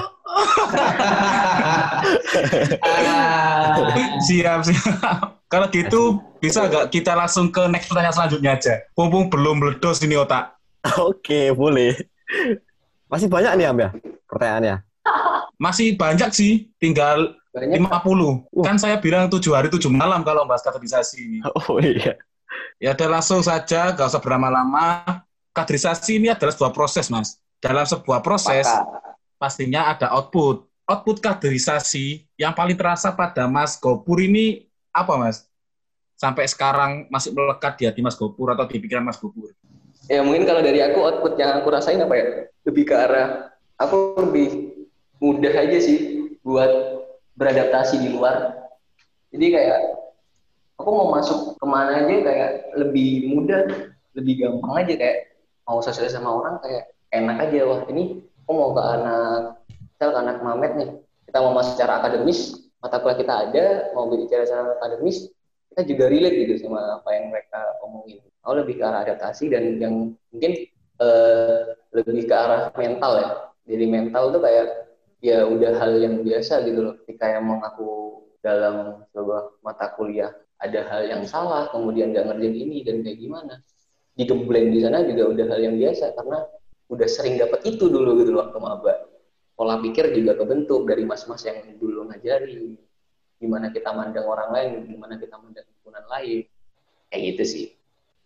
siap 4.26 4.64
siap. 4.64 5.36
Kalau 5.46 5.70
gitu 5.70 6.18
bisa 6.42 6.66
nggak 6.66 6.90
kita 6.90 7.14
langsung 7.14 7.52
ke 7.54 7.68
next 7.70 7.86
pertanyaan 7.92 8.16
selanjutnya 8.16 8.56
aja? 8.58 8.74
Mumpung 8.98 9.30
belum 9.30 9.62
meledos 9.62 10.02
ini 10.02 10.16
otak. 10.18 10.56
Oke, 10.98 11.52
boleh. 11.52 11.94
Masih 13.06 13.28
banyak 13.30 13.52
nih, 13.54 13.66
Am 13.70 13.78
ya, 13.78 13.90
pertanyaannya. 14.26 14.76
masih 15.56 15.96
banyak 15.96 16.30
sih 16.36 16.68
tinggal 16.76 17.32
banyak. 17.48 17.80
50 17.80 18.60
kan 18.60 18.76
saya 18.76 19.00
bilang 19.00 19.32
tujuh 19.32 19.56
hari 19.56 19.72
tujuh 19.72 19.88
malam 19.88 20.20
kalau 20.20 20.44
bahas 20.44 20.60
kaderisasi 20.60 21.16
ini 21.24 21.38
Oh 21.64 21.80
iya. 21.80 22.12
ya 22.76 22.92
udah 22.92 23.08
langsung 23.16 23.40
saja 23.40 23.96
gak 23.96 24.04
usah 24.04 24.20
berlama-lama. 24.20 25.24
Kaderisasi 25.56 26.20
ini 26.20 26.28
adalah 26.28 26.52
sebuah 26.52 26.76
proses 26.76 27.08
mas. 27.08 27.40
Dalam 27.56 27.88
sebuah 27.88 28.20
proses 28.20 28.68
Sepakat. 28.68 29.40
pastinya 29.40 29.88
ada 29.88 30.12
output. 30.12 30.68
Output 30.84 31.24
kaderisasi 31.24 32.28
yang 32.36 32.52
paling 32.52 32.76
terasa 32.76 33.10
pada 33.10 33.48
Mas 33.48 33.80
Gopur 33.80 34.20
ini 34.20 34.68
apa 34.92 35.16
mas? 35.16 35.48
Sampai 36.14 36.44
sekarang 36.44 37.08
masih 37.08 37.32
melekat 37.32 37.80
di 37.80 37.88
hati 37.88 38.00
Mas 38.00 38.14
Gopur 38.14 38.52
atau 38.52 38.68
di 38.68 38.76
pikiran 38.76 39.00
Mas 39.02 39.16
Gopur 39.16 39.48
ya 40.06 40.20
mungkin 40.22 40.46
kalau 40.46 40.62
dari 40.62 40.80
aku 40.82 40.98
output 41.02 41.34
yang 41.38 41.58
aku 41.60 41.68
rasain 41.70 42.02
apa 42.02 42.14
ya? 42.14 42.26
Lebih 42.66 42.84
ke 42.90 42.94
arah 42.94 43.50
aku 43.78 44.18
lebih 44.26 44.74
mudah 45.22 45.52
aja 45.52 45.78
sih 45.80 46.30
buat 46.42 46.70
beradaptasi 47.36 48.00
di 48.00 48.08
luar. 48.14 48.68
Jadi 49.34 49.46
kayak 49.52 49.80
aku 50.80 50.88
mau 50.92 51.08
masuk 51.12 51.58
ke 51.58 51.66
mana 51.66 52.04
aja 52.04 52.16
kayak 52.22 52.50
lebih 52.78 53.10
mudah 53.32 53.60
lebih 54.16 54.34
gampang 54.42 54.86
aja. 54.86 54.94
Kayak 54.96 55.18
mau 55.66 55.82
sosialisasi 55.82 56.16
sama 56.16 56.30
orang 56.42 56.56
kayak 56.62 56.84
enak 57.12 57.36
aja. 57.50 57.58
Wah 57.66 57.80
ini 57.90 58.22
aku 58.46 58.52
mau 58.54 58.70
ke 58.72 58.82
anak 58.82 59.40
misal 59.68 60.08
ke 60.14 60.18
anak 60.18 60.36
mamet 60.40 60.72
nih. 60.78 60.90
Kita 61.26 61.38
mau 61.42 61.52
masuk 61.52 61.74
secara 61.74 62.00
akademis 62.00 62.66
mata 62.86 63.02
kuliah 63.02 63.18
kita 63.18 63.34
ada 63.50 63.66
mau 63.98 64.06
bicara 64.06 64.46
secara 64.46 64.78
akademis 64.78 65.32
kita 65.74 65.82
juga 65.90 66.04
relate 66.06 66.36
gitu 66.46 66.54
sama 66.62 67.02
apa 67.02 67.08
yang 67.12 67.34
mereka 67.34 67.60
omongin 67.82 68.22
aku 68.46 68.62
lebih 68.62 68.78
ke 68.78 68.84
arah 68.86 69.02
adaptasi 69.02 69.50
dan 69.50 69.82
yang 69.82 70.14
mungkin 70.30 70.52
eh, 71.02 71.60
lebih 71.90 72.30
ke 72.30 72.36
arah 72.38 72.70
mental 72.78 73.12
ya. 73.18 73.30
Jadi 73.66 73.84
mental 73.90 74.30
tuh 74.30 74.38
kayak 74.38 74.66
ya 75.18 75.42
udah 75.42 75.74
hal 75.82 75.98
yang 75.98 76.22
biasa 76.22 76.62
gitu 76.62 76.78
loh. 76.86 76.94
Ketika 77.02 77.34
yang 77.34 77.50
mengaku 77.50 78.22
dalam 78.38 79.02
sebuah 79.10 79.58
mata 79.66 79.90
kuliah 79.98 80.30
ada 80.62 80.86
hal 80.86 81.02
yang 81.10 81.22
salah 81.26 81.66
kemudian 81.74 82.14
nggak 82.14 82.30
ngerjain 82.30 82.54
ini 82.54 82.86
dan 82.86 83.02
kayak 83.02 83.18
gimana 83.18 83.58
digembleng 84.16 84.72
di 84.72 84.80
sana 84.80 85.04
juga 85.04 85.34
udah 85.34 85.46
hal 85.50 85.60
yang 85.60 85.76
biasa 85.76 86.14
karena 86.14 86.38
udah 86.86 87.08
sering 87.10 87.36
dapat 87.36 87.60
itu 87.66 87.90
dulu 87.90 88.22
gitu 88.22 88.30
loh 88.30 88.46
waktu 88.46 88.58
maba. 88.62 88.94
Pola 89.56 89.82
pikir 89.82 90.14
juga 90.14 90.38
kebentuk 90.38 90.86
dari 90.86 91.02
mas-mas 91.02 91.42
yang 91.42 91.74
dulu 91.80 92.06
ngajari 92.06 92.78
gimana 93.36 93.68
kita 93.74 93.92
mandang 93.92 94.24
orang 94.24 94.48
lain 94.54 94.70
gimana 94.94 95.18
kita 95.18 95.34
mandang 95.34 95.66
lingkungan 95.66 96.06
lain. 96.06 96.46
Kayak 97.10 97.22
gitu 97.34 97.44
sih 97.44 97.66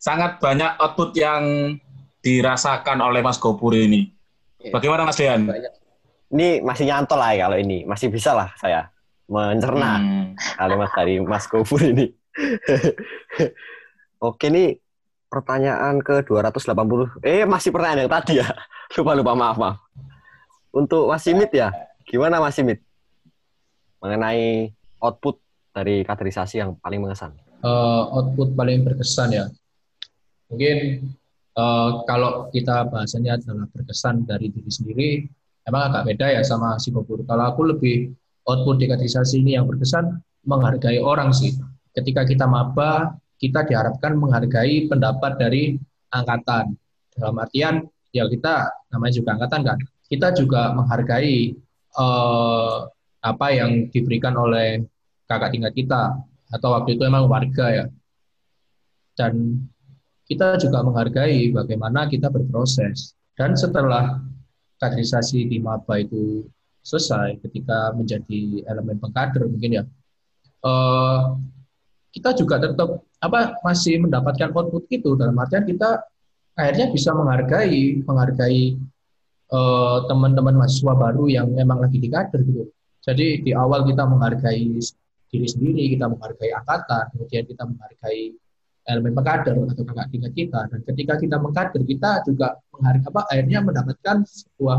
sangat 0.01 0.40
banyak 0.40 0.80
output 0.80 1.12
yang 1.12 1.76
dirasakan 2.18 2.98
oleh 2.98 3.20
Mas 3.20 3.36
Gopur 3.36 3.72
ini 3.72 4.09
Iya. 4.57 4.72
bagaimana 4.72 5.05
Mas 5.05 5.16
Dean 5.16 5.44
banyak 5.44 5.72
Ini 6.30 6.62
masih 6.62 6.86
nyantol 6.86 7.18
lah 7.18 7.34
ya 7.34 7.42
kalau 7.42 7.59
ini. 7.59 7.82
Masih 7.82 8.07
bisa 8.07 8.30
lah 8.30 8.55
saya 8.55 8.86
mencerna 9.26 9.98
Hmm. 9.98 10.26
kalimat 10.57 10.90
dari 10.92 11.18
Mas 11.18 11.44
Gofur 11.44 11.82
ini. 11.82 12.07
Oke 14.20 14.46
nih 14.46 14.78
pertanyaan 15.26 15.98
ke 15.98 16.22
280. 16.22 17.18
Eh 17.22 17.42
masih 17.44 17.70
pertanyaan 17.70 18.07
yang 18.07 18.12
tadi 18.12 18.38
ya. 18.38 18.46
Lupa 18.94 19.12
lupa 19.14 19.32
maaf 19.34 19.57
maaf. 19.57 19.76
Untuk 20.70 21.11
Mas 21.11 21.22
Simit 21.22 21.51
ya. 21.51 21.74
Gimana 22.07 22.38
Mas 22.38 22.55
Simit? 22.55 22.78
Mengenai 23.98 24.70
output 24.98 25.42
dari 25.70 26.03
kaderisasi 26.03 26.59
yang 26.59 26.78
paling 26.78 27.03
mengesan. 27.03 27.34
Eh, 27.61 28.03
output 28.09 28.55
paling 28.55 28.82
berkesan 28.82 29.30
ya. 29.30 29.44
Mungkin 30.51 30.76
eh, 31.55 31.90
kalau 32.05 32.51
kita 32.51 32.90
bahasanya 32.90 33.38
adalah 33.38 33.70
berkesan 33.70 34.26
dari 34.26 34.51
diri 34.51 34.70
sendiri, 34.70 35.11
emang 35.64 35.94
agak 35.94 36.11
beda 36.11 36.26
ya 36.34 36.42
sama 36.42 36.76
si 36.82 36.90
Bobur. 36.90 37.22
Kalau 37.24 37.44
aku 37.55 37.70
lebih 37.70 38.11
output 38.51 38.82
di 38.82 38.86
kaderisasi 38.90 39.40
ini 39.46 39.55
yang 39.55 39.70
berkesan 39.70 40.18
menghargai 40.44 40.98
orang 40.98 41.30
sih. 41.30 41.55
Ketika 41.94 42.26
kita 42.26 42.51
maba, 42.51 43.14
kita 43.38 43.66
diharapkan 43.66 44.18
menghargai 44.18 44.90
pendapat 44.90 45.38
dari 45.38 45.78
angkatan. 46.11 46.74
Dalam 47.14 47.36
artian, 47.38 47.86
ya 48.11 48.26
kita 48.26 48.70
namanya 48.90 49.14
juga 49.14 49.30
angkatan 49.38 49.61
kan. 49.62 49.78
Kita 50.11 50.28
juga 50.34 50.74
menghargai 50.74 51.55
eh, 51.94 52.78
apa 53.20 53.46
yang 53.53 53.92
diberikan 53.92 54.34
oleh 54.34 54.82
kakak 55.28 55.55
tingkat 55.55 55.72
kita 55.76 56.18
atau 56.51 56.68
waktu 56.74 56.98
itu 56.98 57.03
emang 57.07 57.30
warga 57.30 57.66
ya. 57.70 57.86
Dan 59.14 59.62
kita 60.31 60.55
juga 60.62 60.87
menghargai 60.87 61.51
bagaimana 61.51 62.07
kita 62.07 62.31
berproses. 62.31 63.18
Dan 63.35 63.59
setelah 63.59 64.22
kaderisasi 64.78 65.51
di 65.51 65.59
maba 65.59 65.99
itu 65.99 66.47
selesai, 66.87 67.43
ketika 67.43 67.91
menjadi 67.99 68.62
elemen 68.70 69.03
pengkader 69.03 69.51
mungkin 69.51 69.83
ya, 69.83 69.85
eh, 70.62 71.20
kita 72.14 72.31
juga 72.39 72.62
tetap 72.62 73.03
apa 73.18 73.59
masih 73.66 74.07
mendapatkan 74.07 74.55
output 74.55 74.87
itu 74.89 75.18
dalam 75.18 75.35
artian 75.37 75.66
kita 75.66 76.01
akhirnya 76.57 76.89
bisa 76.95 77.11
menghargai 77.11 78.07
menghargai 78.07 78.78
eh, 79.51 79.99
teman-teman 80.07 80.55
mahasiswa 80.62 80.95
baru 80.95 81.26
yang 81.26 81.51
memang 81.51 81.83
lagi 81.83 81.99
di 81.99 82.07
kader 82.07 82.41
gitu. 82.47 82.70
Jadi 83.03 83.43
di 83.43 83.51
awal 83.51 83.83
kita 83.83 84.07
menghargai 84.07 84.78
diri 85.31 85.49
sendiri, 85.49 85.85
kita 85.99 86.07
menghargai 86.07 86.55
angkatan, 86.55 87.05
kemudian 87.16 87.45
kita 87.49 87.62
menghargai 87.66 88.37
elemen 88.91 89.14
pengkader 89.14 89.55
atau 89.55 89.84
kakak 89.86 90.07
tingkat 90.11 90.32
kita, 90.34 90.61
dan 90.66 90.80
ketika 90.82 91.14
kita 91.22 91.36
mengkader 91.38 91.82
kita 91.86 92.11
juga 92.26 92.59
menghargai 92.74 93.07
apa 93.07 93.20
akhirnya 93.30 93.59
mendapatkan 93.62 94.16
sebuah 94.26 94.78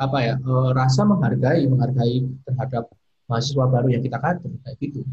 apa 0.00 0.18
ya 0.24 0.34
eh, 0.40 0.70
rasa 0.74 1.06
menghargai 1.06 1.62
menghargai 1.70 2.26
terhadap 2.42 2.90
mahasiswa 3.30 3.64
baru 3.70 3.88
yang 3.94 4.02
kita 4.02 4.18
kader 4.18 4.50
kayak 4.66 4.76
gitu. 4.82 5.06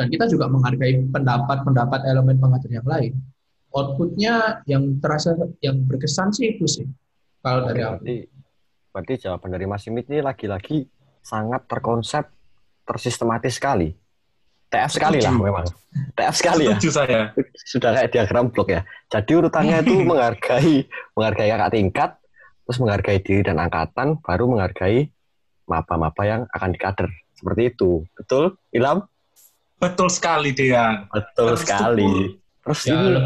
Dan 0.00 0.08
kita 0.08 0.24
juga 0.32 0.48
menghargai 0.48 0.96
pendapat-pendapat 1.12 2.08
elemen 2.08 2.40
pengajar 2.40 2.72
yang 2.72 2.88
lain. 2.88 3.12
Outputnya 3.68 4.64
yang 4.64 4.96
terasa 4.96 5.36
yang 5.60 5.84
berkesan 5.84 6.32
sih 6.32 6.56
itu 6.56 6.64
sih. 6.64 6.88
Kalau 7.44 7.68
dari 7.68 7.84
aku. 7.84 8.00
Berarti, 8.00 8.16
berarti 8.88 9.14
jawaban 9.28 9.50
dari 9.52 9.68
Mas 9.68 9.84
Simit 9.84 10.08
ini 10.08 10.24
lagi-lagi 10.24 10.88
sangat 11.20 11.68
terkonsep, 11.68 12.24
tersistematis 12.88 13.60
sekali. 13.60 13.92
TF 14.70 14.90
sekali 14.90 15.18
lah 15.18 15.34
memang. 15.34 15.66
TF 16.14 16.34
sekali 16.38 16.70
ya. 16.70 16.78
saya 16.78 17.34
sudah 17.66 17.90
kayak 17.98 18.10
diagram 18.14 18.54
blok 18.54 18.70
ya. 18.70 18.86
Jadi 19.10 19.30
urutannya 19.34 19.82
itu 19.82 19.98
menghargai 20.10 20.86
menghargai 21.18 21.50
kakak 21.50 21.70
tingkat, 21.74 22.10
terus 22.64 22.78
menghargai 22.78 23.18
diri 23.18 23.42
dan 23.42 23.58
angkatan, 23.58 24.22
baru 24.22 24.46
menghargai 24.46 25.10
maba-maba 25.66 26.22
yang 26.22 26.42
akan 26.54 26.70
dikader. 26.70 27.10
Seperti 27.34 27.74
itu. 27.74 28.06
Betul, 28.14 28.54
Ilham? 28.70 29.06
betul 29.80 30.12
sekali 30.12 30.52
Dean 30.52 31.08
Betul 31.08 31.56
Terus 31.56 31.60
sekali. 31.64 32.04
Terus 32.60 32.80
Ya, 32.84 33.00
ini, 33.00 33.08
le- 33.16 33.24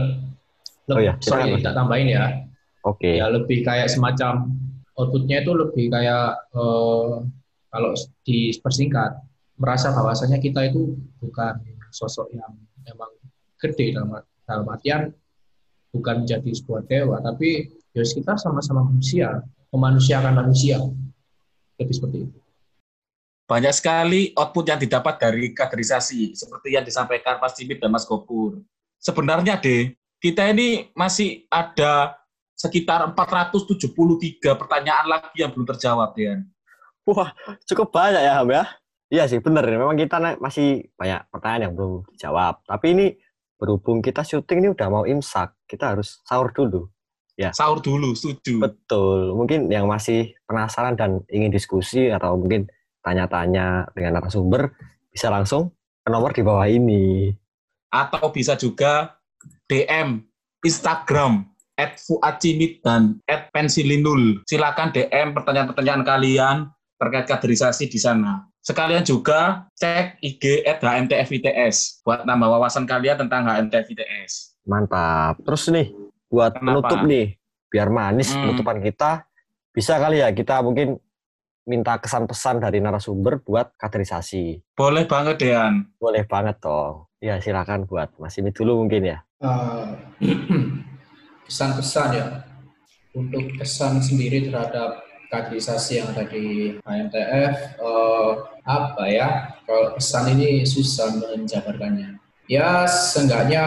le- 0.87 0.95
Oh 0.95 1.03
ya, 1.03 1.15
sorry, 1.19 1.59
tak 1.59 1.75
tambahin 1.75 2.09
ya. 2.15 2.25
oke. 2.87 3.11
Ya 3.11 3.27
lebih 3.27 3.67
kayak 3.67 3.91
semacam 3.91 4.55
outputnya 4.95 5.43
itu 5.43 5.51
lebih 5.51 5.91
kayak 5.91 6.47
eh, 6.55 7.13
kalau 7.75 7.91
dipersingkat 8.23 9.19
merasa 9.65 9.89
bahwasanya 9.97 10.37
kita 10.37 10.69
itu 10.69 10.93
bukan 11.25 11.57
sosok 11.89 12.29
yang 12.37 12.53
memang 12.85 13.09
gede 13.57 13.97
dalam 13.97 14.21
dalam 14.45 14.67
artian 14.69 15.09
bukan 15.89 16.27
menjadi 16.27 16.51
sebuah 16.53 16.85
dewa, 16.85 17.17
tapi 17.25 17.73
ya 17.97 18.05
kita 18.05 18.37
sama-sama 18.37 18.85
manusia, 18.85 19.41
memanusiakan 19.73 20.35
manusia. 20.37 20.85
Lebih 21.81 21.95
seperti 21.97 22.19
itu. 22.29 22.39
banyak 23.45 23.77
sekali 23.77 24.33
output 24.33 24.73
yang 24.73 24.81
didapat 24.81 25.21
dari 25.21 25.53
kaderisasi 25.53 26.33
seperti 26.33 26.81
yang 26.81 26.85
disampaikan 26.85 27.37
Mas 27.37 27.53
Cimit 27.53 27.77
dan 27.77 27.93
Mas 27.93 28.09
Gopur. 28.09 28.65
Sebenarnya 28.97 29.61
deh, 29.61 29.93
kita 30.17 30.49
ini 30.49 30.89
masih 30.97 31.45
ada 31.53 32.17
sekitar 32.57 33.05
473 33.13 34.57
pertanyaan 34.57 35.07
lagi 35.13 35.45
yang 35.45 35.53
belum 35.53 35.69
terjawab, 35.77 36.17
Dean. 36.17 36.49
Wah, 37.05 37.37
cukup 37.69 37.93
banyak 37.93 38.25
ya, 38.25 38.41
Ham 38.41 38.49
ya. 38.49 38.65
Iya 39.15 39.31
sih, 39.31 39.39
bener. 39.39 39.63
Memang 39.71 39.95
kita 39.95 40.19
masih 40.43 40.91
banyak 40.99 41.31
pertanyaan 41.31 41.71
yang 41.71 41.75
belum 41.79 42.03
dijawab. 42.19 42.67
Tapi 42.67 42.87
ini 42.99 43.07
berhubung 43.55 44.03
kita 44.03 44.27
syuting 44.27 44.67
ini 44.67 44.69
udah 44.75 44.89
mau 44.91 45.07
imsak, 45.07 45.55
kita 45.71 45.95
harus 45.95 46.19
sahur 46.27 46.51
dulu. 46.51 46.91
Ya. 47.39 47.55
Sahur 47.55 47.79
dulu, 47.79 48.11
setuju. 48.19 48.59
Betul. 48.59 49.39
Mungkin 49.39 49.71
yang 49.71 49.87
masih 49.87 50.35
penasaran 50.51 50.99
dan 50.99 51.23
ingin 51.31 51.55
diskusi 51.55 52.11
atau 52.11 52.35
mungkin 52.35 52.67
tanya-tanya 53.07 53.87
dengan 53.95 54.19
narasumber 54.19 54.75
bisa 55.15 55.31
langsung 55.31 55.71
ke 56.03 56.11
nomor 56.11 56.35
di 56.35 56.43
bawah 56.43 56.67
ini. 56.67 57.31
Atau 57.95 58.35
bisa 58.35 58.59
juga 58.59 59.15
DM 59.71 60.27
Instagram 60.67 61.47
at 61.79 62.03
Fuacimit 62.03 62.83
dan 62.83 63.23
at 63.31 63.47
Pensilinul. 63.55 64.43
Silakan 64.43 64.91
DM 64.91 65.39
pertanyaan-pertanyaan 65.39 66.03
kalian 66.03 66.57
terkait 66.99 67.31
kaderisasi 67.31 67.87
di 67.87 67.99
sana. 68.03 68.54
Sekalian 68.65 69.05
juga 69.05 69.69
cek 69.77 70.25
IG 70.25 70.65
at 70.65 70.81
HMTFITS 70.81 72.01
buat 72.01 72.25
nambah 72.25 72.49
wawasan 72.49 72.89
kalian 72.89 73.21
tentang 73.21 73.45
HMTFITS. 73.45 74.57
Mantap. 74.65 75.37
Terus 75.45 75.69
nih, 75.69 75.93
buat 76.33 76.57
Kenapa? 76.57 76.89
penutup 76.89 77.01
nih, 77.05 77.37
biar 77.69 77.93
manis 77.93 78.33
hmm. 78.33 78.41
penutupan 78.41 78.81
kita, 78.81 79.29
bisa 79.69 80.01
kali 80.01 80.25
ya 80.25 80.33
kita 80.33 80.65
mungkin 80.65 80.97
minta 81.69 82.01
kesan 82.01 82.25
pesan 82.25 82.57
dari 82.57 82.81
narasumber 82.81 83.45
buat 83.45 83.77
kaderisasi. 83.77 84.65
Boleh 84.73 85.05
banget, 85.05 85.45
Dean. 85.45 85.85
Boleh 86.01 86.25
banget 86.25 86.57
toh. 86.65 87.13
Ya, 87.21 87.37
silakan 87.45 87.85
buat 87.85 88.17
Mas 88.17 88.41
Imi 88.41 88.49
dulu 88.49 88.81
mungkin 88.81 89.13
ya. 89.13 89.19
Uh, 89.45 89.93
pesan-pesan 91.45 92.09
ya. 92.17 92.27
Untuk 93.13 93.45
pesan 93.61 94.01
sendiri 94.01 94.49
terhadap 94.49 95.05
kaderisasi 95.29 96.01
yang 96.03 96.13
ada 96.13 96.25
di 96.29 96.77
HMTF, 96.83 97.81
uh, 97.81 97.87
eh, 97.87 98.33
apa 98.65 99.05
ya, 99.09 99.29
kalau 99.65 99.97
pesan 99.97 100.37
ini 100.37 100.65
susah 100.65 101.15
menjabarkannya. 101.21 102.21
Ya, 102.45 102.85
seenggaknya 102.85 103.65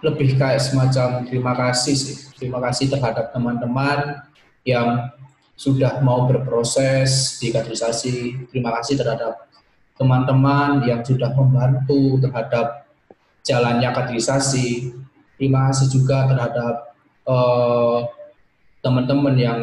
lebih 0.00 0.36
kayak 0.36 0.60
semacam 0.60 1.24
terima 1.28 1.52
kasih 1.56 1.96
sih. 1.96 2.16
Terima 2.36 2.60
kasih 2.60 2.92
terhadap 2.92 3.32
teman-teman 3.32 4.24
yang 4.64 5.08
sudah 5.56 6.04
mau 6.04 6.28
berproses 6.28 7.40
di 7.40 7.48
kaderisasi. 7.48 8.48
Terima 8.52 8.76
kasih 8.76 9.00
terhadap 9.00 9.48
teman-teman 9.96 10.84
yang 10.84 11.00
sudah 11.00 11.32
membantu 11.32 12.20
terhadap 12.20 12.84
jalannya 13.40 13.88
kaderisasi. 13.92 14.92
Terima 15.40 15.72
kasih 15.72 15.88
juga 15.88 16.28
terhadap 16.28 16.74
uh, 17.24 18.04
teman-teman 18.84 19.34
yang 19.36 19.58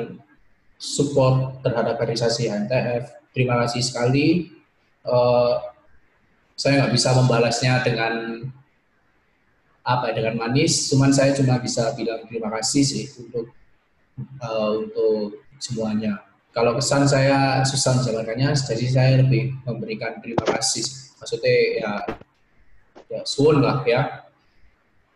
support 0.84 1.64
terhadap 1.64 1.96
kaderisasi 1.96 2.52
HMTF. 2.52 3.32
Terima 3.32 3.64
kasih 3.64 3.80
sekali. 3.80 4.52
Uh, 5.08 5.64
saya 6.60 6.84
nggak 6.84 6.94
bisa 6.94 7.16
membalasnya 7.16 7.80
dengan 7.88 8.44
apa 9.84 10.12
ya, 10.12 10.24
dengan 10.24 10.40
manis 10.48 10.88
cuman 10.88 11.12
saya 11.12 11.36
cuma 11.36 11.60
bisa 11.60 11.92
bilang 12.00 12.24
terima 12.32 12.48
kasih 12.56 12.84
sih 12.88 13.04
untuk 13.20 13.52
uh, 14.40 14.80
untuk 14.80 15.44
semuanya 15.60 16.24
kalau 16.56 16.72
kesan 16.80 17.04
saya 17.04 17.68
susah 17.68 18.00
menjalankannya 18.00 18.56
jadi 18.56 18.86
saya 18.88 19.20
lebih 19.20 19.60
memberikan 19.68 20.24
terima 20.24 20.48
kasih 20.56 20.88
maksudnya 21.20 21.84
ya 21.84 22.00
ya 23.12 23.28
suun 23.28 23.60
lah 23.60 23.84
ya 23.84 24.24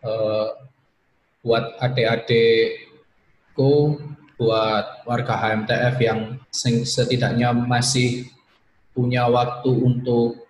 uh, 0.04 0.68
buat 1.48 1.80
adik-adikku 1.80 3.72
buat 4.38 5.02
warga 5.10 5.34
HMTF 5.34 5.96
yang 5.98 6.38
setidaknya 6.86 7.52
masih 7.52 8.30
punya 8.94 9.26
waktu 9.26 9.70
untuk 9.70 10.46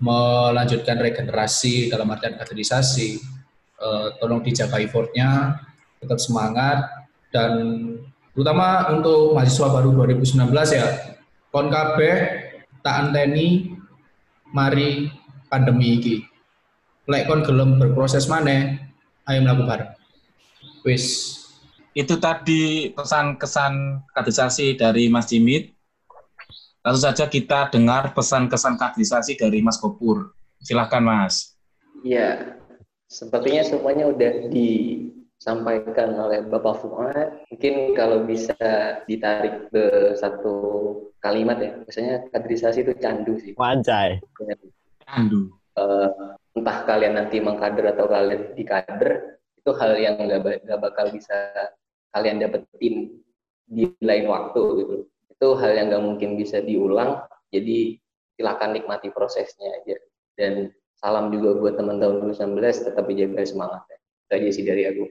melanjutkan 0.00 1.00
regenerasi 1.00 1.88
dalam 1.88 2.08
artian 2.12 2.36
kaderisasi. 2.36 3.20
Uh, 3.80 4.12
tolong 4.20 4.44
dijaga 4.44 4.76
effortnya, 4.76 5.56
tetap 5.96 6.20
semangat, 6.20 6.84
dan 7.32 7.52
terutama 8.36 8.92
untuk 8.92 9.32
mahasiswa 9.32 9.72
baru 9.72 9.96
2019 10.04 10.52
ya, 10.76 11.16
kon 11.48 11.72
kabeh 11.72 12.16
tak 12.84 13.08
anteni 13.08 13.72
mari 14.52 15.08
pandemi 15.48 15.96
ini. 15.96 16.16
Lek 17.08 17.24
kon 17.24 17.40
gelem 17.40 17.80
berproses 17.80 18.28
mana, 18.28 18.76
ayo 19.32 19.38
melakukan. 19.40 19.96
Wis. 20.84 21.39
Itu 21.90 22.22
tadi 22.22 22.94
pesan-kesan 22.94 24.06
kaderisasi 24.14 24.78
dari 24.78 25.10
Mas 25.10 25.26
Jimit. 25.26 25.74
Langsung 26.86 27.10
saja 27.10 27.26
kita 27.26 27.68
dengar 27.68 28.14
pesan-kesan 28.14 28.78
kaderisasi 28.78 29.34
dari 29.34 29.58
Mas 29.60 29.76
Kopur. 29.76 30.32
Silahkan 30.62 31.02
Mas. 31.02 31.58
Iya, 32.06 32.56
sepertinya 33.10 33.66
semuanya 33.66 34.08
udah 34.08 34.48
disampaikan 34.48 36.14
oleh 36.14 36.46
Bapak 36.46 36.80
Fuad. 36.80 37.44
Mungkin 37.52 37.92
kalau 37.98 38.24
bisa 38.24 38.56
ditarik 39.04 39.68
ke 39.74 40.14
satu 40.16 40.56
kalimat 41.20 41.58
ya, 41.58 41.74
misalnya 41.84 42.24
kaderisasi 42.32 42.86
itu 42.86 42.94
candu 42.96 43.34
sih. 43.42 43.52
Wancai. 43.58 44.22
Candu. 45.04 45.52
Uh, 45.74 46.38
entah 46.54 46.86
kalian 46.86 47.18
nanti 47.18 47.42
mengkader 47.42 47.92
atau 47.92 48.06
kalian 48.08 48.56
dikader, 48.56 49.42
itu 49.58 49.70
hal 49.76 49.92
yang 50.00 50.16
nggak 50.16 50.80
bakal 50.80 51.12
bisa 51.12 51.36
kalian 52.10 52.42
dapetin 52.42 52.94
di 53.70 53.86
lain 54.02 54.26
waktu 54.26 54.62
gitu 54.82 54.96
itu 55.30 55.48
hal 55.56 55.72
yang 55.72 55.86
nggak 55.88 56.04
mungkin 56.04 56.30
bisa 56.36 56.60
diulang 56.60 57.22
jadi 57.54 57.96
silakan 58.34 58.76
nikmati 58.76 59.08
prosesnya 59.14 59.70
aja 59.82 59.96
dan 60.34 60.74
salam 60.98 61.32
juga 61.32 61.56
buat 61.56 61.74
teman-teman 61.78 62.34
2019 62.34 62.60
tetap 62.92 63.04
dijaga 63.08 63.42
semangat 63.46 63.82
ya. 63.88 63.96
itu 63.96 64.32
aja 64.36 64.48
sih 64.52 64.64
dari 64.66 64.82
aku 64.90 65.04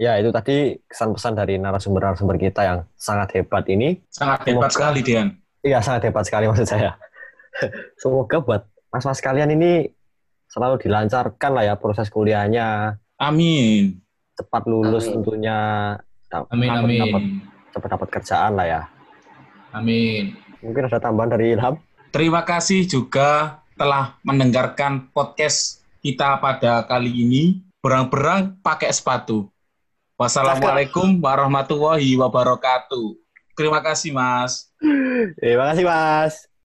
ya 0.00 0.12
itu 0.18 0.30
tadi 0.32 0.80
kesan 0.88 1.14
pesan 1.14 1.32
dari 1.36 1.54
narasumber-narasumber 1.60 2.36
kita 2.40 2.60
yang 2.64 2.78
sangat 2.96 3.36
hebat 3.36 3.64
ini 3.68 4.00
sangat 4.10 4.48
hebat 4.48 4.72
Semoga, 4.72 4.74
sekali 4.74 5.00
Dian 5.04 5.28
iya 5.62 5.78
sangat 5.84 6.08
hebat 6.08 6.24
sekali 6.24 6.48
maksud 6.48 6.66
saya 6.66 6.96
Semoga 8.00 8.40
buat 8.42 8.62
mas-mas 8.92 9.20
kalian 9.20 9.52
ini 9.56 9.88
selalu 10.50 10.88
dilancarkan 10.88 11.50
lah 11.52 11.64
ya 11.66 11.74
proses 11.76 12.08
kuliahnya. 12.12 12.96
Amin. 13.20 14.00
Cepat 14.36 14.68
lulus 14.68 15.08
amin. 15.08 15.14
tentunya. 15.20 15.58
Amin, 16.52 16.68
amin. 16.68 17.00
Dapat, 17.00 17.22
cepat 17.72 17.88
dapat 17.96 18.08
kerjaan 18.12 18.52
lah 18.58 18.66
ya. 18.66 18.82
Amin. 19.72 20.36
Mungkin 20.60 20.88
ada 20.88 21.00
tambahan 21.00 21.30
dari 21.32 21.56
Ilham? 21.56 21.80
Terima 22.12 22.44
kasih 22.44 22.88
juga 22.88 23.60
telah 23.76 24.16
mendengarkan 24.24 25.12
podcast 25.12 25.84
kita 26.00 26.40
pada 26.40 26.84
kali 26.84 27.12
ini. 27.12 27.60
Berang-berang 27.80 28.58
pakai 28.64 28.90
sepatu. 28.90 29.46
Wassalamualaikum 30.16 31.20
warahmatullahi 31.20 32.16
wabarakatuh. 32.16 33.20
Terima 33.52 33.84
kasih, 33.84 34.16
Mas. 34.16 34.72
Terima 35.40 35.70
kasih, 35.70 35.84
Mas. 35.84 36.48